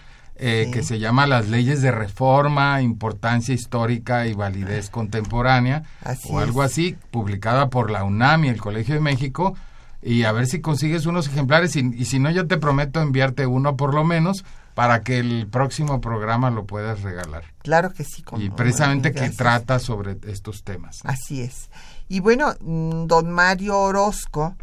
eh, 0.44 0.72
que 0.74 0.82
se 0.82 0.98
llama 0.98 1.28
Las 1.28 1.50
leyes 1.50 1.84
de 1.84 1.92
reforma, 1.92 2.82
importancia 2.82 3.54
histórica 3.54 4.26
y 4.26 4.34
validez 4.34 4.90
contemporánea, 4.90 5.84
o 6.32 6.40
algo 6.40 6.64
así, 6.64 6.98
publicada 7.12 7.70
por 7.70 7.92
la 7.92 8.04
UNAM 8.04 8.46
y 8.46 8.50
el 8.50 8.60
Colegio 8.60 8.96
de 8.96 9.02
México, 9.02 9.56
y 10.02 10.24
a 10.24 10.32
ver 10.32 10.48
si 10.48 10.60
consigues 10.60 11.06
unos 11.06 11.28
ejemplares, 11.28 11.76
y, 11.76 12.06
si 12.06 12.18
no, 12.18 12.32
yo 12.32 12.48
te 12.48 12.58
prometo 12.58 13.00
enviarte 13.04 13.46
uno 13.46 13.78
por 13.78 13.94
lo 13.94 14.04
menos 14.04 14.44
para 14.74 15.04
que 15.04 15.20
el 15.20 15.46
próximo 15.46 16.02
programa 16.02 16.50
lo 16.50 16.66
puedas 16.66 17.04
regalar. 17.04 17.44
Claro 17.60 17.94
que 17.94 18.04
sí. 18.04 18.24
y 18.38 18.50
precisamente 18.50 19.12
que 19.12 19.30
trata 19.30 19.78
sobre 19.78 20.18
estos 20.26 20.64
temas. 20.64 21.02
Así 21.04 21.42
es. 21.42 21.70
Y 22.10 22.20
bueno, 22.20 22.56
mm, 22.62 23.06
don 23.06 23.32
Mario 23.32 23.78
Orozco 23.78 24.56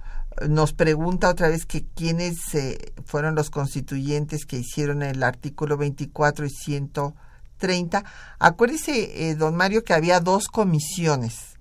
nos 0.49 0.73
pregunta 0.73 1.29
otra 1.29 1.49
vez 1.49 1.67
que 1.67 1.85
quiénes 1.85 2.55
eh, 2.55 2.93
fueron 3.05 3.35
los 3.35 3.51
constituyentes 3.51 4.47
que 4.47 4.59
hicieron 4.59 5.03
el 5.03 5.23
artículo 5.23 5.77
24 5.77 6.47
y 6.47 6.51
130. 6.51 8.05
Acuérdese, 8.39 9.31
eh, 9.31 9.35
don 9.35 9.57
Mario, 9.57 9.85
que 9.85 9.95
había 9.95 10.21
dos 10.21 10.49
comisiones, 10.49 11.59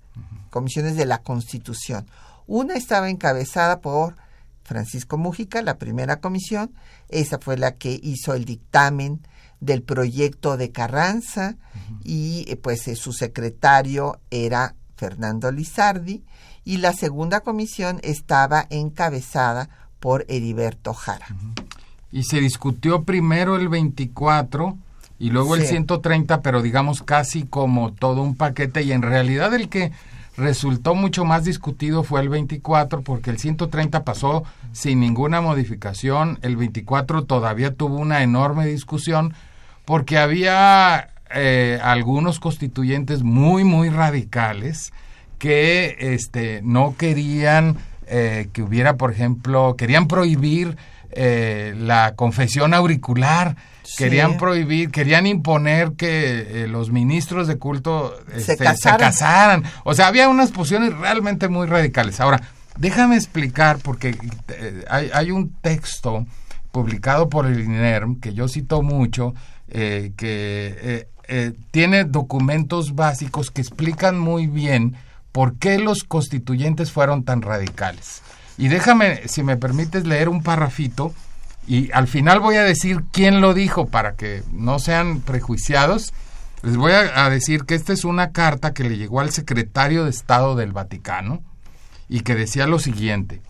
comisiones 0.50 0.96
de 0.96 1.06
la 1.06 1.18
Constitución. 1.18 2.06
Una 2.46 2.74
estaba 2.74 3.10
encabezada 3.10 3.80
por 3.80 4.16
Francisco 4.62 5.18
Mújica, 5.18 5.62
la 5.62 5.78
primera 5.78 6.20
comisión. 6.20 6.72
Esa 7.08 7.38
fue 7.38 7.56
la 7.56 7.76
que 7.76 7.98
hizo 8.02 8.34
el 8.34 8.44
dictamen 8.44 9.20
del 9.60 9.82
proyecto 9.82 10.56
de 10.56 10.70
Carranza 10.70 11.56
y 12.04 12.44
eh, 12.48 12.56
pues 12.56 12.82
su 12.98 13.12
secretario 13.12 14.20
era 14.30 14.74
Fernando 14.96 15.50
Lizardi 15.50 16.24
y 16.68 16.76
la 16.76 16.92
segunda 16.92 17.40
comisión 17.40 17.98
estaba 18.02 18.66
encabezada 18.68 19.70
por 20.00 20.26
Heriberto 20.28 20.92
Jara. 20.92 21.26
Y 22.12 22.24
se 22.24 22.40
discutió 22.40 23.04
primero 23.04 23.56
el 23.56 23.70
24 23.70 24.76
y 25.18 25.30
luego 25.30 25.56
el 25.56 25.64
130, 25.64 26.42
pero 26.42 26.60
digamos 26.60 27.02
casi 27.02 27.44
como 27.44 27.94
todo 27.94 28.20
un 28.20 28.36
paquete 28.36 28.82
y 28.82 28.92
en 28.92 29.00
realidad 29.00 29.54
el 29.54 29.70
que 29.70 29.92
resultó 30.36 30.94
mucho 30.94 31.24
más 31.24 31.44
discutido 31.44 32.02
fue 32.02 32.20
el 32.20 32.28
24 32.28 33.00
porque 33.00 33.30
el 33.30 33.38
130 33.38 34.04
pasó 34.04 34.44
sin 34.72 35.00
ninguna 35.00 35.40
modificación, 35.40 36.38
el 36.42 36.58
24 36.58 37.24
todavía 37.24 37.72
tuvo 37.72 37.96
una 37.96 38.22
enorme 38.22 38.66
discusión 38.66 39.32
porque 39.86 40.18
había 40.18 41.08
eh, 41.34 41.80
algunos 41.82 42.38
constituyentes 42.38 43.22
muy, 43.22 43.64
muy 43.64 43.88
radicales 43.88 44.92
que 45.38 45.96
este, 45.98 46.60
no 46.62 46.94
querían 46.96 47.78
eh, 48.10 48.48
que 48.54 48.62
hubiera, 48.62 48.96
por 48.96 49.12
ejemplo, 49.12 49.76
querían 49.76 50.08
prohibir 50.08 50.78
eh, 51.10 51.74
la 51.76 52.14
confesión 52.16 52.72
auricular, 52.72 53.56
querían 53.98 54.38
prohibir, 54.38 54.90
querían 54.90 55.26
imponer 55.26 55.92
que 55.92 56.62
eh, 56.64 56.68
los 56.68 56.90
ministros 56.90 57.46
de 57.46 57.58
culto 57.58 58.18
se, 58.34 58.52
este, 58.52 58.64
casaran. 58.64 59.64
O 59.84 59.92
sea, 59.92 60.06
había 60.06 60.30
unas 60.30 60.52
posiciones 60.52 60.96
realmente 60.96 61.48
muy 61.48 61.66
radicales. 61.66 62.18
Ahora, 62.18 62.40
déjame 62.78 63.16
explicar, 63.16 63.76
porque 63.82 64.16
hay, 64.88 65.10
hay 65.12 65.30
un 65.30 65.52
texto 65.60 66.24
publicado 66.72 67.28
por 67.28 67.44
el 67.44 67.60
INERM 67.60 68.20
que 68.20 68.32
yo 68.32 68.48
cito 68.48 68.80
mucho, 68.80 69.34
que 69.70 71.08
tiene 71.70 72.04
documentos 72.04 72.94
básicos 72.94 73.50
que 73.50 73.60
explican 73.60 74.18
muy 74.18 74.46
bien 74.46 74.96
por 75.38 75.54
qué 75.54 75.78
los 75.78 76.02
constituyentes 76.02 76.90
fueron 76.90 77.22
tan 77.22 77.42
radicales. 77.42 78.22
Y 78.56 78.66
déjame, 78.66 79.28
si 79.28 79.44
me 79.44 79.56
permites, 79.56 80.04
leer 80.04 80.28
un 80.28 80.42
parrafito 80.42 81.14
y 81.64 81.92
al 81.92 82.08
final 82.08 82.40
voy 82.40 82.56
a 82.56 82.64
decir 82.64 83.04
quién 83.12 83.40
lo 83.40 83.54
dijo 83.54 83.86
para 83.86 84.16
que 84.16 84.42
no 84.50 84.80
sean 84.80 85.20
prejuiciados. 85.20 86.12
Les 86.62 86.76
voy 86.76 86.90
a, 86.90 87.24
a 87.24 87.30
decir 87.30 87.66
que 87.66 87.76
esta 87.76 87.92
es 87.92 88.04
una 88.04 88.32
carta 88.32 88.74
que 88.74 88.82
le 88.82 88.98
llegó 88.98 89.20
al 89.20 89.30
secretario 89.30 90.02
de 90.02 90.10
Estado 90.10 90.56
del 90.56 90.72
Vaticano 90.72 91.40
y 92.08 92.22
que 92.22 92.34
decía 92.34 92.66
lo 92.66 92.80
siguiente. 92.80 93.40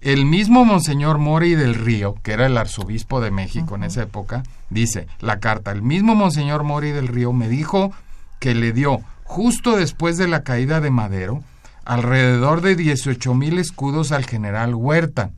El 0.00 0.24
mismo 0.24 0.64
Monseñor 0.64 1.18
Mori 1.18 1.56
del 1.56 1.74
Río, 1.74 2.14
que 2.22 2.32
era 2.32 2.46
el 2.46 2.56
arzobispo 2.56 3.20
de 3.20 3.32
México 3.32 3.74
en 3.74 3.84
esa 3.84 4.00
época, 4.00 4.44
dice 4.70 5.08
la 5.20 5.40
carta, 5.40 5.72
el 5.72 5.82
mismo 5.82 6.14
Monseñor 6.14 6.64
Mori 6.64 6.90
del 6.90 7.06
Río 7.08 7.34
me 7.34 7.50
dijo 7.50 7.92
que 8.38 8.54
le 8.54 8.72
dio, 8.72 9.02
justo 9.28 9.76
después 9.76 10.16
de 10.16 10.26
la 10.26 10.42
caída 10.42 10.80
de 10.80 10.90
Madero, 10.90 11.44
alrededor 11.84 12.62
de 12.62 12.74
18 12.74 13.34
mil 13.34 13.58
escudos 13.58 14.10
al 14.10 14.24
general 14.24 14.74
Huerta. 14.74 15.30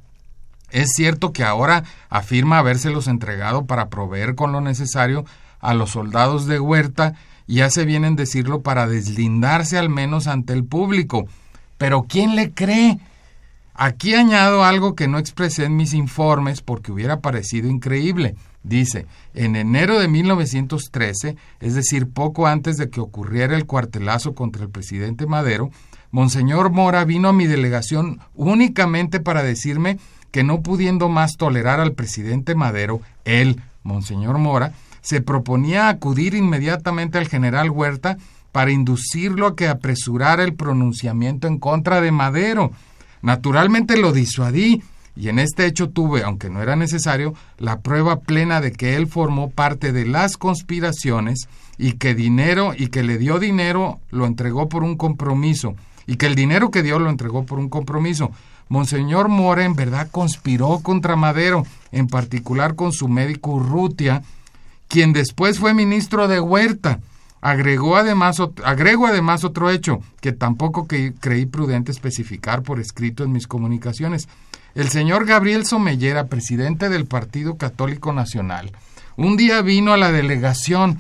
Es 0.71 0.93
cierto 0.95 1.33
que 1.33 1.43
ahora 1.43 1.83
afirma 2.09 2.59
habérselos 2.59 3.09
entregado 3.09 3.67
para 3.67 3.89
proveer 3.89 4.37
con 4.37 4.53
lo 4.53 4.61
necesario 4.61 5.25
a 5.59 5.75
los 5.75 5.91
soldados 5.91 6.47
de 6.47 6.61
Huerta 6.61 7.15
y 7.49 7.63
hace 7.63 7.85
bien 7.85 8.05
en 8.05 8.15
decirlo 8.15 8.63
para 8.63 8.87
deslindarse 8.87 9.77
al 9.77 9.91
menos 9.91 10.29
ante 10.29 10.53
el 10.53 10.65
público. 10.65 11.27
Pero 11.77 12.07
¿quién 12.09 12.37
le 12.37 12.53
cree? 12.53 13.01
Aquí 13.75 14.15
añado 14.15 14.65
algo 14.65 14.95
que 14.95 15.09
no 15.09 15.19
expresé 15.19 15.65
en 15.65 15.77
mis 15.77 15.95
informes 15.95 16.63
porque 16.63 16.93
hubiera 16.93 17.19
parecido 17.19 17.69
increíble. 17.69 18.37
Dice, 18.63 19.07
en 19.35 19.57
enero 19.57 19.99
de 19.99 20.09
1913, 20.09 21.37
es 21.61 21.75
decir, 21.75 22.09
poco 22.11 22.47
antes 22.47 22.77
de 22.77 22.91
que 22.91 23.01
ocurriera 23.01 23.57
el 23.57 23.67
cuartelazo 23.67 24.35
contra 24.35 24.63
el 24.63 24.71
presidente 24.71 25.27
Madero, 25.27 25.71
Monseñor 26.11 26.71
Mora 26.71 27.05
vino 27.05 27.29
a 27.29 27.33
mi 27.33 27.47
delegación 27.47 28.21
únicamente 28.35 29.21
para 29.21 29.43
decirme 29.43 29.99
que 30.31 30.43
no 30.43 30.61
pudiendo 30.61 31.09
más 31.09 31.37
tolerar 31.37 31.81
al 31.81 31.93
presidente 31.93 32.55
Madero, 32.55 33.01
él, 33.25 33.63
Monseñor 33.83 34.39
Mora, 34.39 34.75
se 35.01 35.23
proponía 35.23 35.89
acudir 35.89 36.35
inmediatamente 36.35 37.19
al 37.19 37.29
general 37.29 37.71
Huerta 37.71 38.19
para 38.53 38.71
inducirlo 38.73 39.47
a 39.47 39.57
que 39.57 39.69
apresurara 39.69 40.45
el 40.45 40.55
pronunciamiento 40.55 41.47
en 41.47 41.59
contra 41.59 42.01
de 42.01 42.13
Madero. 42.13 42.73
Naturalmente 43.23 43.97
lo 43.97 44.13
disuadí 44.13 44.83
y 45.17 45.29
en 45.29 45.39
este 45.39 45.67
hecho 45.67 45.91
tuve, 45.91 46.23
aunque 46.23 46.51
no 46.51 46.63
era 46.63 46.77
necesario, 46.77 47.35
la 47.59 47.81
prueba 47.81 48.21
plena 48.21 48.61
de 48.61 48.73
que 48.73 48.97
él 48.97 49.07
formó 49.07 49.51
parte 49.51 49.93
de 49.93 50.07
las 50.07 50.37
conspiraciones 50.37 51.49
y 51.79 51.93
que 51.93 52.15
dinero 52.15 52.73
y 52.77 52.89
que 52.89 53.03
le 53.03 53.19
dio 53.19 53.39
dinero 53.39 54.01
lo 54.11 54.27
entregó 54.27 54.69
por 54.69 54.83
un 54.83 54.97
compromiso 54.97 55.75
y 56.07 56.17
que 56.17 56.27
el 56.27 56.35
dinero 56.35 56.71
que 56.71 56.83
dio 56.83 56.99
lo 56.99 57.11
entregó 57.11 57.45
por 57.45 57.59
un 57.59 57.69
compromiso. 57.69 58.33
Monseñor 58.69 59.29
Mora 59.29 59.65
en 59.65 59.75
verdad 59.75 60.09
conspiró 60.11 60.81
contra 60.83 61.17
Madero, 61.17 61.65
en 61.93 62.07
particular 62.07 62.75
con 62.75 62.93
su 62.93 63.09
médico 63.09 63.53
Urrutia, 63.53 64.23
quien 64.89 65.13
después 65.13 65.59
fue 65.59 65.75
ministro 65.75 66.29
de 66.29 66.41
Huerta. 66.41 67.01
Agregó 67.41 67.97
además, 67.97 68.39
agrego 68.65 69.07
además 69.07 69.45
otro 69.45 69.71
hecho 69.71 70.01
que 70.21 70.33
tampoco 70.33 70.87
creí 70.87 71.47
prudente 71.47 71.91
especificar 71.91 72.63
por 72.63 72.81
escrito 72.81 73.25
en 73.25 73.33
mis 73.33 73.47
comunicaciones. 73.47 74.29
El 74.75 74.91
señor 74.91 75.25
Gabriel 75.25 75.65
Somellera, 75.65 76.27
presidente 76.27 76.89
del 76.89 77.07
Partido 77.07 77.57
Católico 77.57 78.13
Nacional, 78.13 78.73
un 79.17 79.37
día 79.37 79.63
vino 79.63 79.93
a 79.93 79.97
la 79.97 80.13
delegación. 80.13 80.99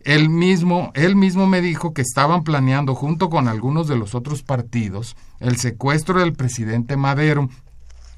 Él 0.00 0.28
mismo, 0.28 0.92
él 0.94 1.16
mismo 1.16 1.46
me 1.46 1.60
dijo 1.60 1.92
que 1.92 2.02
estaban 2.02 2.44
planeando, 2.44 2.94
junto 2.94 3.30
con 3.30 3.48
algunos 3.48 3.88
de 3.88 3.96
los 3.96 4.14
otros 4.14 4.42
partidos, 4.42 5.16
el 5.40 5.56
secuestro 5.56 6.20
del 6.20 6.32
presidente 6.32 6.96
Madero 6.96 7.48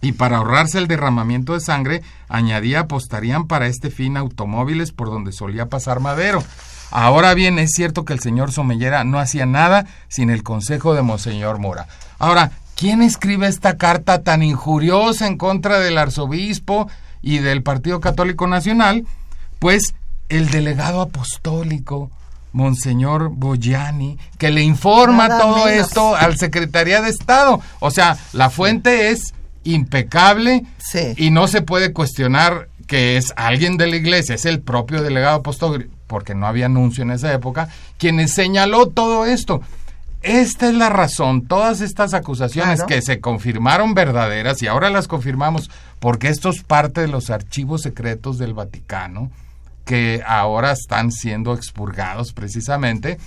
y 0.00 0.12
para 0.12 0.38
ahorrarse 0.38 0.78
el 0.78 0.86
derramamiento 0.86 1.54
de 1.54 1.60
sangre, 1.60 2.02
añadía 2.28 2.80
apostarían 2.80 3.46
para 3.46 3.66
este 3.66 3.90
fin 3.90 4.16
automóviles 4.16 4.92
por 4.92 5.08
donde 5.08 5.32
solía 5.32 5.68
pasar 5.68 6.00
Madero. 6.00 6.42
Ahora 6.90 7.34
bien, 7.34 7.58
es 7.58 7.70
cierto 7.74 8.04
que 8.04 8.12
el 8.12 8.20
señor 8.20 8.52
Somellera 8.52 9.04
no 9.04 9.18
hacía 9.18 9.46
nada 9.46 9.86
sin 10.08 10.30
el 10.30 10.42
consejo 10.42 10.94
de 10.94 11.02
Monseñor 11.02 11.58
Mora. 11.58 11.86
Ahora, 12.18 12.50
¿quién 12.76 13.02
escribe 13.02 13.46
esta 13.46 13.76
carta 13.76 14.22
tan 14.22 14.42
injuriosa 14.42 15.26
en 15.26 15.36
contra 15.36 15.78
del 15.80 15.98
arzobispo 15.98 16.88
y 17.22 17.38
del 17.38 17.62
Partido 17.62 18.00
Católico 18.00 18.46
Nacional? 18.46 19.04
Pues 19.58 19.94
el 20.28 20.48
delegado 20.50 21.00
apostólico, 21.02 22.10
Monseñor 22.52 23.28
Boyani, 23.30 24.18
que 24.38 24.50
le 24.50 24.62
informa 24.62 25.28
Nada 25.28 25.40
todo 25.40 25.66
menos. 25.66 25.86
esto 25.86 26.16
al 26.16 26.38
Secretaría 26.38 27.02
de 27.02 27.10
Estado. 27.10 27.60
O 27.80 27.90
sea, 27.90 28.16
la 28.32 28.48
fuente 28.50 29.10
es 29.10 29.34
impecable 29.64 30.64
Sí. 30.78 31.12
y 31.18 31.30
no 31.30 31.46
se 31.48 31.60
puede 31.62 31.92
cuestionar 31.92 32.68
que 32.86 33.18
es 33.18 33.34
alguien 33.36 33.76
de 33.76 33.86
la 33.86 33.96
iglesia, 33.96 34.34
es 34.34 34.46
el 34.46 34.60
propio 34.60 35.02
delegado 35.02 35.36
apostólico, 35.36 35.92
porque 36.08 36.34
no 36.34 36.48
había 36.48 36.66
anuncio 36.66 37.04
en 37.04 37.12
esa 37.12 37.32
época, 37.32 37.68
quien 37.98 38.26
señaló 38.28 38.88
todo 38.88 39.24
esto. 39.26 39.60
Esta 40.22 40.68
es 40.68 40.74
la 40.74 40.88
razón, 40.88 41.46
todas 41.46 41.80
estas 41.80 42.12
acusaciones 42.12 42.80
Claro. 42.80 42.88
que 42.88 43.02
se 43.02 43.20
confirmaron 43.20 43.94
verdaderas 43.94 44.60
y 44.62 44.66
ahora 44.66 44.90
las 44.90 45.06
confirmamos 45.06 45.70
porque 46.00 46.26
esto 46.26 46.48
es 46.48 46.64
parte 46.64 47.02
de 47.02 47.06
los 47.08 47.30
archivos 47.30 47.82
secretos 47.82 48.36
del 48.38 48.52
Vaticano, 48.52 49.30
que 49.84 50.22
ahora 50.26 50.72
están 50.72 51.12
siendo 51.12 51.54
expurgados 51.54 52.32
precisamente, 52.32 53.18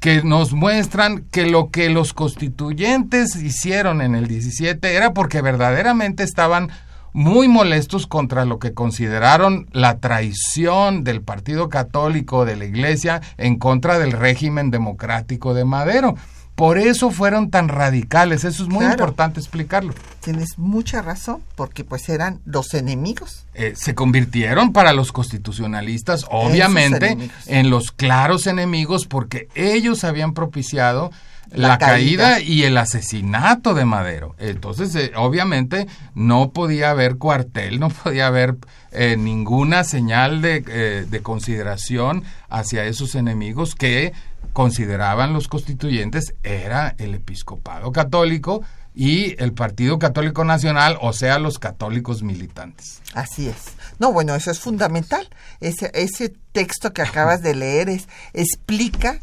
que 0.00 0.22
nos 0.24 0.52
muestran 0.52 1.22
que 1.30 1.46
lo 1.46 1.70
que 1.70 1.88
los 1.88 2.12
constituyentes 2.12 3.36
hicieron 3.36 4.02
en 4.02 4.14
el 4.16 4.26
17 4.26 4.92
era 4.96 5.14
porque 5.14 5.40
verdaderamente 5.40 6.24
estaban 6.24 6.70
muy 7.14 7.48
molestos 7.48 8.06
contra 8.06 8.44
lo 8.44 8.58
que 8.58 8.74
consideraron 8.74 9.66
la 9.72 9.98
traición 9.98 11.04
del 11.04 11.22
Partido 11.22 11.68
Católico 11.70 12.44
de 12.44 12.56
la 12.56 12.64
Iglesia 12.66 13.22
en 13.38 13.56
contra 13.58 13.98
del 13.98 14.12
régimen 14.12 14.70
democrático 14.70 15.54
de 15.54 15.64
Madero. 15.64 16.16
Por 16.56 16.76
eso 16.78 17.10
fueron 17.10 17.50
tan 17.50 17.68
radicales, 17.68 18.44
eso 18.44 18.62
es 18.64 18.68
muy 18.68 18.80
Claro. 18.80 18.92
importante 18.94 19.40
explicarlo. 19.40 19.92
Tienes 20.20 20.56
mucha 20.56 21.02
razón, 21.02 21.40
porque 21.56 21.82
pues 21.82 22.08
eran 22.08 22.40
los 22.44 22.74
enemigos. 22.74 23.44
Eh, 23.54 23.72
se 23.76 23.94
convirtieron 23.96 24.72
para 24.72 24.92
los 24.92 25.10
constitucionalistas, 25.10 26.26
obviamente, 26.30 27.16
en 27.46 27.70
los 27.70 27.90
claros 27.90 28.46
enemigos 28.46 29.06
porque 29.06 29.48
ellos 29.54 30.04
habían 30.04 30.32
propiciado 30.32 31.10
la, 31.54 31.68
La 31.68 31.78
caída. 31.78 32.34
caída. 32.34 32.40
y 32.40 32.64
el 32.64 32.76
asesinato 32.76 33.74
de 33.74 33.84
Madero. 33.84 34.34
Entonces, 34.38 34.94
eh, 34.94 35.12
obviamente, 35.16 35.86
no 36.14 36.50
podía 36.52 36.90
haber 36.90 37.16
cuartel, 37.16 37.80
no 37.80 37.88
podía 37.88 38.26
haber 38.26 38.56
eh, 38.92 39.16
ninguna 39.16 39.84
señal 39.84 40.42
de, 40.42 40.64
eh, 40.66 41.06
de 41.08 41.22
consideración 41.22 42.24
hacia 42.48 42.84
esos 42.84 43.14
enemigos 43.14 43.74
que 43.74 44.12
consideraban 44.52 45.32
los 45.32 45.48
constituyentes 45.48 46.34
era 46.42 46.94
el 46.98 47.14
episcopado 47.14 47.90
católico 47.92 48.62
y 48.94 49.34
el 49.42 49.52
Partido 49.52 49.98
Católico 49.98 50.44
Nacional, 50.44 50.96
o 51.00 51.12
sea, 51.12 51.40
los 51.40 51.58
católicos 51.58 52.22
militantes. 52.22 53.00
Así 53.14 53.48
es. 53.48 53.56
No, 53.98 54.12
bueno, 54.12 54.36
eso 54.36 54.52
es 54.52 54.60
fundamental. 54.60 55.28
Ese, 55.60 55.90
ese 55.94 56.32
texto 56.52 56.92
que 56.92 57.02
acabas 57.02 57.42
de 57.42 57.56
leer 57.56 57.88
es, 57.88 58.06
explica 58.32 59.18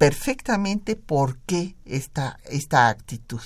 perfectamente 0.00 0.96
por 0.96 1.36
qué 1.40 1.76
esta, 1.84 2.40
esta 2.48 2.88
actitud. 2.88 3.42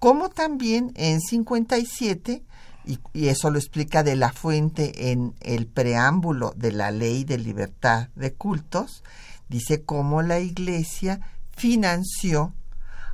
Como 0.00 0.28
también 0.28 0.90
en 0.96 1.20
57, 1.20 2.42
y, 2.84 2.98
y 3.12 3.28
eso 3.28 3.48
lo 3.52 3.60
explica 3.60 4.02
de 4.02 4.16
la 4.16 4.32
fuente 4.32 5.12
en 5.12 5.36
el 5.38 5.68
preámbulo 5.68 6.52
de 6.56 6.72
la 6.72 6.90
ley 6.90 7.22
de 7.22 7.38
libertad 7.38 8.08
de 8.16 8.34
cultos, 8.34 9.04
dice 9.48 9.84
cómo 9.84 10.22
la 10.22 10.40
iglesia 10.40 11.20
financió 11.52 12.52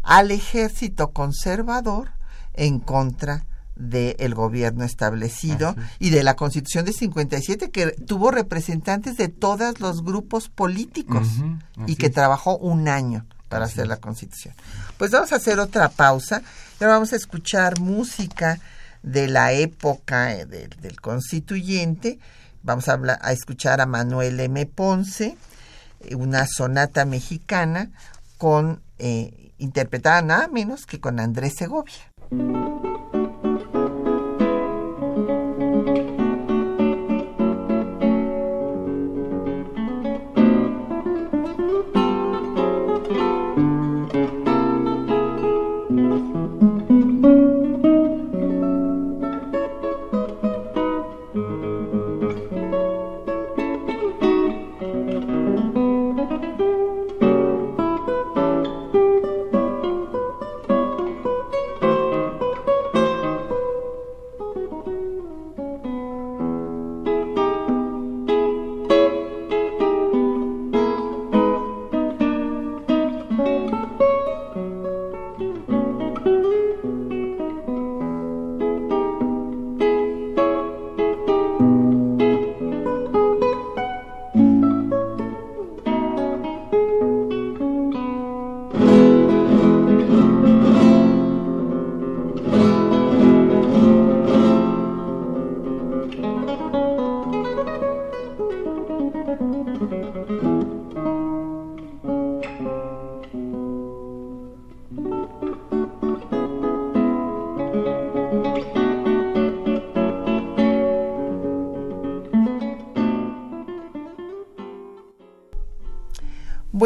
al 0.02 0.30
ejército 0.30 1.10
conservador 1.10 2.12
en 2.54 2.80
contra 2.80 3.44
del 3.80 4.34
gobierno 4.34 4.84
establecido 4.84 5.74
y 5.98 6.10
de 6.10 6.22
la 6.22 6.36
constitución 6.36 6.84
de 6.84 6.92
57 6.92 7.70
que 7.70 7.92
tuvo 7.92 8.30
representantes 8.30 9.16
de 9.16 9.28
todos 9.28 9.80
los 9.80 10.04
grupos 10.04 10.48
políticos 10.48 11.26
y 11.86 11.96
que 11.96 12.06
es. 12.06 12.12
trabajó 12.12 12.56
un 12.58 12.88
año 12.88 13.26
para 13.48 13.64
hacer 13.64 13.88
la 13.88 13.96
constitución. 13.96 14.54
Pues 14.98 15.10
vamos 15.10 15.32
a 15.32 15.36
hacer 15.36 15.58
otra 15.58 15.88
pausa 15.88 16.42
y 16.78 16.84
ahora 16.84 16.94
vamos 16.96 17.12
a 17.12 17.16
escuchar 17.16 17.80
música 17.80 18.60
de 19.02 19.28
la 19.28 19.52
época 19.52 20.34
eh, 20.34 20.44
de- 20.46 20.68
del 20.68 21.00
constituyente. 21.00 22.18
Vamos 22.62 22.88
a, 22.88 22.92
hablar- 22.92 23.18
a 23.22 23.32
escuchar 23.32 23.80
a 23.80 23.86
Manuel 23.86 24.38
M. 24.38 24.66
Ponce, 24.66 25.36
eh, 26.00 26.14
una 26.14 26.46
sonata 26.46 27.06
mexicana 27.06 27.90
con 28.36 28.82
eh, 28.98 29.52
interpretada 29.58 30.20
nada 30.22 30.48
menos 30.48 30.84
que 30.86 31.00
con 31.00 31.18
Andrés 31.18 31.54
Segovia. 31.56 31.94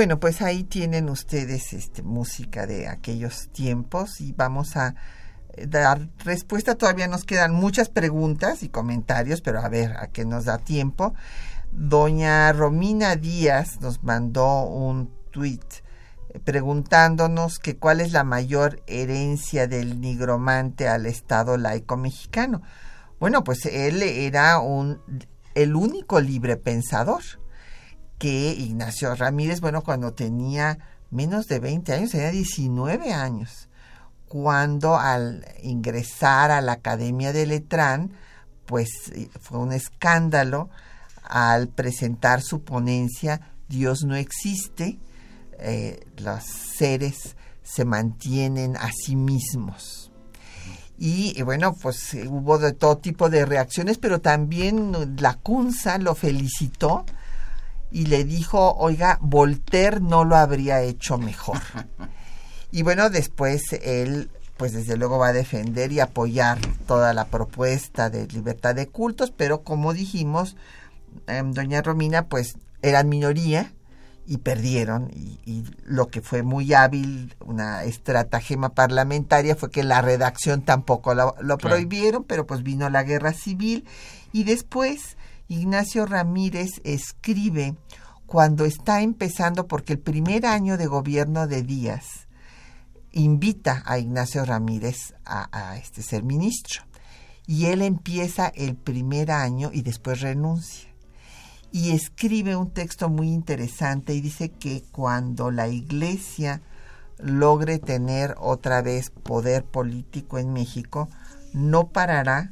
Bueno, 0.04 0.20
pues 0.20 0.42
ahí 0.42 0.64
tienen 0.64 1.08
ustedes 1.08 1.72
este, 1.72 2.02
música 2.02 2.66
de 2.66 2.88
aquellos 2.88 3.48
tiempos 3.48 4.20
y 4.20 4.32
vamos 4.32 4.76
a 4.76 4.96
eh, 5.54 5.66
dar 5.66 6.10
respuesta. 6.18 6.74
Todavía 6.74 7.08
nos 7.08 7.24
quedan 7.24 7.54
muchas 7.54 7.88
preguntas 7.88 8.62
y 8.62 8.68
comentarios, 8.68 9.40
pero 9.40 9.60
a 9.60 9.68
ver 9.70 9.96
a 9.96 10.08
qué 10.08 10.26
nos 10.26 10.44
da 10.44 10.58
tiempo. 10.58 11.14
Doña 11.72 12.52
Romina 12.52 13.16
Díaz 13.16 13.80
nos 13.80 14.02
mandó 14.02 14.64
un 14.64 15.10
tweet 15.30 15.60
eh, 16.34 16.38
preguntándonos 16.38 17.58
que 17.58 17.78
cuál 17.78 18.02
es 18.02 18.12
la 18.12 18.24
mayor 18.24 18.82
herencia 18.86 19.66
del 19.68 20.02
nigromante 20.02 20.86
al 20.86 21.06
Estado 21.06 21.56
laico 21.56 21.96
mexicano. 21.96 22.60
Bueno, 23.20 23.42
pues 23.42 23.64
él 23.64 24.02
era 24.02 24.58
un 24.58 25.00
el 25.54 25.74
único 25.74 26.20
libre 26.20 26.58
pensador 26.58 27.22
que 28.24 28.54
Ignacio 28.54 29.14
Ramírez, 29.14 29.60
bueno, 29.60 29.82
cuando 29.82 30.14
tenía 30.14 30.78
menos 31.10 31.46
de 31.46 31.58
20 31.58 31.92
años, 31.92 32.10
tenía 32.12 32.30
19 32.30 33.12
años, 33.12 33.68
cuando 34.28 34.96
al 34.96 35.44
ingresar 35.62 36.50
a 36.50 36.62
la 36.62 36.72
Academia 36.72 37.34
de 37.34 37.44
Letrán, 37.44 38.12
pues 38.64 38.88
eh, 39.12 39.28
fue 39.42 39.58
un 39.58 39.72
escándalo 39.72 40.70
al 41.22 41.68
presentar 41.68 42.40
su 42.40 42.62
ponencia 42.62 43.42
Dios 43.68 44.04
no 44.06 44.16
existe, 44.16 44.98
eh, 45.58 46.06
los 46.16 46.44
seres 46.44 47.36
se 47.62 47.84
mantienen 47.84 48.78
a 48.78 48.90
sí 48.90 49.16
mismos. 49.16 50.10
Y, 50.96 51.42
bueno, 51.42 51.74
pues 51.74 52.14
hubo 52.26 52.56
de 52.56 52.72
todo 52.72 52.96
tipo 52.96 53.28
de 53.28 53.44
reacciones, 53.44 53.98
pero 53.98 54.22
también 54.22 55.18
la 55.20 55.34
CUNSA 55.34 55.98
lo 55.98 56.14
felicitó 56.14 57.04
y 57.94 58.06
le 58.06 58.24
dijo, 58.24 58.74
oiga, 58.74 59.18
Voltaire 59.20 60.00
no 60.00 60.24
lo 60.24 60.34
habría 60.34 60.82
hecho 60.82 61.16
mejor. 61.16 61.60
Y 62.72 62.82
bueno, 62.82 63.08
después 63.08 63.72
él, 63.72 64.30
pues 64.56 64.72
desde 64.72 64.96
luego 64.96 65.18
va 65.18 65.28
a 65.28 65.32
defender 65.32 65.92
y 65.92 66.00
apoyar 66.00 66.58
toda 66.88 67.14
la 67.14 67.26
propuesta 67.26 68.10
de 68.10 68.26
libertad 68.26 68.74
de 68.74 68.88
cultos, 68.88 69.30
pero 69.30 69.62
como 69.62 69.94
dijimos, 69.94 70.56
em, 71.28 71.52
doña 71.52 71.82
Romina, 71.82 72.26
pues 72.26 72.58
eran 72.82 73.08
minoría 73.08 73.72
y 74.26 74.38
perdieron. 74.38 75.12
Y, 75.14 75.62
lo 75.84 76.08
que 76.08 76.20
fue 76.20 76.42
muy 76.42 76.74
hábil, 76.74 77.36
una 77.46 77.84
estratagema 77.84 78.70
parlamentaria, 78.70 79.54
fue 79.54 79.70
que 79.70 79.84
la 79.84 80.02
redacción 80.02 80.62
tampoco 80.62 81.14
lo, 81.14 81.58
prohibieron, 81.58 82.24
pero 82.24 82.44
pues 82.44 82.64
vino 82.64 82.90
la 82.90 83.04
guerra 83.04 83.32
civil 83.34 83.84
y 84.32 84.42
después 84.42 85.16
Ignacio 85.48 86.06
Ramírez 86.06 86.80
escribe 86.84 87.76
cuando 88.26 88.64
está 88.64 89.02
empezando, 89.02 89.66
porque 89.68 89.92
el 89.92 89.98
primer 89.98 90.46
año 90.46 90.76
de 90.76 90.86
gobierno 90.86 91.46
de 91.46 91.62
Díaz 91.62 92.26
invita 93.12 93.82
a 93.86 93.98
Ignacio 93.98 94.44
Ramírez 94.44 95.14
a, 95.24 95.76
este 95.76 96.02
ser 96.02 96.22
ministro. 96.22 96.82
Y 97.46 97.66
él 97.66 97.82
empieza 97.82 98.48
el 98.48 98.74
primer 98.74 99.30
año 99.30 99.70
y 99.72 99.82
después 99.82 100.20
renuncia. 100.20 100.88
Y 101.70 101.90
escribe 101.90 102.56
un 102.56 102.70
texto 102.70 103.08
muy 103.08 103.28
interesante 103.28 104.14
y 104.14 104.20
dice 104.20 104.50
que 104.50 104.82
cuando 104.92 105.50
la 105.50 105.68
iglesia 105.68 106.62
logre 107.18 107.78
tener 107.78 108.34
otra 108.38 108.80
vez 108.80 109.10
poder 109.10 109.64
político 109.64 110.38
en 110.38 110.52
México, 110.52 111.08
no 111.52 111.88
parará 111.88 112.50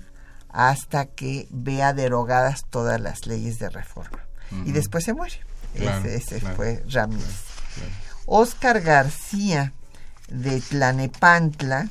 hasta 0.53 1.07
que 1.07 1.49
vea 1.51 1.95
derogadas 1.95 2.63
todas 2.69 3.01
las 3.01 3.27
leyes 3.27 3.59
de 3.59 3.71
reforma. 3.71 4.21
Y 4.67 4.73
después 4.73 5.05
se 5.05 5.15
muere. 5.15 5.41
ese, 5.75 6.41
fue 6.41 6.85
Ramírez. 6.89 7.53
Oscar 8.27 8.83
García 8.83 9.73
de 10.29 10.61
Tlanepantla, 10.61 11.89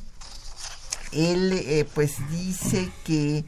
él 1.10 1.52
eh, 1.52 1.86
pues 1.92 2.16
dice 2.30 2.88
que 3.04 3.44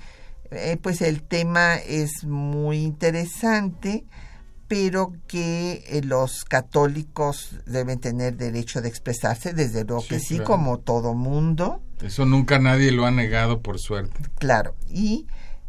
eh, 0.51 0.77
pues 0.83 1.01
el 1.01 1.23
tema 1.23 1.77
es 1.77 2.25
muy 2.25 2.79
interesante, 2.79 4.05
pero 4.69 5.12
que 5.27 5.85
eh, 5.89 6.03
los 6.03 6.45
católicos 6.45 7.57
deben 7.67 8.01
tener 8.01 8.37
derecho 8.37 8.81
de 8.81 8.89
expresarse, 8.89 9.53
desde 9.53 9.85
luego 9.85 10.05
que 10.07 10.21
sí, 10.21 10.39
como 10.41 10.79
todo 10.79 11.15
mundo. 11.15 11.83
Eso 12.03 12.27
nunca 12.27 12.59
nadie 12.59 12.91
lo 12.93 13.07
ha 13.07 13.11
negado, 13.11 13.61
por 13.61 13.79
suerte. 13.79 14.19
Claro, 14.39 14.75
y 14.89 15.27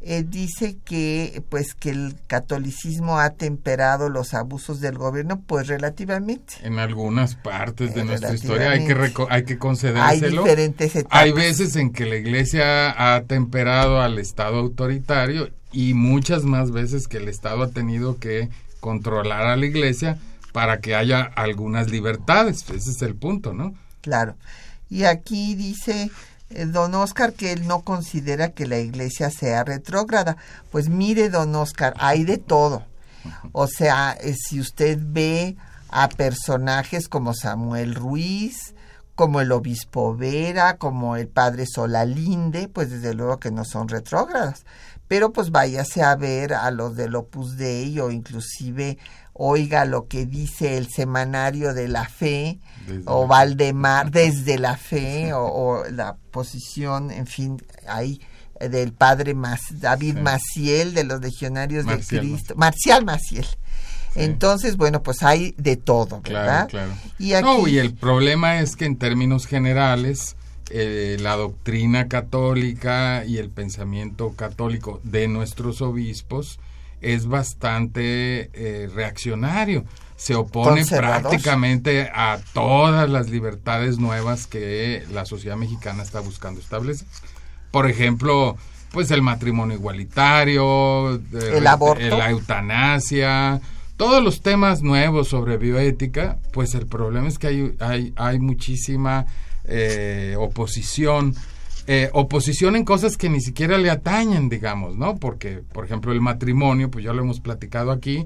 eh, 0.08 0.24
dice 0.24 0.78
que 0.86 1.41
pues 1.50 1.74
que 1.74 1.89
el 1.89 2.16
catolicismo 2.28 3.18
ha 3.18 3.32
temperado 3.32 4.08
los 4.08 4.36
abusos 4.36 4.80
del 4.80 5.00
gobierno, 5.00 5.41
pues 5.48 5.68
relativamente. 5.68 6.54
En 6.62 6.78
algunas 6.78 7.34
partes 7.34 7.96
de 7.96 8.06
nuestra 8.06 8.36
historia 8.36 8.70
hay 8.70 8.86
que 8.86 8.96
hay 9.32 9.46
que 9.46 9.58
concedérselo. 9.58 10.43
Hay 10.43 10.50
diferentes 10.50 10.96
etapas. 10.96 11.20
Hay 11.20 11.32
veces 11.32 11.76
en 11.76 11.91
que 11.91 12.06
la 12.06 12.18
Iglesia 12.18 13.16
ha 13.16 13.24
temperado 13.24 14.00
al 14.00 14.20
Estado 14.20 14.60
autoritario 14.60 15.50
y 15.72 15.96
muchas 15.96 16.43
más 16.43 16.70
veces 16.70 17.08
que 17.08 17.18
el 17.18 17.28
Estado 17.28 17.64
ha 17.64 17.70
tenido 17.72 18.20
que 18.20 18.50
controlar 18.86 19.47
a 19.47 19.55
la 19.55 19.65
iglesia 19.65 20.19
para 20.53 20.79
que 20.79 20.93
haya 20.93 21.23
algunas 21.23 21.89
libertades. 21.89 22.63
Ese 22.69 22.91
es 22.91 23.01
el 23.01 23.15
punto, 23.15 23.51
¿no? 23.51 23.73
Claro. 24.01 24.36
Y 24.91 25.05
aquí 25.05 25.55
dice 25.55 26.11
eh, 26.51 26.65
don 26.67 26.93
Oscar 26.93 27.33
que 27.33 27.51
él 27.51 27.65
no 27.65 27.81
considera 27.81 28.49
que 28.49 28.67
la 28.67 28.77
iglesia 28.77 29.31
sea 29.31 29.63
retrógrada. 29.63 30.38
Pues 30.71 30.88
mire, 30.88 31.31
don 31.31 31.55
Oscar, 31.55 31.95
hay 31.97 32.25
de 32.25 32.38
todo. 32.38 32.83
O 33.53 33.65
sea, 33.65 34.15
eh, 34.21 34.36
si 34.36 34.59
usted 34.59 34.99
ve 35.01 35.57
a 35.89 36.07
personajes 36.07 37.07
como 37.07 37.33
Samuel 37.33 37.95
Ruiz, 37.95 38.75
como 39.15 39.41
el 39.41 39.51
obispo 39.51 40.15
Vera, 40.15 40.77
como 40.77 41.15
el 41.15 41.27
padre 41.27 41.65
Solalinde, 41.65 42.67
pues 42.67 42.91
desde 42.91 43.15
luego 43.15 43.39
que 43.39 43.49
no 43.49 43.65
son 43.65 43.88
retrógradas 43.88 44.63
pero 45.08 45.32
pues 45.32 45.51
váyase 45.51 46.01
a 46.01 46.16
ver 46.16 46.53
a 46.53 46.72
los 46.72 46.95
del 46.95 47.16
Opus 47.16 47.58
Dei 47.58 47.99
o 47.99 48.12
inclusive 48.12 48.97
oiga 49.34 49.86
lo 49.86 50.08
que 50.08 50.26
dice 50.26 50.78
el 50.78 50.88
semanario 50.88 51.74
de 51.74 51.89
la 51.89 52.08
fe 52.08 52.60
o 53.06 53.28
Valdemar 53.28 54.10
desde 54.12 54.58
la 54.58 54.78
fe 54.78 55.34
o, 55.34 55.84
la 55.91 56.16
posición, 56.32 57.12
en 57.12 57.28
fin, 57.28 57.62
ahí 57.88 58.22
del 58.60 58.93
padre 58.93 59.36
David 59.72 60.18
Maciel 60.18 60.93
de 60.93 61.03
los 61.03 61.20
legionarios 61.20 61.86
de 61.86 61.99
Cristo, 61.99 62.56
Marcial 62.56 63.03
Maciel. 63.03 63.45
Entonces, 64.16 64.78
bueno, 64.78 65.03
pues 65.03 65.24
hay 65.24 65.53
de 65.58 65.76
todo, 65.76 66.22
¿verdad? 66.22 66.70
Claro, 66.70 66.93
Y, 67.20 67.34
aquí, 67.34 67.49
y 67.68 67.78
el 67.80 67.93
problema 67.93 68.62
es 68.62 68.78
que 68.78 68.86
en 68.86 68.97
términos 68.97 69.45
generales, 69.45 70.38
eh, 70.72 71.18
la 71.20 71.36
doctrina 71.36 72.07
católica 72.07 73.24
y 73.26 73.38
el 73.38 73.49
pensamiento 73.49 74.34
católico 74.36 74.99
de 75.03 75.28
nuestros 75.28 75.82
obispos 75.82 76.59
es 77.01 77.28
bastante 77.28 78.49
eh, 78.53 78.89
reaccionario. 78.93 79.86
Se 80.16 80.34
opone 80.34 80.86
prácticamente 80.86 82.09
a 82.13 82.39
todas 82.53 83.09
las 83.09 83.30
libertades 83.30 83.99
nuevas 83.99 84.47
que 84.47 85.03
la 85.11 85.26
sociedad 85.26 85.55
mexicana 85.55 86.01
está 86.01 86.20
buscando 86.20 86.59
establecer. 86.61 87.07
Por 87.70 87.88
ejemplo, 87.88 88.57
pues 88.91 89.11
el 89.11 89.22
matrimonio 89.22 89.76
igualitario, 89.76 91.22
el 91.32 91.68
aborto, 91.68 92.18
la 92.18 92.32
eutanasia, 92.32 93.61
todos 93.97 94.24
los 94.24 94.41
temas 94.41 94.82
nuevos 94.82 95.28
sobre 95.28 95.57
bioética, 95.57 96.38
pues 96.53 96.74
el 96.76 96.88
problema 96.88 97.28
es 97.28 97.38
que 97.38 97.47
hay, 97.47 97.76
hay, 97.80 98.13
hay 98.16 98.39
muchísima 98.39 99.28
eh, 99.68 100.36
oposición, 100.38 101.36
eh, 101.88 102.09
oposición 102.13 102.76
en 102.76 102.86
cosas 102.86 103.18
que 103.18 103.30
ni 103.30 103.41
siquiera 103.41 103.78
le 103.78 103.89
atañen, 103.89 104.49
digamos, 104.49 104.95
¿no? 104.97 105.16
Porque, 105.18 105.61
por 105.72 105.86
ejemplo, 105.86 106.11
el 106.11 106.22
matrimonio, 106.22 106.89
pues 106.89 107.05
ya 107.05 107.13
lo 107.13 107.22
hemos 107.22 107.39
platicado 107.39 107.91
aquí, 107.91 108.26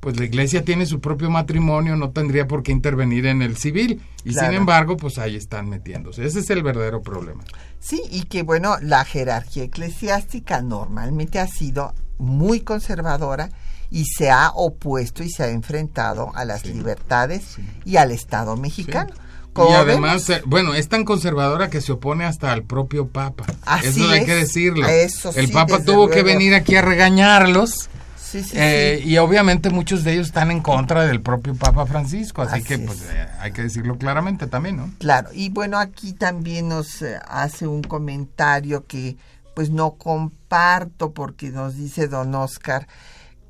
pues 0.00 0.18
la 0.18 0.24
iglesia 0.24 0.64
tiene 0.64 0.86
su 0.86 1.00
propio 1.00 1.28
matrimonio, 1.30 1.94
no 1.96 2.10
tendría 2.10 2.46
por 2.46 2.62
qué 2.62 2.72
intervenir 2.72 3.26
en 3.26 3.42
el 3.42 3.56
civil. 3.56 4.00
Y 4.24 4.32
Claro. 4.32 4.48
sin 4.48 4.56
embargo, 4.56 4.96
pues 4.96 5.18
ahí 5.18 5.36
están 5.36 5.68
metiéndose. 5.68 6.24
Ese 6.24 6.40
es 6.40 6.48
el 6.50 6.62
verdadero 6.62 7.02
problema. 7.02 7.44
Sí, 7.80 8.02
y 8.10 8.22
que 8.22 8.42
bueno, 8.42 8.76
la 8.80 9.04
jerarquía 9.04 9.64
eclesiástica 9.64 10.62
normalmente 10.62 11.38
ha 11.38 11.46
sido 11.46 11.92
muy 12.18 12.60
conservadora 12.60 13.50
y 13.90 14.04
se 14.04 14.30
ha 14.30 14.50
opuesto 14.54 15.22
y 15.22 15.30
se 15.30 15.42
ha 15.42 15.48
enfrentado 15.50 16.30
a 16.34 16.44
las 16.44 16.64
libertades 16.64 17.56
y 17.84 17.96
al 17.96 18.10
Estado 18.12 18.56
mexicano. 18.56 19.12
Y 19.56 19.72
además, 19.72 20.28
eh, 20.30 20.42
bueno, 20.46 20.74
es 20.74 20.88
tan 20.88 21.04
conservadora 21.04 21.70
que 21.70 21.80
se 21.80 21.92
opone 21.92 22.24
hasta 22.24 22.52
al 22.52 22.62
propio 22.62 23.08
Papa. 23.08 23.44
Así 23.66 23.88
Eso 23.88 24.10
hay 24.10 24.20
es. 24.20 24.24
que 24.26 24.34
decirlo. 24.34 24.86
Eso 24.88 25.30
el 25.34 25.46
sí, 25.48 25.52
Papa 25.52 25.82
tuvo 25.84 26.08
que 26.08 26.22
venir 26.22 26.54
aquí 26.54 26.76
a 26.76 26.82
regañarlos. 26.82 27.88
sí, 28.16 28.42
sí, 28.44 28.52
eh, 28.54 29.00
sí. 29.02 29.08
Y 29.10 29.18
obviamente 29.18 29.70
muchos 29.70 30.04
de 30.04 30.12
ellos 30.12 30.28
están 30.28 30.50
en 30.50 30.60
contra 30.60 31.04
del 31.04 31.20
propio 31.20 31.54
Papa 31.56 31.84
Francisco, 31.86 32.42
así, 32.42 32.54
Así 32.56 32.64
que 32.64 32.74
es. 32.74 32.80
pues 32.80 33.02
eh, 33.10 33.26
hay 33.40 33.52
que 33.52 33.62
decirlo 33.62 33.98
claramente 33.98 34.46
también, 34.46 34.76
¿no? 34.76 34.90
Claro, 35.00 35.30
y 35.34 35.48
bueno, 35.50 35.78
aquí 35.78 36.12
también 36.12 36.68
nos 36.68 37.04
hace 37.28 37.66
un 37.66 37.82
comentario 37.82 38.86
que 38.86 39.16
pues 39.54 39.68
no 39.70 39.92
comparto 39.92 41.10
porque 41.12 41.50
nos 41.50 41.76
dice 41.76 42.06
don 42.08 42.34
Oscar 42.36 42.86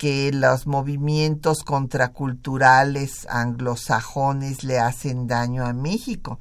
que 0.01 0.33
los 0.33 0.67
movimientos 0.67 1.63
contraculturales 1.63 3.27
anglosajones 3.29 4.65
le 4.65 4.79
hacen 4.79 5.27
daño 5.27 5.67
a 5.67 5.75
México. 5.75 6.41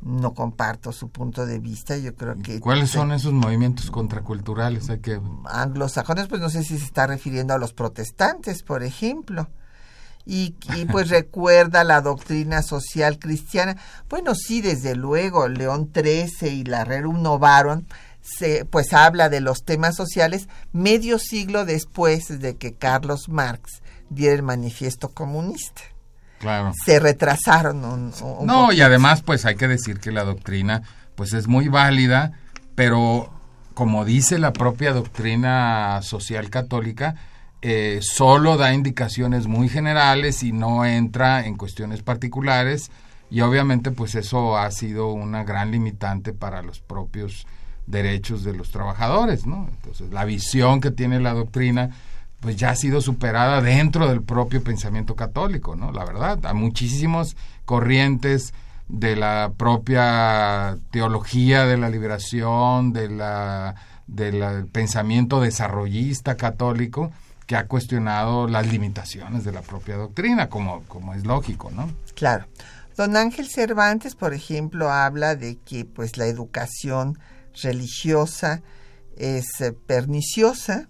No 0.00 0.32
comparto 0.32 0.92
su 0.92 1.08
punto 1.08 1.44
de 1.44 1.58
vista, 1.58 1.96
yo 1.96 2.14
creo 2.14 2.36
que... 2.40 2.60
¿Cuáles 2.60 2.90
son 2.90 3.10
esos 3.10 3.32
movimientos 3.32 3.90
contraculturales? 3.90 4.90
Hay 4.90 5.00
que 5.00 5.20
anglosajones, 5.46 6.28
pues 6.28 6.40
no 6.40 6.50
sé 6.50 6.62
si 6.62 6.78
se 6.78 6.84
está 6.84 7.08
refiriendo 7.08 7.52
a 7.52 7.58
los 7.58 7.72
protestantes, 7.72 8.62
por 8.62 8.84
ejemplo. 8.84 9.48
Y, 10.24 10.54
y, 10.76 10.84
pues 10.84 11.08
recuerda 11.08 11.82
la 11.82 12.02
doctrina 12.02 12.62
social 12.62 13.18
cristiana. 13.18 13.76
Bueno, 14.08 14.36
sí, 14.36 14.60
desde 14.60 14.94
luego, 14.94 15.48
León 15.48 15.90
XIII 15.92 16.48
y 16.48 16.62
la 16.62 16.84
Rerum 16.84 17.22
Novarum 17.22 17.86
se, 18.22 18.64
pues 18.64 18.92
habla 18.92 19.28
de 19.28 19.40
los 19.40 19.64
temas 19.64 19.96
sociales 19.96 20.48
medio 20.72 21.18
siglo 21.18 21.64
después 21.64 22.40
de 22.40 22.56
que 22.56 22.74
Carlos 22.74 23.28
Marx 23.28 23.82
diera 24.08 24.34
el 24.34 24.42
manifiesto 24.42 25.08
comunista. 25.10 25.82
Claro. 26.38 26.72
Se 26.84 26.98
retrasaron 26.98 27.84
un, 27.84 28.12
un 28.22 28.46
No, 28.46 28.72
y 28.72 28.80
además, 28.80 29.22
pues 29.22 29.44
hay 29.44 29.56
que 29.56 29.68
decir 29.68 30.00
que 30.00 30.10
la 30.10 30.24
doctrina, 30.24 30.82
pues 31.14 31.34
es 31.34 31.48
muy 31.48 31.68
válida, 31.68 32.32
pero 32.74 33.30
como 33.74 34.04
dice 34.04 34.38
la 34.38 34.52
propia 34.52 34.92
doctrina 34.92 36.00
social 36.02 36.50
católica, 36.50 37.16
eh, 37.62 38.00
solo 38.02 38.56
da 38.56 38.72
indicaciones 38.72 39.46
muy 39.46 39.68
generales 39.68 40.42
y 40.42 40.52
no 40.52 40.86
entra 40.86 41.44
en 41.44 41.56
cuestiones 41.56 42.02
particulares 42.02 42.90
y 43.30 43.42
obviamente 43.42 43.90
pues 43.90 44.14
eso 44.14 44.56
ha 44.56 44.70
sido 44.70 45.12
una 45.12 45.44
gran 45.44 45.70
limitante 45.70 46.32
para 46.32 46.62
los 46.62 46.80
propios 46.80 47.46
derechos 47.90 48.44
de 48.44 48.54
los 48.54 48.70
trabajadores, 48.70 49.46
¿no? 49.46 49.68
Entonces 49.68 50.12
la 50.12 50.24
visión 50.24 50.80
que 50.80 50.90
tiene 50.90 51.20
la 51.20 51.32
doctrina 51.32 51.90
pues 52.40 52.56
ya 52.56 52.70
ha 52.70 52.76
sido 52.76 53.00
superada 53.02 53.60
dentro 53.60 54.08
del 54.08 54.22
propio 54.22 54.64
pensamiento 54.64 55.14
católico, 55.14 55.76
¿no? 55.76 55.92
La 55.92 56.04
verdad, 56.04 56.38
hay 56.42 56.54
muchísimos 56.54 57.36
corrientes 57.66 58.54
de 58.88 59.14
la 59.14 59.52
propia 59.56 60.78
teología 60.90 61.66
de 61.66 61.76
la 61.76 61.90
liberación, 61.90 62.92
de 62.92 63.10
la 63.10 63.74
del 64.06 64.66
pensamiento 64.66 65.40
desarrollista 65.40 66.36
católico 66.36 67.12
que 67.46 67.56
ha 67.56 67.66
cuestionado 67.66 68.48
las 68.48 68.66
limitaciones 68.66 69.44
de 69.44 69.52
la 69.52 69.62
propia 69.62 69.96
doctrina, 69.96 70.48
como, 70.48 70.82
como 70.84 71.14
es 71.14 71.24
lógico, 71.24 71.70
¿no? 71.70 71.90
Claro. 72.14 72.46
Don 72.96 73.16
Ángel 73.16 73.48
Cervantes, 73.48 74.14
por 74.14 74.34
ejemplo, 74.34 74.90
habla 74.90 75.36
de 75.36 75.58
que 75.58 75.84
pues 75.84 76.16
la 76.16 76.26
educación 76.26 77.18
religiosa 77.62 78.62
es 79.16 79.60
eh, 79.60 79.72
perniciosa 79.86 80.88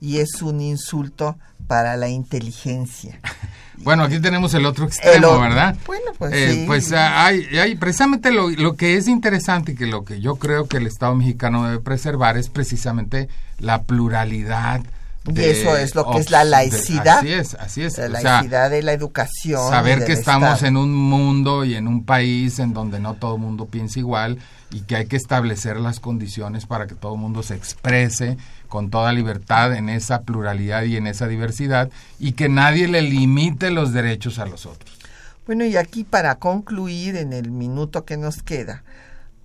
y 0.00 0.18
es 0.18 0.42
un 0.42 0.60
insulto 0.60 1.38
para 1.66 1.96
la 1.96 2.08
inteligencia. 2.08 3.20
Bueno, 3.78 4.04
aquí 4.04 4.20
tenemos 4.20 4.54
el 4.54 4.64
otro 4.64 4.84
extremo, 4.84 5.34
El 5.34 5.40
¿verdad? 5.40 5.76
Bueno, 5.86 6.12
pues 6.16 6.32
Eh, 6.32 6.52
sí. 6.52 6.64
Pues 6.68 6.92
ah, 6.92 7.26
hay, 7.26 7.44
hay 7.58 7.74
precisamente 7.74 8.30
lo, 8.30 8.48
lo 8.48 8.76
que 8.76 8.96
es 8.96 9.08
interesante 9.08 9.72
y 9.72 9.74
que 9.74 9.86
lo 9.86 10.04
que 10.04 10.20
yo 10.20 10.36
creo 10.36 10.68
que 10.68 10.76
el 10.76 10.86
Estado 10.86 11.16
mexicano 11.16 11.64
debe 11.64 11.80
preservar 11.80 12.36
es 12.36 12.48
precisamente 12.48 13.28
la 13.58 13.82
pluralidad. 13.82 14.82
Y 15.24 15.40
eso 15.40 15.76
es 15.76 15.94
lo 15.94 16.10
que 16.10 16.18
es 16.18 16.30
la 16.30 16.44
de- 16.44 16.50
laicidad. 16.50 17.18
así 17.18 17.32
es, 17.32 17.54
así 17.54 17.82
es. 17.82 17.96
la 17.98 18.06
o 18.06 18.20
sea, 18.20 18.32
laicidad 18.32 18.70
de 18.70 18.82
la 18.82 18.92
educación. 18.92 19.70
saber 19.70 20.04
que 20.04 20.12
estamos 20.12 20.48
Estado. 20.54 20.66
en 20.68 20.76
un 20.76 20.94
mundo 20.94 21.64
y 21.64 21.74
en 21.76 21.86
un 21.86 22.04
país 22.04 22.58
en 22.58 22.72
donde 22.74 22.98
no 22.98 23.14
todo 23.14 23.36
el 23.36 23.40
mundo 23.40 23.66
piensa 23.66 24.00
igual 24.00 24.38
y 24.72 24.80
que 24.80 24.96
hay 24.96 25.06
que 25.06 25.16
establecer 25.16 25.78
las 25.78 26.00
condiciones 26.00 26.66
para 26.66 26.86
que 26.88 26.94
todo 26.96 27.14
el 27.14 27.20
mundo 27.20 27.42
se 27.44 27.54
exprese 27.54 28.36
con 28.68 28.90
toda 28.90 29.12
libertad 29.12 29.74
en 29.74 29.88
esa 29.90 30.22
pluralidad 30.22 30.82
y 30.84 30.96
en 30.96 31.06
esa 31.06 31.28
diversidad 31.28 31.90
y 32.18 32.32
que 32.32 32.48
nadie 32.48 32.88
le 32.88 33.02
limite 33.02 33.70
los 33.70 33.92
derechos 33.92 34.38
a 34.40 34.46
los 34.46 34.66
otros. 34.66 34.98
Bueno, 35.46 35.64
y 35.64 35.76
aquí 35.76 36.02
para 36.04 36.36
concluir 36.36 37.16
en 37.16 37.32
el 37.32 37.50
minuto 37.50 38.04
que 38.04 38.16
nos 38.16 38.42
queda, 38.42 38.82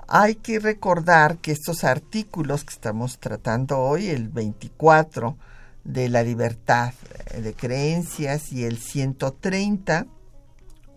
hay 0.07 0.36
que 0.36 0.59
recordar 0.59 1.38
que 1.38 1.51
estos 1.51 1.84
artículos 1.84 2.63
que 2.63 2.73
estamos 2.73 3.19
tratando 3.19 3.78
hoy, 3.80 4.07
el 4.07 4.30
24 4.30 5.36
de 5.88 6.09
la 6.09 6.21
libertad 6.21 6.93
eh, 7.31 7.41
de 7.41 7.53
creencias 7.53 8.51
y 8.51 8.65
el 8.65 8.77
130, 8.77 10.05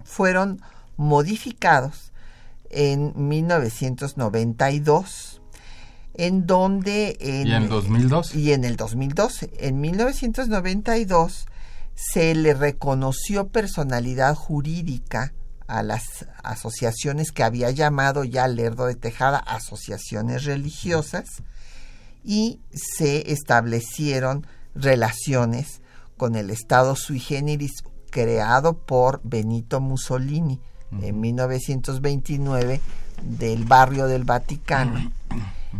fueron 0.04 0.60
modificados 0.96 2.10
en 2.68 3.12
1992, 3.16 5.40
en 6.14 6.46
donde... 6.46 7.16
En, 7.20 7.46
¿Y 7.46 7.54
en 7.54 7.68
2002? 7.68 8.34
y 8.34 8.52
en 8.52 8.64
el 8.64 8.74
2012. 8.76 9.52
En 9.58 9.80
1992 9.80 11.46
se 11.94 12.34
le 12.34 12.54
reconoció 12.54 13.46
personalidad 13.48 14.34
jurídica 14.34 15.32
a 15.68 15.84
las 15.84 16.26
asociaciones 16.42 17.30
que 17.30 17.44
había 17.44 17.70
llamado 17.70 18.24
ya 18.24 18.48
Lerdo 18.48 18.86
de 18.86 18.96
Tejada 18.96 19.38
asociaciones 19.38 20.44
religiosas 20.44 21.44
y 22.24 22.58
se 22.72 23.30
establecieron 23.32 24.46
relaciones 24.74 25.80
con 26.16 26.36
el 26.36 26.50
Estado 26.50 26.96
sui 26.96 27.18
generis 27.20 27.82
creado 28.10 28.74
por 28.78 29.20
Benito 29.22 29.80
Mussolini 29.80 30.60
en 31.02 31.20
1929 31.20 32.80
del 33.22 33.64
barrio 33.64 34.06
del 34.06 34.24
Vaticano. 34.24 35.12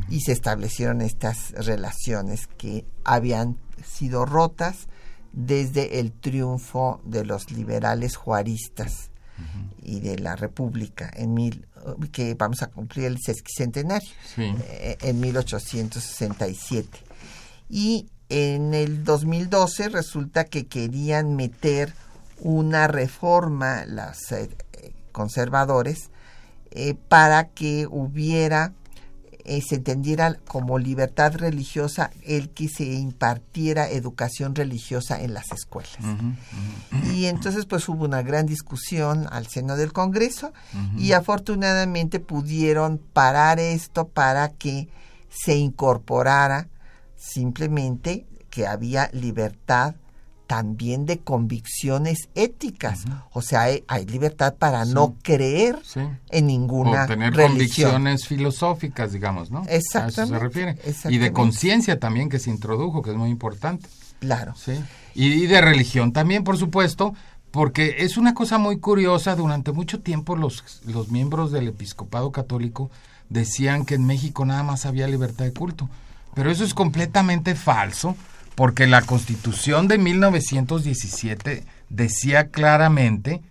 Y 0.08 0.20
se 0.20 0.32
establecieron 0.32 1.00
estas 1.00 1.50
relaciones 1.52 2.46
que 2.46 2.86
habían 3.04 3.56
sido 3.84 4.24
rotas 4.24 4.86
desde 5.32 5.98
el 6.00 6.12
triunfo 6.12 7.00
de 7.04 7.24
los 7.24 7.50
liberales 7.50 8.16
juaristas 8.16 9.10
y 9.82 10.00
de 10.00 10.18
la 10.18 10.36
República 10.36 11.10
en 11.14 11.32
mil 11.34 11.66
que 12.12 12.34
vamos 12.34 12.62
a 12.62 12.66
cumplir 12.68 13.06
el 13.06 13.18
sesquicentenario 13.20 14.10
Sí. 14.34 14.42
eh, 14.64 14.98
en 15.00 15.18
1867 15.18 16.98
y 17.70 18.06
en 18.30 18.74
el 18.74 19.04
2012 19.04 19.90
resulta 19.90 20.44
que 20.44 20.66
querían 20.66 21.36
meter 21.36 21.92
una 22.38 22.86
reforma 22.86 23.84
los 23.86 24.32
eh, 24.32 24.48
eh, 24.72 24.92
conservadores 25.12 26.10
eh, 26.70 26.94
para 27.08 27.48
que 27.48 27.86
hubiera 27.90 28.72
eh, 29.44 29.62
se 29.66 29.76
entendiera 29.76 30.36
como 30.46 30.78
libertad 30.78 31.34
religiosa 31.34 32.10
el 32.24 32.50
que 32.50 32.68
se 32.68 32.84
impartiera 32.84 33.88
educación 33.88 34.54
religiosa 34.54 35.20
en 35.20 35.34
las 35.34 35.50
escuelas. 35.50 35.98
Y 37.14 37.26
entonces 37.26 37.66
pues 37.66 37.88
hubo 37.88 38.04
una 38.04 38.22
gran 38.22 38.46
discusión 38.46 39.26
al 39.30 39.46
seno 39.48 39.76
del 39.76 39.92
Congreso 39.92 40.52
y 40.96 41.12
afortunadamente 41.12 42.20
pudieron 42.20 42.98
parar 42.98 43.58
esto 43.58 44.06
para 44.06 44.50
que 44.50 44.88
se 45.30 45.56
incorporara 45.56 46.68
simplemente 47.20 48.26
que 48.48 48.66
había 48.66 49.10
libertad 49.12 49.94
también 50.46 51.06
de 51.06 51.20
convicciones 51.20 52.28
éticas. 52.34 53.04
O 53.32 53.40
sea, 53.40 53.62
hay, 53.62 53.84
hay 53.86 54.04
libertad 54.04 54.54
para 54.58 54.84
no 54.84 55.14
creer 55.22 55.78
Sí. 55.84 56.00
en 56.30 56.46
ninguna 56.48 57.04
o 57.04 57.06
tener 57.06 57.32
religión. 57.34 57.50
convicciones 57.92 58.26
filosóficas, 58.26 59.12
digamos, 59.12 59.52
¿no? 59.52 59.60
A 59.60 59.62
eso 59.66 59.76
Exactamente, 59.76 60.34
se 60.34 60.38
refiere. 60.40 60.78
Y 61.14 61.18
de 61.18 61.32
conciencia 61.32 62.00
también 62.00 62.28
que 62.28 62.40
se 62.40 62.50
introdujo, 62.50 63.00
que 63.00 63.10
es 63.10 63.16
muy 63.16 63.30
importante. 63.30 63.88
Claro. 64.18 64.54
Sí. 64.56 64.72
Y, 65.14 65.26
y 65.44 65.46
de 65.46 65.60
religión 65.60 66.12
también, 66.12 66.42
por 66.42 66.58
supuesto, 66.58 67.14
porque 67.52 67.96
es 68.00 68.16
una 68.16 68.34
cosa 68.34 68.58
muy 68.58 68.80
curiosa. 68.80 69.36
Durante 69.36 69.70
mucho 69.70 70.00
tiempo 70.00 70.34
los, 70.34 70.64
los 70.84 71.10
miembros 71.12 71.52
del 71.52 71.68
episcopado 71.68 72.32
católico 72.32 72.90
decían 73.28 73.84
que 73.84 73.94
en 73.94 74.04
México 74.04 74.44
nada 74.44 74.64
más 74.64 74.84
había 74.84 75.06
libertad 75.06 75.44
de 75.44 75.52
culto. 75.52 75.88
Pero 76.34 76.50
eso 76.50 76.64
es 76.64 76.74
completamente 76.74 77.54
falso, 77.54 78.16
porque 78.54 78.86
la 78.86 79.02
constitución 79.02 79.88
de 79.88 79.98
1917 79.98 81.64
decía 81.88 82.48
claramente 82.48 83.42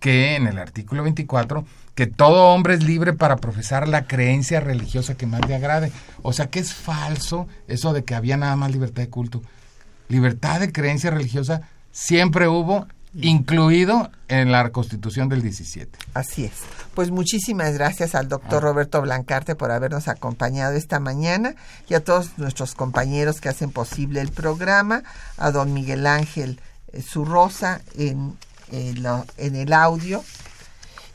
que 0.00 0.36
en 0.36 0.46
el 0.46 0.58
artículo 0.58 1.02
24 1.02 1.64
que 1.94 2.06
todo 2.06 2.48
hombre 2.52 2.74
es 2.74 2.82
libre 2.82 3.12
para 3.12 3.36
profesar 3.36 3.88
la 3.88 4.06
creencia 4.06 4.60
religiosa 4.60 5.16
que 5.16 5.26
más 5.26 5.46
le 5.48 5.54
agrade. 5.54 5.92
O 6.22 6.32
sea 6.32 6.50
que 6.50 6.58
es 6.58 6.74
falso 6.74 7.46
eso 7.68 7.92
de 7.92 8.04
que 8.04 8.14
había 8.14 8.36
nada 8.36 8.56
más 8.56 8.72
libertad 8.72 9.02
de 9.02 9.10
culto. 9.10 9.42
Libertad 10.08 10.60
de 10.60 10.72
creencia 10.72 11.10
religiosa 11.10 11.62
siempre 11.92 12.48
hubo, 12.48 12.86
incluido 13.14 14.10
en 14.28 14.50
la 14.50 14.70
Constitución 14.70 15.28
del 15.28 15.42
17. 15.42 15.98
Así 16.14 16.44
es. 16.44 16.52
Pues 16.94 17.10
muchísimas 17.10 17.74
gracias 17.74 18.14
al 18.14 18.28
doctor 18.28 18.62
Ah. 18.64 18.68
Roberto 18.68 19.00
Blancarte 19.02 19.54
por 19.54 19.70
habernos 19.70 20.08
acompañado 20.08 20.74
esta 20.74 21.00
mañana 21.00 21.54
y 21.88 21.94
a 21.94 22.02
todos 22.04 22.38
nuestros 22.38 22.74
compañeros 22.74 23.40
que 23.40 23.48
hacen 23.48 23.70
posible 23.70 24.20
el 24.20 24.30
programa, 24.30 25.02
a 25.36 25.50
don 25.50 25.72
Miguel 25.72 26.06
Ángel 26.06 26.60
eh, 26.92 27.02
Zurrosa 27.02 27.80
en, 27.96 28.36
en 28.70 29.56
el 29.56 29.72
audio 29.72 30.24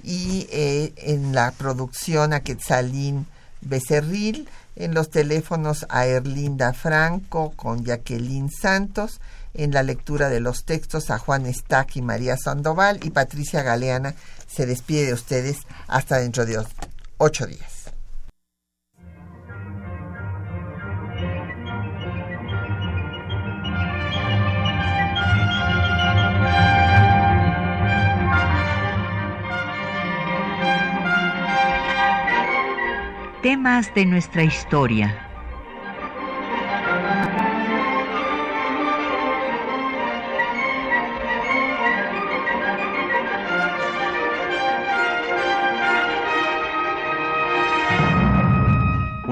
y 0.04 0.47
eh, 0.52 0.93
en 0.97 1.34
la 1.34 1.52
producción 1.52 2.34
a 2.34 2.39
Quetzalín 2.41 3.28
Becerril, 3.62 4.47
en 4.76 4.93
los 4.93 5.10
teléfonos 5.10 5.86
a 5.89 6.06
Erlinda 6.06 6.74
Franco 6.74 7.52
con 7.56 7.84
Jacqueline 7.84 8.50
Santos, 8.50 9.20
en 9.54 9.72
la 9.72 9.84
lectura 9.84 10.30
de 10.30 10.39
los 10.39 10.66
textos 10.66 11.10
a 11.10 11.20
Juan 11.20 11.45
Estac 11.45 11.95
y 11.95 12.02
María 12.02 12.38
Sandoval 12.38 13.00
y 13.04 13.10
Patricia 13.10 13.64
Galeana 13.64 14.16
se 14.47 14.66
despide 14.66 15.08
de 15.08 15.14
ustedes 15.14 15.60
hasta 15.88 16.18
dentro 16.18 16.45
de 16.45 16.64
ocho 17.18 17.45
días. 17.45 17.80
Temas 33.41 33.95
de 33.95 34.06
nuestra 34.06 34.43
historia. 34.43 35.28